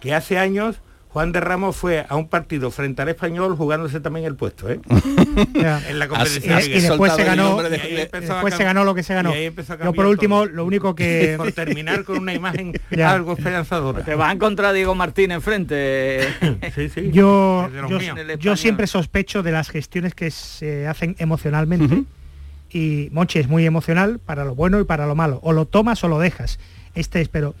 Que 0.00 0.14
hace 0.14 0.38
años 0.38 0.76
Juan 1.14 1.30
de 1.30 1.40
Ramos 1.40 1.76
fue 1.76 2.04
a 2.08 2.16
un 2.16 2.26
partido 2.26 2.72
frente 2.72 3.00
al 3.00 3.08
español 3.08 3.54
jugándose 3.54 4.00
también 4.00 4.26
el 4.26 4.34
puesto, 4.34 4.68
¿eh? 4.68 4.80
en 5.88 5.98
la 6.00 6.08
competición. 6.08 6.58
y, 6.60 6.64
y 6.64 6.80
después 6.80 7.12
se 7.14 7.22
ganó, 7.22 7.64
y 7.64 7.94
después 7.94 8.52
se 8.52 8.64
ganó 8.64 8.82
lo 8.82 8.96
que 8.96 9.04
se 9.04 9.14
ganó. 9.14 9.32
y 9.32 9.48
Yo 9.84 9.92
por 9.92 10.06
último, 10.06 10.42
todo. 10.42 10.52
lo 10.52 10.64
único 10.64 10.96
que 10.96 11.34
Por 11.38 11.52
terminar 11.52 12.02
con 12.02 12.18
una 12.18 12.34
imagen 12.34 12.72
algo 13.04 13.34
esperanzadora. 13.34 14.04
Te 14.04 14.16
vas 14.16 14.30
a 14.30 14.32
encontrar 14.32 14.70
a 14.70 14.72
Diego 14.72 14.96
Martín 14.96 15.30
enfrente. 15.30 16.26
sí, 16.74 16.88
sí. 16.88 17.10
yo, 17.12 17.70
yo, 18.40 18.56
siempre 18.56 18.88
sospecho 18.88 19.44
de 19.44 19.52
las 19.52 19.68
gestiones 19.70 20.16
que 20.16 20.32
se 20.32 20.88
hacen 20.88 21.14
emocionalmente 21.20 22.02
y 22.70 23.08
Monchi 23.12 23.38
es 23.38 23.46
muy 23.46 23.64
emocional 23.66 24.18
para 24.18 24.44
lo 24.44 24.56
bueno 24.56 24.80
y 24.80 24.84
para 24.84 25.06
lo 25.06 25.14
malo. 25.14 25.38
O 25.44 25.52
lo 25.52 25.64
tomas 25.64 26.02
o 26.02 26.08
lo 26.08 26.18
dejas. 26.18 26.58
Este 26.96 27.20
es, 27.20 27.28
pero 27.28 27.54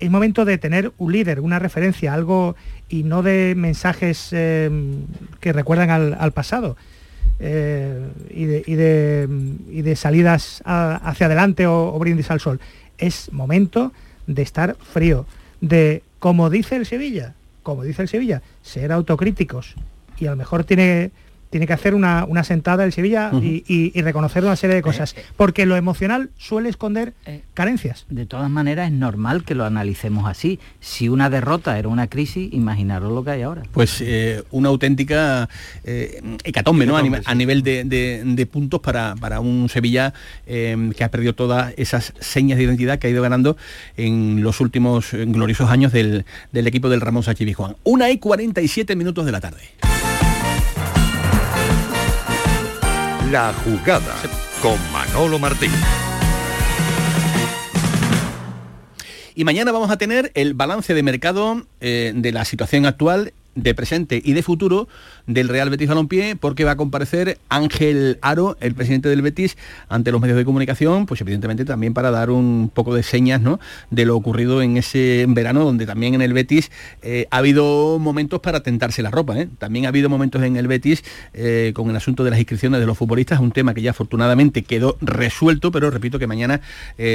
es 0.00 0.10
momento 0.10 0.44
de 0.44 0.58
tener 0.58 0.92
un 0.98 1.12
líder, 1.12 1.40
una 1.40 1.58
referencia, 1.58 2.12
algo 2.12 2.56
y 2.88 3.04
no 3.04 3.22
de 3.22 3.54
mensajes 3.56 4.28
eh, 4.32 4.70
que 5.40 5.52
recuerdan 5.52 5.90
al, 5.90 6.32
pasado. 6.32 6.76
eh, 7.40 8.08
y, 8.30 8.44
de, 9.84 9.96
salidas 9.96 10.62
hacia 10.64 11.26
adelante 11.26 11.66
o, 11.66 11.94
o 11.94 11.98
brindis 11.98 12.30
al 12.30 12.40
sol. 12.40 12.60
Es 12.98 13.32
momento 13.32 13.92
de 14.26 14.42
estar 14.42 14.76
frío, 14.76 15.26
de, 15.60 16.02
como 16.18 16.50
dice 16.50 16.76
el 16.76 16.86
Sevilla, 16.86 17.34
como 17.62 17.82
dice 17.82 18.02
el 18.02 18.08
Sevilla, 18.08 18.42
ser 18.62 18.92
autocríticos. 18.92 19.74
Y 20.18 20.26
a 20.26 20.30
lo 20.30 20.36
mejor 20.36 20.64
tiene, 20.64 21.10
tiene 21.54 21.68
que 21.68 21.72
hacer 21.72 21.94
una, 21.94 22.24
una 22.24 22.42
sentada 22.42 22.82
el 22.82 22.92
Sevilla 22.92 23.30
y, 23.40 23.62
y- 23.68 23.92
y 23.94 24.02
reconocer 24.02 24.42
una 24.42 24.56
serie 24.56 24.74
de 24.74 24.82
cosas. 24.82 25.14
Porque 25.36 25.66
lo 25.66 25.76
emocional 25.76 26.30
suele 26.36 26.68
esconder 26.68 27.12
carencias. 27.54 28.06
De 28.10 28.26
todas 28.26 28.50
maneras, 28.50 28.88
es 28.88 28.92
normal 28.92 29.44
que 29.44 29.54
lo 29.54 29.64
analicemos 29.64 30.28
así. 30.28 30.58
Si 30.80 31.08
una 31.08 31.30
derrota 31.30 31.78
era 31.78 31.86
una 31.86 32.08
crisis, 32.08 32.52
imaginaros 32.52 33.12
lo 33.12 33.22
que 33.22 33.30
hay 33.30 33.42
ahora. 33.42 33.62
Pues 33.70 34.00
eh, 34.00 34.42
una 34.50 34.68
auténtica 34.70 35.48
eh, 35.84 36.20
hecatombe, 36.42 36.86
¿no? 36.86 36.96
A, 36.96 37.02
nivel- 37.02 37.22
a 37.24 37.34
nivel 37.36 37.62
de, 37.62 37.84
de- 37.84 38.22
de 38.24 38.46
puntos 38.46 38.80
para, 38.80 39.14
para 39.14 39.38
un 39.38 39.68
Sevilla 39.68 40.12
eh, 40.48 40.90
que 40.96 41.04
ha 41.04 41.10
perdido 41.12 41.36
todas 41.36 41.72
esas 41.76 42.14
señas 42.18 42.58
de 42.58 42.64
identidad 42.64 42.98
que 42.98 43.06
ha 43.06 43.10
ido 43.10 43.22
ganando 43.22 43.56
en 43.96 44.42
los 44.42 44.60
últimos 44.60 45.14
eh, 45.14 45.24
gloriosos 45.24 45.70
años 45.70 45.92
del, 45.92 46.24
del 46.50 46.66
equipo 46.66 46.88
del 46.88 47.00
Ramón 47.00 47.22
Sánchez 47.22 47.46
Pizjuán. 47.46 47.76
Una 47.84 48.10
y 48.10 48.18
47 48.18 48.96
minutos 48.96 49.24
de 49.24 49.30
la 49.30 49.40
tarde. 49.40 49.60
La 53.34 53.52
jugada 53.52 54.14
con 54.62 54.78
Manolo 54.92 55.40
Martín. 55.40 55.72
Y 59.34 59.42
mañana 59.42 59.72
vamos 59.72 59.90
a 59.90 59.98
tener 59.98 60.30
el 60.36 60.54
balance 60.54 60.94
de 60.94 61.02
mercado 61.02 61.66
eh, 61.80 62.12
de 62.14 62.30
la 62.30 62.44
situación 62.44 62.86
actual 62.86 63.32
de 63.56 63.74
presente 63.74 64.22
y 64.24 64.34
de 64.34 64.44
futuro 64.44 64.86
del 65.26 65.48
Real 65.48 65.70
Betis 65.70 65.88
Balompié 65.88 66.36
porque 66.36 66.64
va 66.64 66.72
a 66.72 66.76
comparecer 66.76 67.38
Ángel 67.48 68.18
Aro, 68.22 68.56
el 68.60 68.74
presidente 68.74 69.08
del 69.08 69.22
Betis, 69.22 69.56
ante 69.88 70.12
los 70.12 70.20
medios 70.20 70.36
de 70.36 70.44
comunicación, 70.44 71.06
pues 71.06 71.20
evidentemente 71.20 71.64
también 71.64 71.94
para 71.94 72.10
dar 72.10 72.30
un 72.30 72.70
poco 72.72 72.94
de 72.94 73.02
señas 73.02 73.40
¿no? 73.40 73.60
de 73.90 74.04
lo 74.04 74.16
ocurrido 74.16 74.62
en 74.62 74.76
ese 74.76 75.24
verano 75.28 75.64
donde 75.64 75.86
también 75.86 76.14
en 76.14 76.22
el 76.22 76.32
Betis 76.32 76.70
eh, 77.02 77.26
ha 77.30 77.38
habido 77.38 77.98
momentos 77.98 78.40
para 78.40 78.60
tentarse 78.62 79.02
la 79.02 79.10
ropa. 79.10 79.38
¿eh? 79.38 79.48
También 79.58 79.86
ha 79.86 79.88
habido 79.88 80.08
momentos 80.08 80.42
en 80.42 80.56
el 80.56 80.66
Betis 80.66 81.04
eh, 81.32 81.72
con 81.74 81.90
el 81.90 81.96
asunto 81.96 82.24
de 82.24 82.30
las 82.30 82.38
inscripciones 82.38 82.80
de 82.80 82.86
los 82.86 82.98
futbolistas, 82.98 83.40
un 83.40 83.52
tema 83.52 83.74
que 83.74 83.82
ya 83.82 83.90
afortunadamente 83.90 84.62
quedó 84.62 84.96
resuelto, 85.00 85.72
pero 85.72 85.90
repito 85.90 86.18
que 86.18 86.26
mañana 86.26 86.60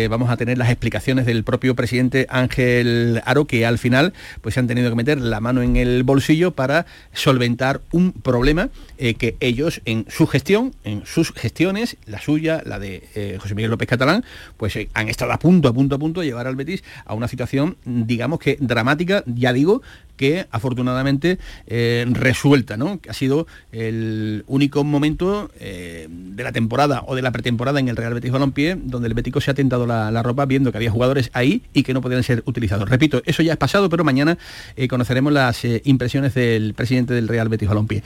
vamos 0.09 0.29
a 0.29 0.37
tener 0.37 0.57
las 0.57 0.69
explicaciones 0.69 1.25
del 1.25 1.43
propio 1.43 1.75
presidente 1.75 2.27
Ángel 2.29 3.21
Aro, 3.25 3.45
que 3.45 3.65
al 3.65 3.77
final 3.77 4.13
pues 4.41 4.53
se 4.53 4.59
han 4.59 4.67
tenido 4.67 4.89
que 4.89 4.95
meter 4.95 5.19
la 5.19 5.39
mano 5.39 5.61
en 5.61 5.75
el 5.75 6.03
bolsillo 6.03 6.51
para 6.51 6.85
solventar 7.13 7.81
un 7.91 7.98
problema 8.23 8.69
eh, 8.97 9.13
que 9.13 9.35
ellos 9.39 9.81
en 9.85 10.05
su 10.09 10.27
gestión, 10.27 10.73
en 10.83 11.05
sus 11.05 11.31
gestiones, 11.33 11.97
la 12.05 12.19
suya, 12.19 12.61
la 12.65 12.79
de 12.79 13.03
eh, 13.15 13.37
José 13.39 13.55
Miguel 13.55 13.71
López 13.71 13.87
Catalán, 13.87 14.23
pues 14.57 14.75
eh, 14.75 14.89
han 14.93 15.09
estado 15.09 15.31
a 15.31 15.39
punto, 15.39 15.69
a 15.69 15.73
punto, 15.73 15.95
a 15.95 15.99
punto 15.99 16.21
de 16.21 16.27
llevar 16.27 16.47
al 16.47 16.55
Betis 16.55 16.83
a 17.05 17.13
una 17.13 17.27
situación, 17.27 17.77
digamos 17.85 18.39
que 18.39 18.57
dramática, 18.59 19.23
ya 19.25 19.53
digo, 19.53 19.81
que 20.19 20.47
afortunadamente 20.51 21.39
eh, 21.65 22.05
resuelta, 22.09 22.75
¿no? 22.75 22.99
Ha 23.07 23.13
sido 23.13 23.47
el 23.71 24.43
único 24.47 24.83
momento 24.83 25.49
eh, 25.61 26.07
de 26.09 26.43
la 26.43 26.51
temporada 26.51 27.05
o 27.07 27.15
de 27.15 27.21
la 27.21 27.31
pretemporada 27.31 27.79
en 27.79 27.87
el 27.87 27.95
Real 27.95 28.13
Betis 28.13 28.29
Balompié 28.29 28.75
donde 28.75 29.07
el 29.07 29.13
Bético 29.13 29.39
se 29.39 29.49
ha 29.49 29.53
tentado 29.53 29.87
la, 29.87 30.21
ropa 30.21 30.45
viendo 30.45 30.73
que 30.73 30.77
había 30.77 30.91
jugadores 30.91 31.29
ahí 31.31 31.63
y 31.71 31.83
que 31.83 31.93
no 31.93 32.01
podían 32.01 32.21
ser 32.23 32.43
utilizados. 32.45 32.89
Repito, 32.89 33.21
eso 33.25 33.43
ya 33.43 33.53
es 33.53 33.57
pasado, 33.57 33.87
pero 33.87 34.03
mañana 34.03 34.37
eh, 34.75 34.89
conoceremos 34.89 35.31
las 35.31 35.65
impresiones 35.85 36.33
del 36.33 36.73
presidente 36.73 37.13
del 37.13 37.29
Real 37.29 37.47
Betis 37.47 37.69
Balompié. 37.69 38.03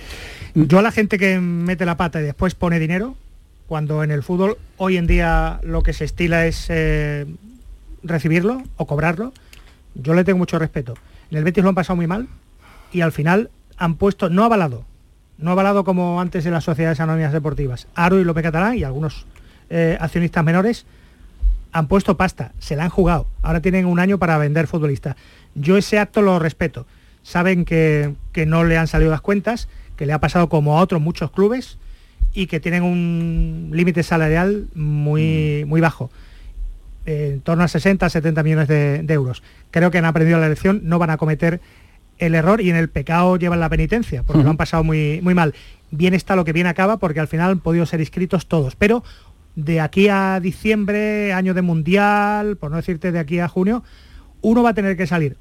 Yo 0.53 0.78
a 0.78 0.84
la 0.84 0.91
gente 0.91 1.18
que 1.18 1.39
mete 1.39 1.84
la 1.84 1.97
pata 1.97 2.22
y 2.22 2.24
después 2.26 2.53
pone 2.53 2.78
dinero, 2.78 3.16
cuando 3.66 4.03
en 4.03 4.11
el 4.11 4.22
fútbol 4.22 4.57
hoy 4.78 4.97
en 4.97 5.07
día 5.07 5.59
lo 5.64 5.82
que 5.82 5.93
se 5.93 6.05
estila 6.05 6.45
es 6.45 6.72
recibirlo 8.03 8.61
o 8.78 8.86
cobrarlo, 8.86 9.34
yo 9.95 10.14
le 10.14 10.24
tengo 10.24 10.38
mucho 10.38 10.59
respeto. 10.59 10.93
En 11.34 11.39
el 11.39 11.45
Betis 11.45 11.63
lo 11.63 11.69
han 11.69 11.75
pasado 11.75 11.95
muy 11.95 12.05
mal 12.05 12.27
y 12.91 13.01
al 13.01 13.11
final 13.11 13.49
han 13.77 13.95
puesto, 13.95 14.29
no 14.29 14.43
avalado, 14.43 14.86
no 15.39 15.49
avalado 15.49 15.84
como 15.84 16.21
antes 16.21 16.45
en 16.45 16.53
las 16.53 16.63
sociedades 16.63 16.99
anónimas 16.99 17.34
deportivas, 17.34 17.88
Aro 17.95 18.19
y 18.19 18.23
López 18.23 18.43
Catalán 18.43 18.77
y 18.77 18.84
algunos 18.84 19.25
eh, 19.71 19.97
accionistas 19.99 20.43
menores 20.43 20.86
han 21.71 21.88
puesto 21.88 22.17
pasta, 22.17 22.51
se 22.59 22.75
la 22.75 22.84
han 22.84 22.91
jugado, 22.91 23.25
ahora 23.41 23.61
tienen 23.61 23.88
un 23.88 23.97
año 23.97 24.19
para 24.19 24.38
vender 24.38 24.67
futbolistas. 24.67 25.15
Yo 25.55 25.75
ese 25.75 25.97
acto 25.97 26.21
lo 26.21 26.38
respeto. 26.38 26.86
Saben 27.23 27.65
que, 27.65 28.13
que 28.31 28.45
no 28.45 28.63
le 28.63 28.77
han 28.77 28.86
salido 28.86 29.09
las 29.09 29.21
cuentas, 29.21 29.69
que 29.97 30.05
le 30.05 30.13
ha 30.13 30.19
pasado 30.19 30.49
como 30.49 30.77
a 30.77 30.81
otros 30.81 31.01
muchos 31.01 31.31
clubes 31.31 31.79
y 32.36 32.45
que 32.45 32.59
tienen 32.59 32.84
un 32.84 33.71
límite 33.73 34.03
salarial 34.03 34.67
muy, 34.75 35.65
muy 35.65 35.81
bajo, 35.81 36.11
en 37.06 37.41
torno 37.41 37.64
a 37.64 37.68
60, 37.68 38.10
70 38.10 38.43
millones 38.43 38.68
de, 38.68 39.04
de 39.04 39.14
euros. 39.14 39.43
Creo 39.72 39.91
que 39.91 39.97
han 39.97 40.06
aprendido 40.06 40.39
la 40.39 40.49
lección, 40.49 40.82
no 40.84 40.99
van 40.99 41.10
a 41.10 41.18
cometer 41.18 41.62
el 42.18 42.36
error 42.36 42.62
y 42.62 42.70
en 42.70 42.76
el 42.76 42.89
pecado 42.89 43.38
llevan 43.38 43.60
la 43.60 43.70
penitencia, 43.70 44.24
porque 44.24 44.43
lo 44.43 44.49
han 44.49 44.58
pasado 44.58 44.84
muy, 44.84 45.20
muy 45.22 45.34
mal. 45.34 45.54
Bien 45.91 46.14
está 46.14 46.36
lo 46.36 46.45
que 46.45 46.54
bien 46.54 46.68
acaba, 46.68 46.97
porque 46.97 47.20
al 47.20 47.28
final 47.28 47.51
han 47.51 47.60
podido 47.60 47.86
ser 47.86 47.99
inscritos 47.99 48.47
todos, 48.47 48.76
pero 48.76 49.04
de 49.56 49.82
aquí 49.82 50.08
a 50.10 50.39
diciembre, 50.39 51.34
año 51.34 51.54
de 51.54 51.62
mundial, 51.62 52.58
por 52.58 52.72
no 52.72 52.78
decirte 52.78 53.12
de 53.12 53.20
aquí 53.20 53.39
a 53.39 53.47
junio, 53.47 53.84
uno 54.41 54.64
va 54.64 54.72
a 54.72 54.74
tener 54.74 54.97
que 54.97 55.08
salir, 55.08 55.38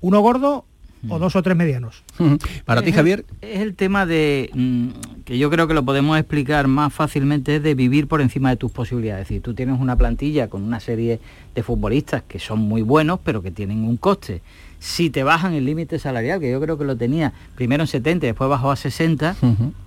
uno 0.00 0.20
gordo 0.20 0.64
o 1.08 1.18
dos 1.18 1.36
o 1.36 1.42
tres 1.42 1.56
medianos. 1.56 2.02
Para 2.64 2.82
ti, 2.82 2.92
Javier. 2.92 3.24
Es 3.40 3.60
el 3.60 3.74
tema 3.74 4.06
de, 4.06 4.50
mm, 4.54 4.88
que 5.24 5.38
yo 5.38 5.50
creo 5.50 5.68
que 5.68 5.74
lo 5.74 5.84
podemos 5.84 6.18
explicar 6.18 6.68
más 6.68 6.92
fácilmente, 6.92 7.56
es 7.56 7.62
de 7.62 7.74
vivir 7.74 8.08
por 8.08 8.20
encima 8.20 8.50
de 8.50 8.56
tus 8.56 8.72
posibilidades. 8.72 9.22
Es 9.22 9.28
decir, 9.28 9.42
tú 9.42 9.54
tienes 9.54 9.80
una 9.80 9.96
plantilla 9.96 10.48
con 10.48 10.62
una 10.62 10.80
serie 10.80 11.20
de 11.54 11.62
futbolistas 11.62 12.22
que 12.26 12.38
son 12.38 12.60
muy 12.60 12.82
buenos, 12.82 13.20
pero 13.22 13.42
que 13.42 13.50
tienen 13.50 13.84
un 13.84 13.96
coste. 13.96 14.42
Si 14.80 15.10
te 15.10 15.24
bajan 15.24 15.54
el 15.54 15.64
límite 15.64 15.98
salarial, 15.98 16.38
que 16.38 16.50
yo 16.50 16.60
creo 16.60 16.78
que 16.78 16.84
lo 16.84 16.96
tenía 16.96 17.32
primero 17.56 17.82
en 17.82 17.88
70 17.88 18.26
y 18.26 18.28
después 18.28 18.48
bajó 18.48 18.70
a 18.70 18.76
60, 18.76 19.36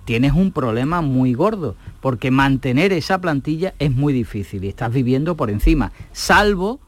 tienes 0.04 0.32
un 0.32 0.52
problema 0.52 1.00
muy 1.00 1.32
gordo, 1.32 1.76
porque 2.02 2.30
mantener 2.30 2.92
esa 2.92 3.18
plantilla 3.18 3.72
es 3.78 3.90
muy 3.90 4.12
difícil 4.12 4.64
y 4.64 4.68
estás 4.68 4.92
viviendo 4.92 5.34
por 5.34 5.48
encima, 5.48 5.92
salvo 6.12 6.78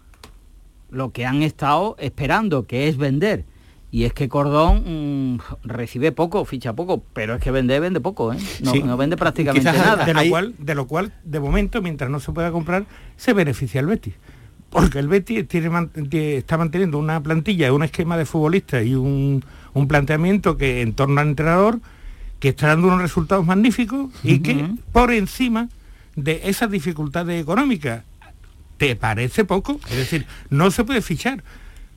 lo 0.90 1.12
que 1.12 1.24
han 1.24 1.42
estado 1.42 1.96
esperando, 1.98 2.64
que 2.64 2.88
es 2.88 2.96
vender. 2.98 3.44
Y 3.94 4.06
es 4.06 4.12
que 4.12 4.28
Cordón 4.28 5.36
mm, 5.36 5.38
recibe 5.62 6.10
poco, 6.10 6.44
ficha 6.44 6.72
poco, 6.72 7.04
pero 7.12 7.36
es 7.36 7.40
que 7.40 7.52
vende, 7.52 7.78
vende 7.78 8.00
poco, 8.00 8.32
¿eh? 8.32 8.38
No, 8.60 8.72
Sí. 8.72 8.82
no 8.82 8.96
vende 8.96 9.16
prácticamente 9.16 9.70
Quizás 9.70 9.86
nada. 9.86 10.04
De 10.04 10.12
lo, 10.12 10.28
cual, 10.28 10.54
de 10.58 10.74
lo 10.74 10.88
cual, 10.88 11.12
de 11.22 11.38
momento, 11.38 11.80
mientras 11.80 12.10
no 12.10 12.18
se 12.18 12.32
pueda 12.32 12.50
comprar, 12.50 12.86
se 13.16 13.32
beneficia 13.34 13.78
el 13.78 13.86
Betis. 13.86 14.14
Porque 14.68 14.98
el 14.98 15.06
Betis 15.06 15.46
tiene, 15.46 15.70
está 16.36 16.58
manteniendo 16.58 16.98
una 16.98 17.22
plantilla, 17.22 17.72
un 17.72 17.84
esquema 17.84 18.16
de 18.16 18.26
futbolistas 18.26 18.84
y 18.84 18.96
un, 18.96 19.44
un 19.74 19.86
planteamiento 19.86 20.56
que 20.56 20.80
en 20.82 20.94
torno 20.94 21.20
al 21.20 21.28
entrenador, 21.28 21.78
que 22.40 22.48
está 22.48 22.66
dando 22.66 22.88
unos 22.88 23.00
resultados 23.00 23.46
magníficos 23.46 24.10
y 24.24 24.40
que 24.40 24.74
por 24.90 25.12
encima 25.12 25.68
de 26.16 26.40
esas 26.46 26.68
dificultades 26.68 27.40
económicas, 27.40 28.02
¿te 28.76 28.96
parece 28.96 29.44
poco? 29.44 29.78
Es 29.88 29.96
decir, 29.98 30.26
no 30.50 30.72
se 30.72 30.82
puede 30.82 31.00
fichar. 31.00 31.44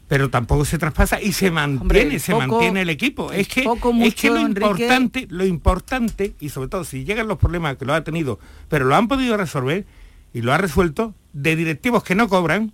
Pero 0.07 0.29
tampoco 0.29 0.63
se 0.63 0.77
traspasa 0.77 1.21
y 1.21 1.33
se 1.33 1.51
mantiene, 1.51 2.03
Hombre, 2.03 2.19
se 2.19 2.31
poco- 2.31 2.47
mantiene 2.47 2.81
el 2.83 2.89
equipo. 2.89 3.31
Es 3.33 3.47
que, 3.49 3.63
poco, 3.63 3.93
es 4.01 4.15
que 4.15 4.29
lo 4.29 4.37
Enrique. 4.37 4.65
importante, 4.65 5.27
lo 5.29 5.45
importante, 5.45 6.33
y 6.39 6.49
sobre 6.49 6.69
todo 6.69 6.85
si 6.85 7.03
llegan 7.03 7.27
los 7.27 7.37
problemas 7.37 7.75
que 7.75 7.83
lo 7.85 7.93
ha 7.93 8.03
tenido, 8.05 8.39
pero 8.69 8.85
lo 8.85 8.95
han 8.95 9.07
podido 9.09 9.35
resolver 9.35 9.85
y 10.33 10.41
lo 10.41 10.53
ha 10.53 10.57
resuelto, 10.57 11.13
de 11.33 11.55
directivos 11.57 12.03
que 12.03 12.15
no 12.15 12.29
cobran, 12.29 12.73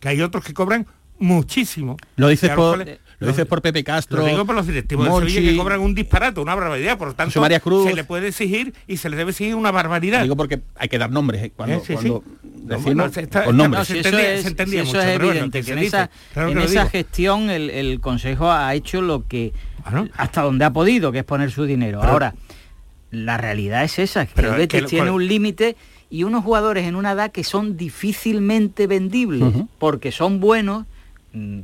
que 0.00 0.08
hay 0.08 0.20
otros 0.20 0.44
que 0.44 0.52
cobran 0.52 0.86
muchísimo. 1.18 1.96
Lo 2.16 2.28
dices 2.28 2.50
por, 2.50 2.76
cuales- 2.76 2.98
lo 3.24 3.30
dices 3.32 3.46
por 3.46 3.62
Pepe 3.62 3.82
Castro. 3.84 4.18
Lo 4.18 4.26
digo 4.26 4.44
por 4.44 4.54
los 4.54 4.66
directivos 4.66 5.04
de 5.06 5.10
Monchi, 5.10 5.32
Sevilla 5.32 5.50
que 5.52 5.56
cobran 5.56 5.80
un 5.80 5.94
disparate, 5.94 6.40
una 6.40 6.54
barbaridad, 6.54 6.96
por 6.98 7.08
lo 7.08 7.14
tanto 7.14 7.40
María 7.40 7.60
Cruz. 7.60 7.88
se 7.88 7.94
le 7.94 8.04
puede 8.04 8.28
exigir 8.28 8.74
y 8.86 8.96
se 8.98 9.08
le 9.10 9.16
debe 9.16 9.30
exigir 9.30 9.54
una 9.54 9.70
barbaridad. 9.70 10.22
Digo 10.22 10.36
porque 10.36 10.62
hay 10.76 10.88
que 10.88 10.98
dar 10.98 11.10
nombres 11.10 11.42
¿eh? 11.42 11.52
cuando, 11.54 11.76
Eh, 11.76 11.80
sí, 11.86 11.94
sí. 12.00 12.08
cuando 12.08 12.24
No, 12.42 12.76
decimos 12.76 13.16
está- 13.16 13.44
con 13.44 13.56
nombres. 13.56 13.78
no, 13.80 13.84
se 13.84 13.92
Si 13.94 13.98
eso 14.00 14.08
entendía- 14.08 14.34
es, 14.34 14.42
se 14.42 14.48
entendía 14.48 14.82
si 14.82 14.88
eso 14.88 14.96
mucho, 14.98 15.08
es 15.08 15.18
bueno, 15.18 15.50
que 15.50 15.58
en 15.58 15.64
dice. 15.64 15.84
esa, 15.86 16.10
Claro 16.32 16.48
en 16.50 16.88
gestión 16.90 17.50
el, 17.50 17.70
el 17.70 18.00
Consejo 18.00 18.50
ha 18.50 18.74
hecho 18.74 19.00
lo 19.02 19.26
que 19.26 19.52
Claro. 19.82 20.08
hasta 20.16 20.42
donde 20.42 20.64
ha 20.64 20.72
podido, 20.72 21.12
que 21.12 21.18
es 21.18 21.24
poner 21.24 21.50
su 21.50 21.64
dinero. 21.64 22.00
Pero- 22.00 22.12
Ahora, 22.12 22.34
la 23.10 23.36
realidad 23.36 23.84
es 23.84 23.98
esa, 23.98 24.26
que 24.26 24.32
Pero 24.34 24.52
el 24.52 24.56
Betis 24.58 24.68
que 24.78 24.80
lo- 24.82 24.88
tiene 24.88 25.04
cual- 25.06 25.14
un 25.16 25.28
límite 25.28 25.76
y 26.10 26.22
unos 26.24 26.42
jugadores 26.44 26.86
en 26.86 26.96
una 26.96 27.12
edad 27.12 27.30
que 27.32 27.44
son 27.44 27.76
difícilmente 27.76 28.86
vendibles, 28.86 29.42
porque 29.78 30.10
son 30.12 30.40
buenos, 30.40 30.86
mm, 31.32 31.60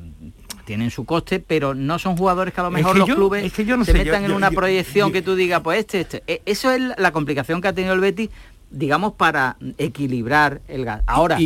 tienen 0.65 0.91
su 0.91 1.05
coste, 1.05 1.41
pero 1.41 1.75
no 1.75 1.99
son 1.99 2.17
jugadores 2.17 2.53
que 2.55 2.61
a 2.61 2.65
lo 2.65 2.69
Es 2.71 2.75
mejor 2.75 2.93
que 2.95 2.99
los 3.01 3.09
yo- 3.09 3.15
clubes 3.17 3.45
es 3.45 3.53
que 3.53 3.65
yo 3.65 3.77
no 3.77 3.85
se 3.85 3.93
sé, 3.93 3.99
yo- 3.99 4.05
metan 4.05 4.25
en 4.25 4.33
una 4.33 4.51
proyección 4.51 5.13
que 5.13 5.23
tú 5.23 5.35
digas, 5.35 5.61
pues 5.63 5.81
este, 5.81 6.01
este. 6.01 6.23
E- 6.27 6.43
Eso 6.47 6.71
es 6.71 6.81
la 6.97 7.13
complicación 7.13 7.61
que 7.61 7.69
ha 7.69 7.73
tenido 7.73 7.95
el 7.95 8.01
Betis, 8.01 8.31
digamos, 8.71 9.15
para 9.15 9.57
equilibrar 9.79 10.61
el 10.69 10.85
gas. 10.85 11.03
Ahora, 11.07 11.39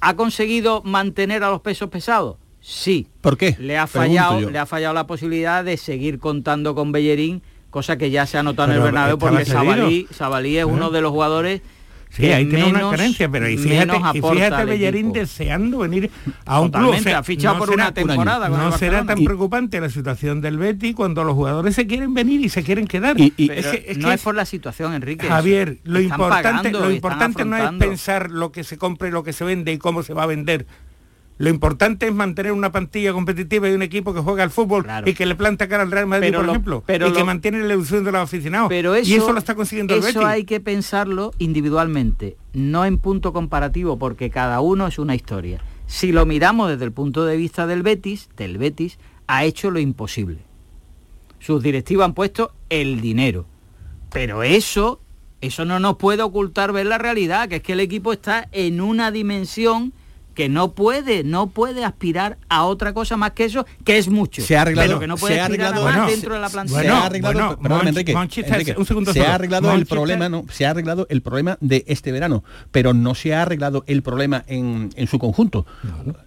¿ha 0.00 0.14
conseguido 0.16 0.82
mantener 0.84 1.42
a 1.42 1.50
los 1.50 1.60
pesos 1.60 1.88
pesados? 1.90 2.36
Sí. 2.60 3.06
¿Por 3.20 3.36
qué? 3.38 3.56
Le 3.58 3.78
ha 3.78 3.86
fallado, 3.86 4.50
le 4.50 4.58
ha 4.58 4.66
fallado 4.66 4.92
la 4.94 5.06
posibilidad 5.06 5.64
de 5.64 5.76
seguir 5.76 6.18
contando 6.18 6.74
con 6.74 6.92
Bellerín, 6.92 7.42
cosa 7.70 7.96
que 7.96 8.10
ya 8.10 8.26
se 8.26 8.38
ha 8.38 8.42
notado 8.42 8.70
en 8.72 8.76
el 8.78 8.82
Bernabéu 8.82 9.18
porque. 9.18 9.44
Sabalí, 9.44 10.06
Sabalí 10.10 10.56
es 10.56 10.62
¿Eh? 10.62 10.64
uno 10.64 10.90
de 10.90 11.00
los 11.00 11.12
jugadores 11.12 11.62
Sí, 12.16 12.26
ahí 12.32 12.46
tiene 12.46 12.64
una 12.64 12.90
carencia, 12.90 13.28
pero 13.28 13.48
y 13.48 13.58
fíjate, 13.58 13.96
y 14.14 14.20
fíjate 14.22 14.64
Bellerín 14.64 15.06
equipo. 15.06 15.18
deseando 15.20 15.78
venir 15.78 16.10
a 16.46 16.60
un 16.60 16.70
club. 16.70 16.82
Totalmente, 16.84 17.14
ha 17.14 17.22
fichado 17.22 17.58
por 17.58 17.70
una 17.70 17.92
temporada 17.92 18.48
No 18.48 18.72
será 18.72 19.04
tan 19.04 19.20
Y- 19.20 19.24
preocupante 19.24 19.80
la 19.80 19.90
situación 19.90 20.40
del 20.40 20.56
Betis 20.56 20.94
cuando 20.94 21.24
los 21.24 21.34
jugadores 21.34 21.74
se 21.74 21.86
quieren 21.86 22.14
venir 22.14 22.40
y 22.40 22.48
se 22.48 22.62
quieren 22.62 22.86
quedar. 22.86 23.16
Pero 23.16 23.52
es 23.52 23.66
que, 23.66 23.84
es 23.88 23.98
no 23.98 24.08
que 24.08 24.14
es 24.14 24.22
por 24.22 24.34
la 24.34 24.46
situación, 24.46 24.94
Enrique. 24.94 25.28
Javier, 25.28 25.78
lo 25.84 26.00
importante, 26.00 26.42
pagando 26.70 26.80
lo 26.80 26.90
y 26.90 26.94
importante 26.94 27.44
no 27.44 27.56
es 27.56 27.70
pensar 27.72 28.30
lo 28.30 28.50
que 28.50 28.64
se 28.64 28.78
compre, 28.78 29.10
lo 29.10 29.22
que 29.22 29.32
se 29.32 29.44
vende 29.44 29.72
y 29.72 29.78
cómo 29.78 30.02
se 30.02 30.14
va 30.14 30.22
a 30.22 30.26
vender. 30.26 30.66
Lo 31.38 31.50
importante 31.50 32.06
es 32.06 32.14
mantener 32.14 32.52
una 32.52 32.72
plantilla 32.72 33.12
competitiva 33.12 33.68
y 33.68 33.72
un 33.72 33.82
equipo 33.82 34.14
que 34.14 34.20
juega 34.20 34.42
al 34.42 34.50
fútbol 34.50 34.86
y 35.04 35.12
que 35.12 35.26
le 35.26 35.34
planta 35.34 35.68
cara 35.68 35.82
al 35.82 35.90
Real 35.90 36.06
Madrid, 36.06 36.28
Pero 36.28 36.38
por 36.38 36.46
lo- 36.46 36.52
ejemplo, 36.52 36.82
pero 36.86 37.08
y 37.08 37.12
que 37.12 37.24
mantiene 37.24 37.58
la 37.62 37.74
ilusión 37.74 38.04
de 38.04 38.12
los 38.12 38.22
aficionados. 38.22 38.68
Pero 38.70 38.94
eso, 38.94 39.10
y 39.10 39.14
eso 39.16 39.32
lo 39.32 39.38
está 39.38 39.54
consiguiendo 39.54 39.92
el 39.94 40.00
eso 40.00 40.06
Betis. 40.20 40.24
hay 40.24 40.44
que 40.44 40.60
pensarlo 40.60 41.32
individualmente, 41.38 42.36
no 42.54 42.86
en 42.86 42.96
punto 42.96 43.34
comparativo, 43.34 43.98
porque 43.98 44.30
cada 44.30 44.60
uno 44.60 44.86
es 44.86 44.98
una 44.98 45.14
historia. 45.14 45.60
Si 45.86 46.10
lo 46.10 46.24
miramos 46.24 46.70
desde 46.70 46.84
el 46.86 46.92
punto 46.92 47.26
de 47.26 47.36
vista 47.36 47.66
del 47.66 47.82
Betis, 47.82 48.30
del 48.38 48.56
Betis, 48.56 48.98
ha 49.26 49.44
hecho 49.44 49.70
lo 49.70 49.78
imposible. 49.78 50.38
Sus 51.38 51.62
directivos 51.62 52.04
han 52.06 52.14
puesto 52.14 52.52
el 52.70 53.00
dinero. 53.02 53.44
Pero 54.10 54.42
eso, 54.42 55.00
eso 55.42 55.64
no 55.66 55.78
nos 55.80 55.96
puede 55.96 56.22
ocultar 56.22 56.72
ver 56.72 56.86
la 56.86 56.96
realidad, 56.96 57.48
que 57.48 57.56
es 57.56 57.62
que 57.62 57.74
el 57.74 57.80
equipo 57.80 58.12
está 58.14 58.48
en 58.52 58.80
una 58.80 59.10
dimensión 59.10 59.92
que 60.36 60.48
no 60.48 60.72
puede, 60.72 61.24
no 61.24 61.48
puede 61.48 61.84
aspirar 61.84 62.36
a 62.48 62.64
otra 62.64 62.92
cosa 62.92 63.16
más 63.16 63.32
que 63.32 63.46
eso, 63.46 63.66
que 63.84 63.96
es 63.98 64.08
mucho. 64.08 64.42
Se 64.42 64.56
ha 64.56 64.62
arreglado, 64.62 64.88
pero 64.88 65.00
que 65.00 65.06
no 65.08 65.16
puede 65.16 65.34
se 65.34 65.40
ha 65.40 65.46
arreglado 65.46 65.82
más 65.82 65.94
bueno, 65.96 66.06
dentro 66.10 66.34
de 66.34 66.40
la 66.40 66.48
plantilla. 66.50 66.80
se 66.82 66.88
ha 66.88 67.04
arreglado, 67.06 67.34
bueno, 67.34 67.58
perdóname, 67.60 67.90
Monchi- 67.90 68.38
Enrique, 68.44 68.52
Enrique, 68.52 68.74
un 68.78 68.86
segundo 68.86 69.12
se 69.12 69.22
ha 69.26 69.34
arreglado 69.34 69.68
el 69.68 69.72
Monchi 69.72 69.82
está- 69.84 69.94
problema, 69.96 70.28
no, 70.28 70.44
se 70.50 70.66
ha 70.66 70.70
arreglado 70.70 71.06
el 71.10 71.22
problema 71.22 71.56
de 71.60 71.84
este 71.88 72.12
verano, 72.12 72.44
pero 72.70 72.92
no 72.92 73.14
se 73.14 73.34
ha 73.34 73.42
arreglado 73.42 73.82
el 73.86 74.02
problema 74.02 74.44
en, 74.46 74.90
en 74.94 75.06
su 75.08 75.18
conjunto. 75.18 75.66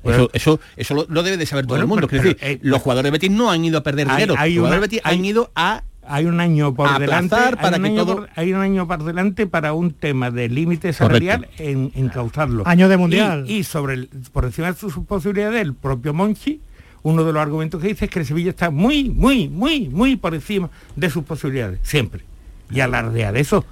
eso, 0.03 0.29
eso, 0.33 0.59
eso 0.75 0.93
lo, 0.95 1.05
lo 1.07 1.23
debe 1.23 1.37
de 1.37 1.45
saber 1.45 1.65
todo 1.65 1.75
Bueno, 1.77 1.83
el 1.83 1.87
mundo. 1.87 2.07
pero- 2.07 2.23
pero, 2.23 2.33
decir, 2.33 2.49
eh, 2.49 2.59
los 2.63 2.81
jugadores 2.81 3.05
de 3.09 3.11
Betis 3.11 3.31
no 3.31 3.51
han 3.51 3.63
ido 3.63 3.77
a 3.77 3.83
perder 3.83 4.07
Hay- 4.09 4.15
dinero. 4.15 4.35
hay 4.37 4.53
los 4.55 4.61
jugadores 4.63 4.69
una- 4.71 4.75
de 4.75 4.81
Betis 4.81 5.01
hay- 5.03 5.17
han 5.19 5.25
ido 5.25 5.51
a 5.55 5.83
hay 6.09 6.25
un 6.25 6.39
año 6.39 6.73
por 6.73 6.87
aplazar 6.87 7.07
delante 7.55 7.57
para 7.57 7.75
hay 7.75 7.79
un 7.79 7.83
que 7.83 7.89
año 7.91 8.05
todo- 8.05 8.15
por- 8.17 8.29
hay 8.35 8.53
un 8.53 8.61
año 8.61 8.87
por 8.87 9.03
delante 9.03 9.47
para 9.47 9.73
un 9.73 9.91
tema 9.91 10.31
de 10.31 10.49
límite 10.49 10.91
salarial 10.91 11.47
en, 11.57 11.91
en 11.95 12.09
causarlo. 12.09 12.63
Año 12.67 12.89
de 12.89 12.97
Mundial. 12.97 13.45
y, 13.47 13.57
y 13.57 13.63
sobre 13.63 13.93
el- 13.93 14.09
por 14.31 14.45
encima 14.45 14.71
de 14.71 14.77
sus 14.77 14.93
posibilidades 15.05 15.61
el 15.61 15.73
propio 15.73 16.13
Monchi 16.13 16.61
uno 17.03 17.23
de 17.23 17.31
los 17.31 17.41
argumentos 17.41 17.81
que 17.81 17.87
dice 17.87 18.05
es 18.05 18.11
que 18.11 18.19
el 18.19 18.25
Sevilla 18.25 18.49
está 18.49 18.69
muy 18.71 19.09
muy 19.09 19.47
muy 19.47 19.87
muy 19.87 20.15
por 20.17 20.33
encima 20.35 20.69
de 20.95 21.09
sus 21.09 21.23
posibilidades 21.23 21.79
siempre. 21.83 22.23
Y 22.71 22.81
alardea 22.81 23.31
de 23.31 23.39
eso. 23.39 23.65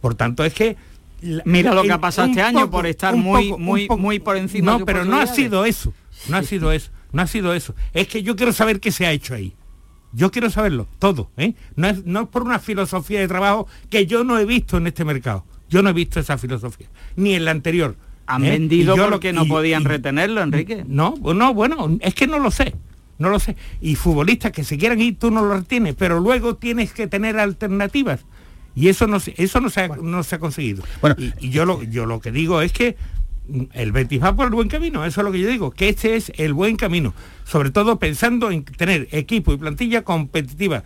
Por 0.00 0.14
tanto 0.14 0.44
es 0.44 0.52
que 0.54 0.76
Mira 1.46 1.72
lo 1.72 1.82
que 1.82 1.92
ha 1.92 2.00
pasado 2.00 2.28
este 2.28 2.42
año 2.42 2.68
por 2.70 2.86
estar 2.86 3.16
muy- 3.16 3.48
poco- 3.48 3.58
muy- 3.58 3.86
poco- 3.86 4.00
muy 4.02 4.18
por 4.18 4.36
encima 4.36 4.72
de 4.72 4.72
no 4.72 4.78
sus 4.80 4.86
pero 4.86 5.04
no 5.06 5.16
ha 5.18 5.26
sido 5.26 5.64
eso 5.64 5.94
no 6.28 6.36
ha 6.36 6.42
sido 6.42 6.70
eso 6.72 6.90
no 7.12 7.22
ha 7.22 7.26
sido 7.28 7.54
eso. 7.54 7.74
Es 7.94 8.08
que 8.08 8.22
yo 8.24 8.34
quiero 8.36 8.52
saber 8.52 8.80
qué 8.80 8.90
se 8.92 9.06
ha 9.06 9.12
hecho 9.12 9.34
ahí 9.34 9.54
yo 10.14 10.30
quiero 10.30 10.48
saberlo, 10.50 10.86
todo. 10.98 11.30
¿eh? 11.36 11.54
No, 11.76 11.88
es, 11.88 12.04
no 12.06 12.22
es 12.22 12.28
por 12.28 12.42
una 12.42 12.58
filosofía 12.58 13.20
de 13.20 13.28
trabajo 13.28 13.66
que 13.90 14.06
yo 14.06 14.24
no 14.24 14.38
he 14.38 14.44
visto 14.44 14.76
en 14.76 14.86
este 14.86 15.04
mercado. 15.04 15.44
Yo 15.68 15.82
no 15.82 15.90
he 15.90 15.92
visto 15.92 16.20
esa 16.20 16.38
filosofía, 16.38 16.86
ni 17.16 17.34
en 17.34 17.44
la 17.44 17.50
anterior. 17.50 17.96
Han 18.26 18.44
¿eh? 18.44 18.50
vendido 18.52 18.94
Y 18.94 18.96
yo 18.96 19.04
lo- 19.06 19.10
porque 19.12 19.32
no 19.32 19.44
y- 19.44 19.48
podían 19.48 19.82
y- 19.82 19.86
retenerlo, 19.86 20.40
Enrique. 20.42 20.84
No, 20.86 21.14
no, 21.34 21.52
bueno, 21.52 21.98
es 22.00 22.14
que 22.14 22.26
no 22.26 22.38
lo 22.38 22.50
sé. 22.50 22.74
No 23.18 23.28
lo 23.28 23.38
sé. 23.38 23.56
Y 23.80 23.94
futbolistas 23.96 24.50
que 24.52 24.64
se 24.64 24.76
quieran 24.78 25.00
ir, 25.00 25.18
tú 25.18 25.30
no 25.30 25.44
los 25.44 25.58
retienes, 25.60 25.94
pero 25.96 26.18
luego 26.20 26.56
tienes 26.56 26.92
que 26.92 27.06
tener 27.06 27.38
alternativas. 27.38 28.24
Y 28.76 28.88
eso 28.88 29.06
no, 29.06 29.20
se- 29.20 29.34
eso 29.36 29.60
no, 29.60 29.70
se, 29.70 29.82
ha, 29.82 29.88
no 29.88 30.22
se 30.24 30.34
ha 30.34 30.38
conseguido. 30.40 30.82
y, 31.16 31.32
y 31.46 31.50
yo, 31.50 31.64
lo, 31.64 31.82
yo 31.84 32.06
lo 32.06 32.20
que 32.20 32.32
digo 32.32 32.60
es 32.60 32.72
que 32.72 32.96
el 33.72 33.92
Betis 33.92 34.22
va 34.22 34.34
por 34.34 34.46
el 34.46 34.54
buen 34.54 34.68
camino, 34.68 35.04
eso 35.04 35.20
es 35.20 35.24
lo 35.24 35.32
que 35.32 35.40
yo 35.40 35.48
digo, 35.48 35.70
que 35.70 35.88
este 35.88 36.16
es 36.16 36.32
el 36.36 36.54
buen 36.54 36.76
camino, 36.76 37.14
sobre 37.44 37.70
todo 37.70 37.98
pensando 37.98 38.50
en 38.50 38.64
tener 38.64 39.08
equipo 39.12 39.52
y 39.52 39.56
plantilla 39.56 40.02
competitiva, 40.02 40.82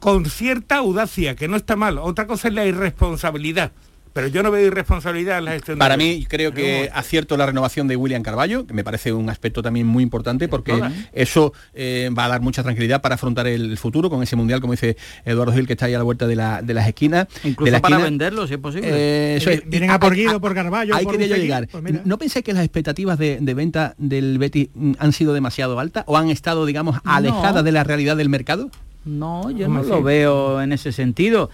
con 0.00 0.26
cierta 0.26 0.76
audacia, 0.76 1.34
que 1.34 1.48
no 1.48 1.56
está 1.56 1.76
mal. 1.76 1.98
Otra 1.98 2.26
cosa 2.26 2.48
es 2.48 2.54
la 2.54 2.66
irresponsabilidad, 2.66 3.72
pero 4.18 4.26
yo 4.26 4.42
no 4.42 4.50
veo 4.50 4.66
irresponsabilidad 4.66 5.38
en 5.38 5.44
la 5.44 5.52
gestión. 5.52 5.78
Para 5.78 5.96
mí 5.96 6.26
creo 6.28 6.52
que 6.52 6.90
acierto 6.92 7.36
la 7.36 7.46
renovación 7.46 7.86
de 7.86 7.94
William 7.94 8.20
Carballo, 8.24 8.66
que 8.66 8.74
me 8.74 8.82
parece 8.82 9.12
un 9.12 9.30
aspecto 9.30 9.62
también 9.62 9.86
muy 9.86 10.02
importante 10.02 10.48
porque 10.48 10.76
eso 11.12 11.52
eh, 11.72 12.10
va 12.18 12.24
a 12.24 12.28
dar 12.28 12.40
mucha 12.40 12.64
tranquilidad 12.64 13.00
para 13.00 13.14
afrontar 13.14 13.46
el 13.46 13.78
futuro 13.78 14.10
con 14.10 14.20
ese 14.20 14.34
mundial, 14.34 14.60
como 14.60 14.72
dice 14.72 14.96
Eduardo 15.24 15.52
Gil, 15.52 15.68
que 15.68 15.74
está 15.74 15.86
ahí 15.86 15.94
a 15.94 15.98
la 15.98 16.02
vuelta 16.02 16.26
de, 16.26 16.34
la, 16.34 16.62
de 16.62 16.74
las 16.74 16.88
esquinas. 16.88 17.28
Incluso 17.44 17.66
de 17.66 17.70
la 17.70 17.80
para 17.80 17.94
esquina. 17.94 18.10
venderlo, 18.10 18.48
si 18.48 18.54
es 18.54 18.58
posible. 18.58 18.88
Eh, 18.90 19.36
eso 19.36 19.50
es. 19.50 19.62
Vienen 19.68 19.90
a 19.92 20.00
por 20.00 20.16
Guido, 20.16 20.40
por 20.40 20.52
Carballo, 20.52 20.96
Ahí 20.96 21.04
por 21.04 21.12
quería 21.16 21.36
yo 21.36 21.36
llegar. 21.40 21.68
pues. 21.68 22.04
¿No 22.04 22.18
pensáis 22.18 22.44
que 22.44 22.52
las 22.52 22.64
expectativas 22.64 23.18
de, 23.20 23.38
de 23.40 23.54
venta 23.54 23.94
del 23.98 24.36
Betis 24.38 24.70
han 24.98 25.12
sido 25.12 25.32
demasiado 25.32 25.78
altas 25.78 26.02
o 26.08 26.16
han 26.16 26.28
estado, 26.28 26.66
digamos, 26.66 26.96
alejadas 27.04 27.54
No. 27.54 27.62
de 27.62 27.70
la 27.70 27.84
realidad 27.84 28.16
del 28.16 28.28
mercado? 28.30 28.68
No, 29.04 29.48
yo 29.52 29.68
no 29.68 29.84
lo 29.84 30.02
veo 30.02 30.60
en 30.60 30.72
ese 30.72 30.90
sentido. 30.90 31.50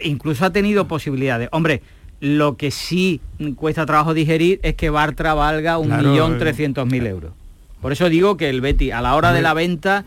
Incluso 0.00 0.44
ha 0.44 0.52
tenido 0.52 0.86
posibilidades. 0.88 1.48
Hombre, 1.50 1.82
lo 2.20 2.56
que 2.56 2.70
sí 2.70 3.20
cuesta 3.56 3.86
trabajo 3.86 4.14
digerir 4.14 4.58
es 4.62 4.74
que 4.74 4.90
Bartra 4.90 5.34
valga 5.34 5.78
un 5.78 5.86
Claro, 5.88 6.10
millón 6.10 6.34
eh. 6.34 6.38
trescientos 6.38 6.86
mil 6.86 7.06
euros. 7.06 7.32
Por 7.80 7.92
eso 7.92 8.08
digo 8.08 8.36
que 8.36 8.48
el 8.50 8.60
Betty 8.60 8.90
a 8.90 9.00
la 9.00 9.14
hora 9.14 9.32
de 9.32 9.40
la 9.40 9.54
venta 9.54 10.04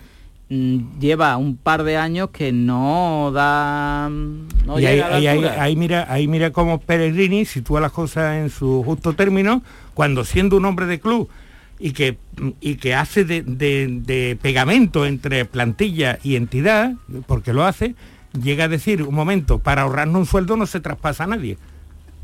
mm, 0.49 0.99
lleva 0.99 1.38
un 1.38 1.55
par 1.55 1.84
de 1.84 1.95
años 1.95 2.30
que 2.32 2.51
no 2.51 3.32
da 3.34 4.09
mm, 4.12 4.47
no 4.66 4.80
y 4.80 4.86
ahí, 4.86 4.95
llega 4.95 5.07
a 5.07 5.09
la 5.12 5.16
ahí- 5.16 5.28
ahí- 5.28 5.38
altura. 5.45 5.64
ahí 5.64 5.76
mira, 5.78 6.05
ahí 6.09 6.28
mira 6.28 6.51
cómo 6.51 6.80
Pellegrini 6.82 7.45
sitúa 7.45 7.80
las 7.80 7.93
cosas 7.93 8.36
en 8.36 8.49
su 8.49 8.84
justo 8.84 9.14
término, 9.14 9.64
cuando 9.93 10.26
siendo 10.26 10.57
un 10.57 10.66
hombre 10.66 10.86
de 10.88 10.99
club 10.99 11.30
y 11.80 11.91
que, 11.93 12.18
y 12.59 12.76
que 12.76 12.93
hace 12.93 13.24
de, 13.24 13.41
de- 13.41 13.88
de 13.88 14.38
pegamento 14.41 15.05
entre 15.05 15.45
plantilla 15.45 16.20
y 16.24 16.36
entidad, 16.36 16.93
porque 17.26 17.53
lo 17.53 17.64
hace, 17.66 17.95
llega 18.39 18.66
a 18.66 18.68
decir, 18.68 19.01
un 19.03 19.16
momento, 19.16 19.59
para 19.59 19.84
ahorrarnos 19.84 20.20
un 20.20 20.26
sueldo 20.26 20.57
no 20.57 20.66
se 20.66 20.80
traspasa 20.82 21.24
a 21.24 21.28
nadie. 21.28 21.57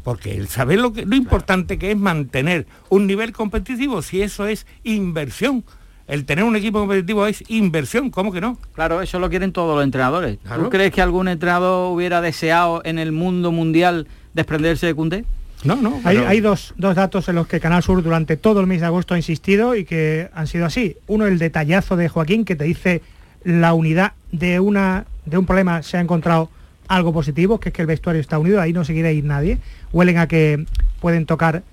Porque 0.08 0.38
él 0.38 0.48
sabe 0.48 0.78
lo, 0.78 0.94
que, 0.94 1.06
lo 1.06 1.18
importante 1.18 1.78
que 1.78 1.92
es 1.92 1.98
mantener 1.98 2.66
un 2.88 3.08
nivel 3.08 3.34
competitivo, 3.34 4.02
si 4.02 4.22
eso 4.22 4.48
es 4.48 4.66
inversión. 4.86 5.66
El 6.08 6.24
tener 6.24 6.46
un 6.46 6.56
equipo 6.56 6.80
competitivo 6.80 7.28
es 7.28 7.44
inversión, 7.50 8.10
¿cómo 8.10 8.32
que 8.32 8.40
no? 8.40 8.58
Claro, 8.74 9.02
eso 9.02 9.20
lo 9.20 9.30
quieren 9.30 9.52
todos 9.52 9.76
los 9.76 9.84
entrenadores. 9.84 10.38
Claro. 10.46 10.64
¿Tú 10.64 10.70
crees 10.70 10.94
que 10.94 11.02
algún 11.02 11.28
entrenador 11.28 11.94
hubiera 11.94 12.22
deseado 12.22 12.82
en 12.86 13.00
el 13.00 13.12
mundo 13.12 13.52
mundial 13.52 14.08
desprenderse 14.34 14.86
de 14.86 14.94
Cundé? 14.94 15.26
No, 15.66 15.76
no. 15.76 16.00
Hay, 16.06 16.16
pero- 16.16 16.30
hay 16.30 16.40
dos, 16.40 16.74
dos 16.78 16.96
datos 16.96 17.28
en 17.28 17.36
los 17.36 17.46
que 17.46 17.60
Canal 17.60 17.84
Sur 17.84 18.02
durante 18.02 18.38
todo 18.38 18.62
el 18.62 18.66
mes 18.68 18.80
de 18.80 18.86
agosto 18.88 19.14
ha 19.14 19.18
insistido 19.18 19.76
y 19.76 19.84
que 19.84 20.30
han 20.34 20.48
sido 20.48 20.66
así. 20.68 20.96
Uno, 21.08 21.28
el 21.28 21.38
detallazo 21.38 21.98
de 21.98 22.08
Joaquín, 22.08 22.46
que 22.46 22.56
te 22.56 22.64
dice 22.64 23.02
la 23.44 23.74
unidad 23.74 24.14
de, 24.32 24.62
una, 24.62 25.06
de 25.26 25.38
un 25.38 25.46
problema 25.46 25.84
se 25.84 25.98
ha 25.98 26.00
encontrado 26.00 26.50
algo 26.88 27.14
positivo, 27.14 27.60
que 27.60 27.70
es 27.70 27.74
que 27.74 27.82
el 27.82 27.88
vestuario 27.88 28.22
está 28.22 28.40
unido, 28.40 28.62
ahí 28.62 28.74
no 28.74 28.84
se 28.86 28.94
quiere 28.94 29.14
ir 29.14 29.24
nadie. 29.26 29.60
Huelen 29.92 30.18
a 30.18 30.28
que 30.28 30.66
pueden 31.00 31.26
tocar 31.26 31.64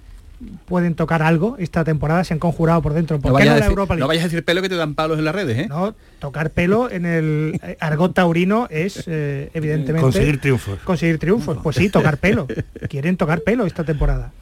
pueden 0.67 0.95
tocar 0.95 1.23
algo 1.23 1.57
esta 1.59 1.85
temporada, 1.85 2.23
se 2.25 2.35
han 2.35 2.41
conjurado 2.41 2.83
por 2.83 2.93
dentro. 2.93 3.19
¿Por 3.19 3.33
No 3.33 3.39
qué 3.39 3.45
vayas, 3.45 3.53
no 3.53 3.53
a 3.53 3.59
la 3.61 3.65
decir, 3.67 3.71
Europa 3.71 3.97
no 3.97 4.07
vayas 4.09 4.25
a 4.25 4.27
decir 4.27 4.45
pelo 4.45 4.61
que 4.62 4.69
te 4.69 4.75
dan 4.77 4.95
palos 4.95 5.19
en 5.19 5.25
las 5.25 5.35
redes, 5.35 5.57
¿eh? 5.59 5.67
No, 5.69 5.95
tocar 6.19 6.51
pelo 6.51 6.91
en 6.91 7.07
el 7.07 7.61
eh, 7.62 7.77
argot 7.81 8.12
taurino 8.15 8.67
es 8.71 9.05
eh, 9.07 9.51
evidentemente 9.55 10.03
Conseguir 10.03 10.41
triunfos. 10.41 10.81
Conseguir 10.81 11.19
triunfos, 11.19 11.59
pues 11.62 11.77
sí, 11.77 11.89
tocar 11.89 12.19
pelo. 12.19 12.47
Quieren 12.89 13.17
tocar 13.17 13.41
pelo 13.41 13.65
esta 13.65 13.85
temporada. 13.85 14.33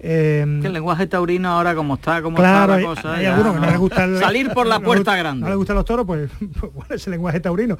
Eh, 0.00 0.44
Que 0.60 0.68
el 0.68 0.72
lenguaje 0.72 1.08
taurino 1.08 1.48
ahora 1.48 1.74
como 1.74 1.94
está, 1.94 2.22
como 2.22 2.36
claro, 2.36 2.74
está 2.74 2.76
hay, 2.76 2.82
la 2.82 2.88
cosa. 2.88 3.14
hay 3.16 3.22
ya 3.24 3.34
algunos 3.34 3.54
que 3.54 3.60
no 3.60 3.66
les 3.66 3.78
gusta 3.78 4.04
el- 4.04 4.18
Salir 4.20 4.50
por 4.50 4.66
la 4.66 4.78
no 4.78 4.84
puerta 4.84 5.16
grande. 5.16 5.40
No 5.42 5.48
les 5.48 5.56
gustan 5.56 5.74
los 5.76 5.84
toros, 5.84 6.06
pues, 6.06 6.30
pues 6.60 6.72
bueno, 6.72 6.94
es 6.94 7.04
el 7.06 7.10
lenguaje 7.12 7.40
taurino. 7.40 7.76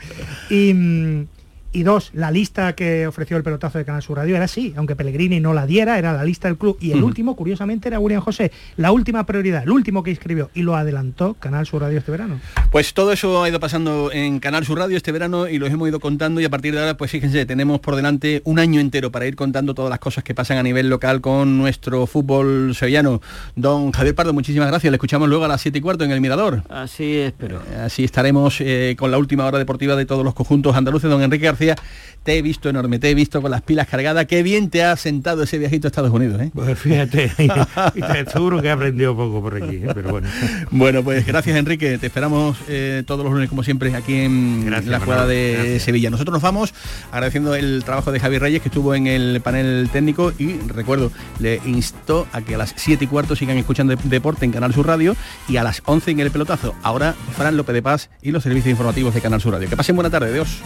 Y, 0.51 0.74
mm, 0.74 1.26
y 1.72 1.82
dos, 1.82 2.10
la 2.14 2.30
lista 2.30 2.74
que 2.74 3.06
ofreció 3.06 3.36
el 3.36 3.42
pelotazo 3.42 3.78
de 3.78 3.84
Canal 3.84 4.02
Sur 4.02 4.18
Radio 4.18 4.36
era 4.36 4.46
así, 4.46 4.72
aunque 4.76 4.96
Pellegrini 4.96 5.40
no 5.40 5.52
la 5.54 5.66
diera, 5.66 5.98
era 5.98 6.12
la 6.12 6.24
lista 6.24 6.48
del 6.48 6.56
club. 6.56 6.78
Y 6.80 6.92
el 6.92 7.02
último, 7.02 7.36
curiosamente, 7.36 7.88
era 7.88 7.98
William 8.00 8.22
José, 8.22 8.50
la 8.76 8.92
última 8.92 9.26
prioridad, 9.26 9.62
el 9.62 9.70
último 9.70 10.02
que 10.02 10.10
inscribió, 10.10 10.50
y 10.54 10.62
lo 10.62 10.76
adelantó 10.76 11.34
Canal 11.34 11.66
Sur 11.66 11.82
Radio 11.82 11.98
este 11.98 12.10
verano. 12.10 12.40
Pues 12.70 12.94
todo 12.94 13.12
eso 13.12 13.42
ha 13.42 13.48
ido 13.48 13.60
pasando 13.60 14.10
en 14.12 14.40
Canal 14.40 14.64
Sur 14.64 14.78
Radio 14.78 14.96
este 14.96 15.12
verano 15.12 15.48
y 15.48 15.58
los 15.58 15.70
hemos 15.70 15.88
ido 15.88 16.00
contando 16.00 16.40
y 16.40 16.44
a 16.44 16.50
partir 16.50 16.74
de 16.74 16.80
ahora, 16.80 16.96
pues 16.96 17.10
fíjense, 17.10 17.46
tenemos 17.46 17.80
por 17.80 17.96
delante 17.96 18.42
un 18.44 18.58
año 18.58 18.80
entero 18.80 19.10
para 19.10 19.26
ir 19.26 19.36
contando 19.36 19.74
todas 19.74 19.90
las 19.90 19.98
cosas 19.98 20.24
que 20.24 20.34
pasan 20.34 20.58
a 20.58 20.62
nivel 20.62 20.88
local 20.88 21.20
con 21.20 21.58
nuestro 21.58 22.06
fútbol 22.06 22.74
sevillano. 22.74 23.20
Don 23.56 23.92
Javier 23.92 24.14
Pardo, 24.14 24.32
muchísimas 24.32 24.68
gracias. 24.68 24.90
Le 24.90 24.96
escuchamos 24.96 25.28
luego 25.28 25.44
a 25.44 25.48
las 25.48 25.60
7 25.60 25.78
y 25.78 25.80
cuarto 25.80 26.04
en 26.04 26.10
el 26.10 26.20
Mirador. 26.20 26.62
Así 26.68 27.16
espero. 27.16 27.62
Eh, 27.72 27.76
Así 27.84 28.04
estaremos 28.04 28.56
eh, 28.60 28.96
con 28.98 29.10
la 29.10 29.18
última 29.18 29.46
hora 29.46 29.58
deportiva 29.58 29.96
de 29.96 30.06
todos 30.06 30.24
los 30.24 30.34
conjuntos 30.34 30.76
andaluces. 30.76 31.10
Don 31.10 31.22
Enrique 31.22 31.48
García, 31.59 31.76
te 32.24 32.36
he 32.36 32.42
visto 32.42 32.68
enorme, 32.68 32.98
te 32.98 33.09
he 33.11 33.14
visto 33.14 33.40
con 33.40 33.50
las 33.50 33.62
pilas 33.62 33.86
cargadas. 33.88 34.26
Qué 34.26 34.42
bien 34.42 34.68
te 34.68 34.84
ha 34.84 34.94
sentado 34.96 35.44
ese 35.44 35.56
viajito 35.56 35.86
a 35.86 35.88
Estados 35.88 36.11
Unidos. 36.12 36.40
¿eh? 36.42 36.50
Pues 36.54 36.78
fíjate, 36.78 37.32
y 37.94 38.00
te 38.02 38.30
seguro 38.30 38.61
que 38.61 38.68
he 38.68 38.70
aprendido 38.70 39.16
poco 39.16 39.40
por 39.40 39.56
aquí, 39.62 39.76
¿eh? 39.76 39.88
pero 39.94 40.11
bueno. 40.11 40.28
Bueno, 40.70 41.02
pues 41.02 41.24
gracias 41.24 41.56
Enrique, 41.56 41.96
te 41.96 42.06
esperamos 42.09 42.59
eh, 42.68 43.02
todos 43.06 43.24
los 43.24 43.32
lunes 43.32 43.48
como 43.48 43.62
siempre 43.62 43.94
aquí 43.96 44.14
en 44.20 44.66
Gracias, 44.66 44.90
la 44.90 45.00
jugada 45.00 45.26
de 45.26 45.54
gracias. 45.54 45.82
Sevilla. 45.84 46.11
Nosotros 46.11 46.32
nos 46.34 46.42
vamos 46.42 46.74
agradeciendo 47.12 47.54
el 47.54 47.82
trabajo 47.84 48.12
de 48.12 48.20
Javier 48.20 48.42
Reyes 48.42 48.61
que 48.62 48.68
estuvo 48.68 48.94
en 48.94 49.06
el 49.06 49.40
panel 49.40 49.88
técnico 49.90 50.32
y 50.38 50.59
recuerdo, 50.68 51.11
le 51.38 51.61
instó 51.64 52.26
a 52.32 52.42
que 52.42 52.56
a 52.56 52.59
las 52.59 52.74
7 52.76 53.04
y 53.04 53.06
cuarto 53.09 53.36
sigan 53.36 53.56
escuchando 53.56 53.96
de- 53.96 54.02
deporte 54.09 54.44
en 54.44 54.52
Canal 54.52 54.74
Sur 54.74 54.86
Radio 54.86 55.16
y 55.48 55.56
a 55.56 55.62
las 55.64 55.80
11 55.86 56.11
en 56.11 56.20
el 56.20 56.30
pelotazo. 56.30 56.74
Ahora 56.82 57.14
Fran 57.36 57.56
López 57.56 57.72
de 57.72 57.80
Paz 57.82 58.11
y 58.20 58.32
los 58.32 58.42
servicios 58.42 58.70
informativos 58.70 59.14
de 59.14 59.22
Canal 59.22 59.40
Sur 59.40 59.54
Radio. 59.54 59.68
Que 59.70 59.76
pasen 59.76 59.96
buena 59.96 60.11
tarde, 60.11 60.28
adiós. 60.30 60.59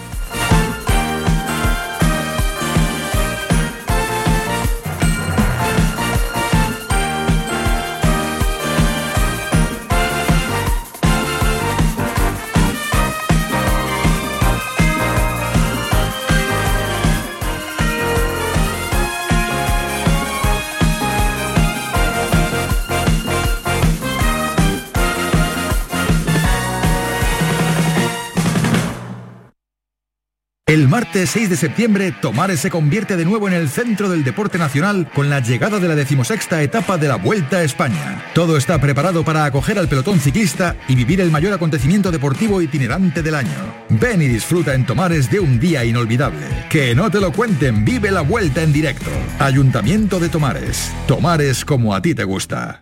El 30.73 30.89
martes 30.89 31.29
6 31.29 31.51
de 31.51 31.57
septiembre, 31.59 32.15
Tomares 32.19 32.61
se 32.61 32.71
convierte 32.71 33.19
de 33.19 33.27
nuevo 33.27 33.47
en 33.47 33.53
el 33.53 33.69
centro 33.69 34.09
del 34.09 34.25
deporte 34.25 34.57
nacional 34.57 35.07
con 35.13 35.29
la 35.29 35.41
llegada 35.41 35.79
de 35.79 35.87
la 35.87 35.95
decimosexta 35.95 36.63
etapa 36.63 36.97
de 36.97 37.09
la 37.09 37.17
Vuelta 37.17 37.59
a 37.59 37.63
España. 37.63 38.25
Todo 38.35 38.57
está 38.57 38.81
preparado 38.81 39.23
para 39.23 39.45
acoger 39.45 39.79
al 39.79 39.87
pelotón 39.87 40.19
ciclista 40.19 40.75
y 40.89 40.95
vivir 40.95 41.21
el 41.21 41.31
mayor 41.31 41.53
acontecimiento 41.53 42.11
deportivo 42.11 42.63
itinerante 42.63 43.23
del 43.23 43.35
año. 43.35 43.51
Ven 43.91 44.23
y 44.23 44.29
disfruta 44.29 44.73
en 44.73 44.87
Tomares 44.87 45.31
de 45.31 45.41
un 45.41 45.61
día 45.61 45.85
inolvidable. 45.85 46.47
Que 46.71 46.95
no 46.95 47.11
te 47.11 47.21
lo 47.21 47.33
cuenten, 47.33 47.85
vive 47.85 48.11
la 48.11 48.23
vuelta 48.23 48.63
en 48.63 48.73
directo. 48.73 49.11
Ayuntamiento 49.41 50.19
de 50.21 50.31
Tomares. 50.31 50.91
Tomares 51.07 51.67
como 51.67 51.95
a 51.95 52.01
ti 52.01 52.15
te 52.15 52.25
gusta. 52.25 52.82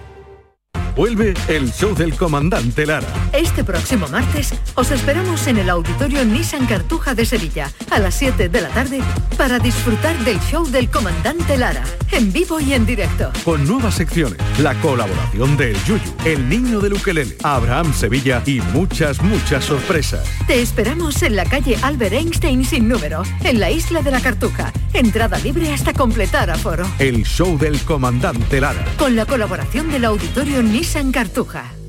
Vuelve 1.01 1.33
el 1.47 1.73
show 1.73 1.95
del 1.95 2.15
comandante 2.15 2.85
Lara. 2.85 3.07
Este 3.33 3.63
próximo 3.63 4.07
martes 4.09 4.53
os 4.75 4.91
esperamos 4.91 5.47
en 5.47 5.57
el 5.57 5.71
auditorio 5.71 6.23
Nissan 6.23 6.67
Cartuja 6.67 7.15
de 7.15 7.25
Sevilla 7.25 7.71
a 7.89 7.97
las 7.97 8.13
7 8.13 8.49
de 8.49 8.61
la 8.61 8.69
tarde 8.69 9.01
para 9.35 9.57
disfrutar 9.57 10.15
del 10.19 10.39
show 10.41 10.63
del 10.67 10.91
comandante 10.91 11.57
Lara, 11.57 11.83
en 12.11 12.31
vivo 12.31 12.59
y 12.59 12.73
en 12.73 12.85
directo. 12.85 13.31
Con 13.43 13.65
nuevas 13.67 13.95
secciones, 13.95 14.37
la 14.59 14.75
colaboración 14.75 15.57
del 15.57 15.75
Yuyu, 15.85 16.13
el 16.23 16.47
niño 16.47 16.79
del 16.79 16.93
ukelele, 16.93 17.35
Abraham 17.41 17.95
Sevilla 17.95 18.43
y 18.45 18.61
muchas, 18.61 19.23
muchas 19.23 19.65
sorpresas. 19.65 20.23
Te 20.45 20.61
esperamos 20.61 21.23
en 21.23 21.35
la 21.35 21.45
calle 21.45 21.79
Albert 21.81 22.13
Einstein 22.13 22.63
sin 22.63 22.87
número, 22.87 23.23
en 23.43 23.59
la 23.59 23.71
isla 23.71 24.03
de 24.03 24.11
la 24.11 24.21
Cartuja. 24.21 24.71
Entrada 24.93 25.39
libre 25.39 25.73
hasta 25.73 25.93
completar 25.93 26.51
aforo. 26.51 26.85
El 26.99 27.23
show 27.23 27.57
del 27.57 27.79
comandante 27.79 28.61
Lara. 28.61 28.85
Con 28.99 29.15
la 29.15 29.25
colaboración 29.25 29.89
del 29.89 30.05
auditorio 30.05 30.61
Nissan 30.91 31.13
Cartuja. 31.13 31.80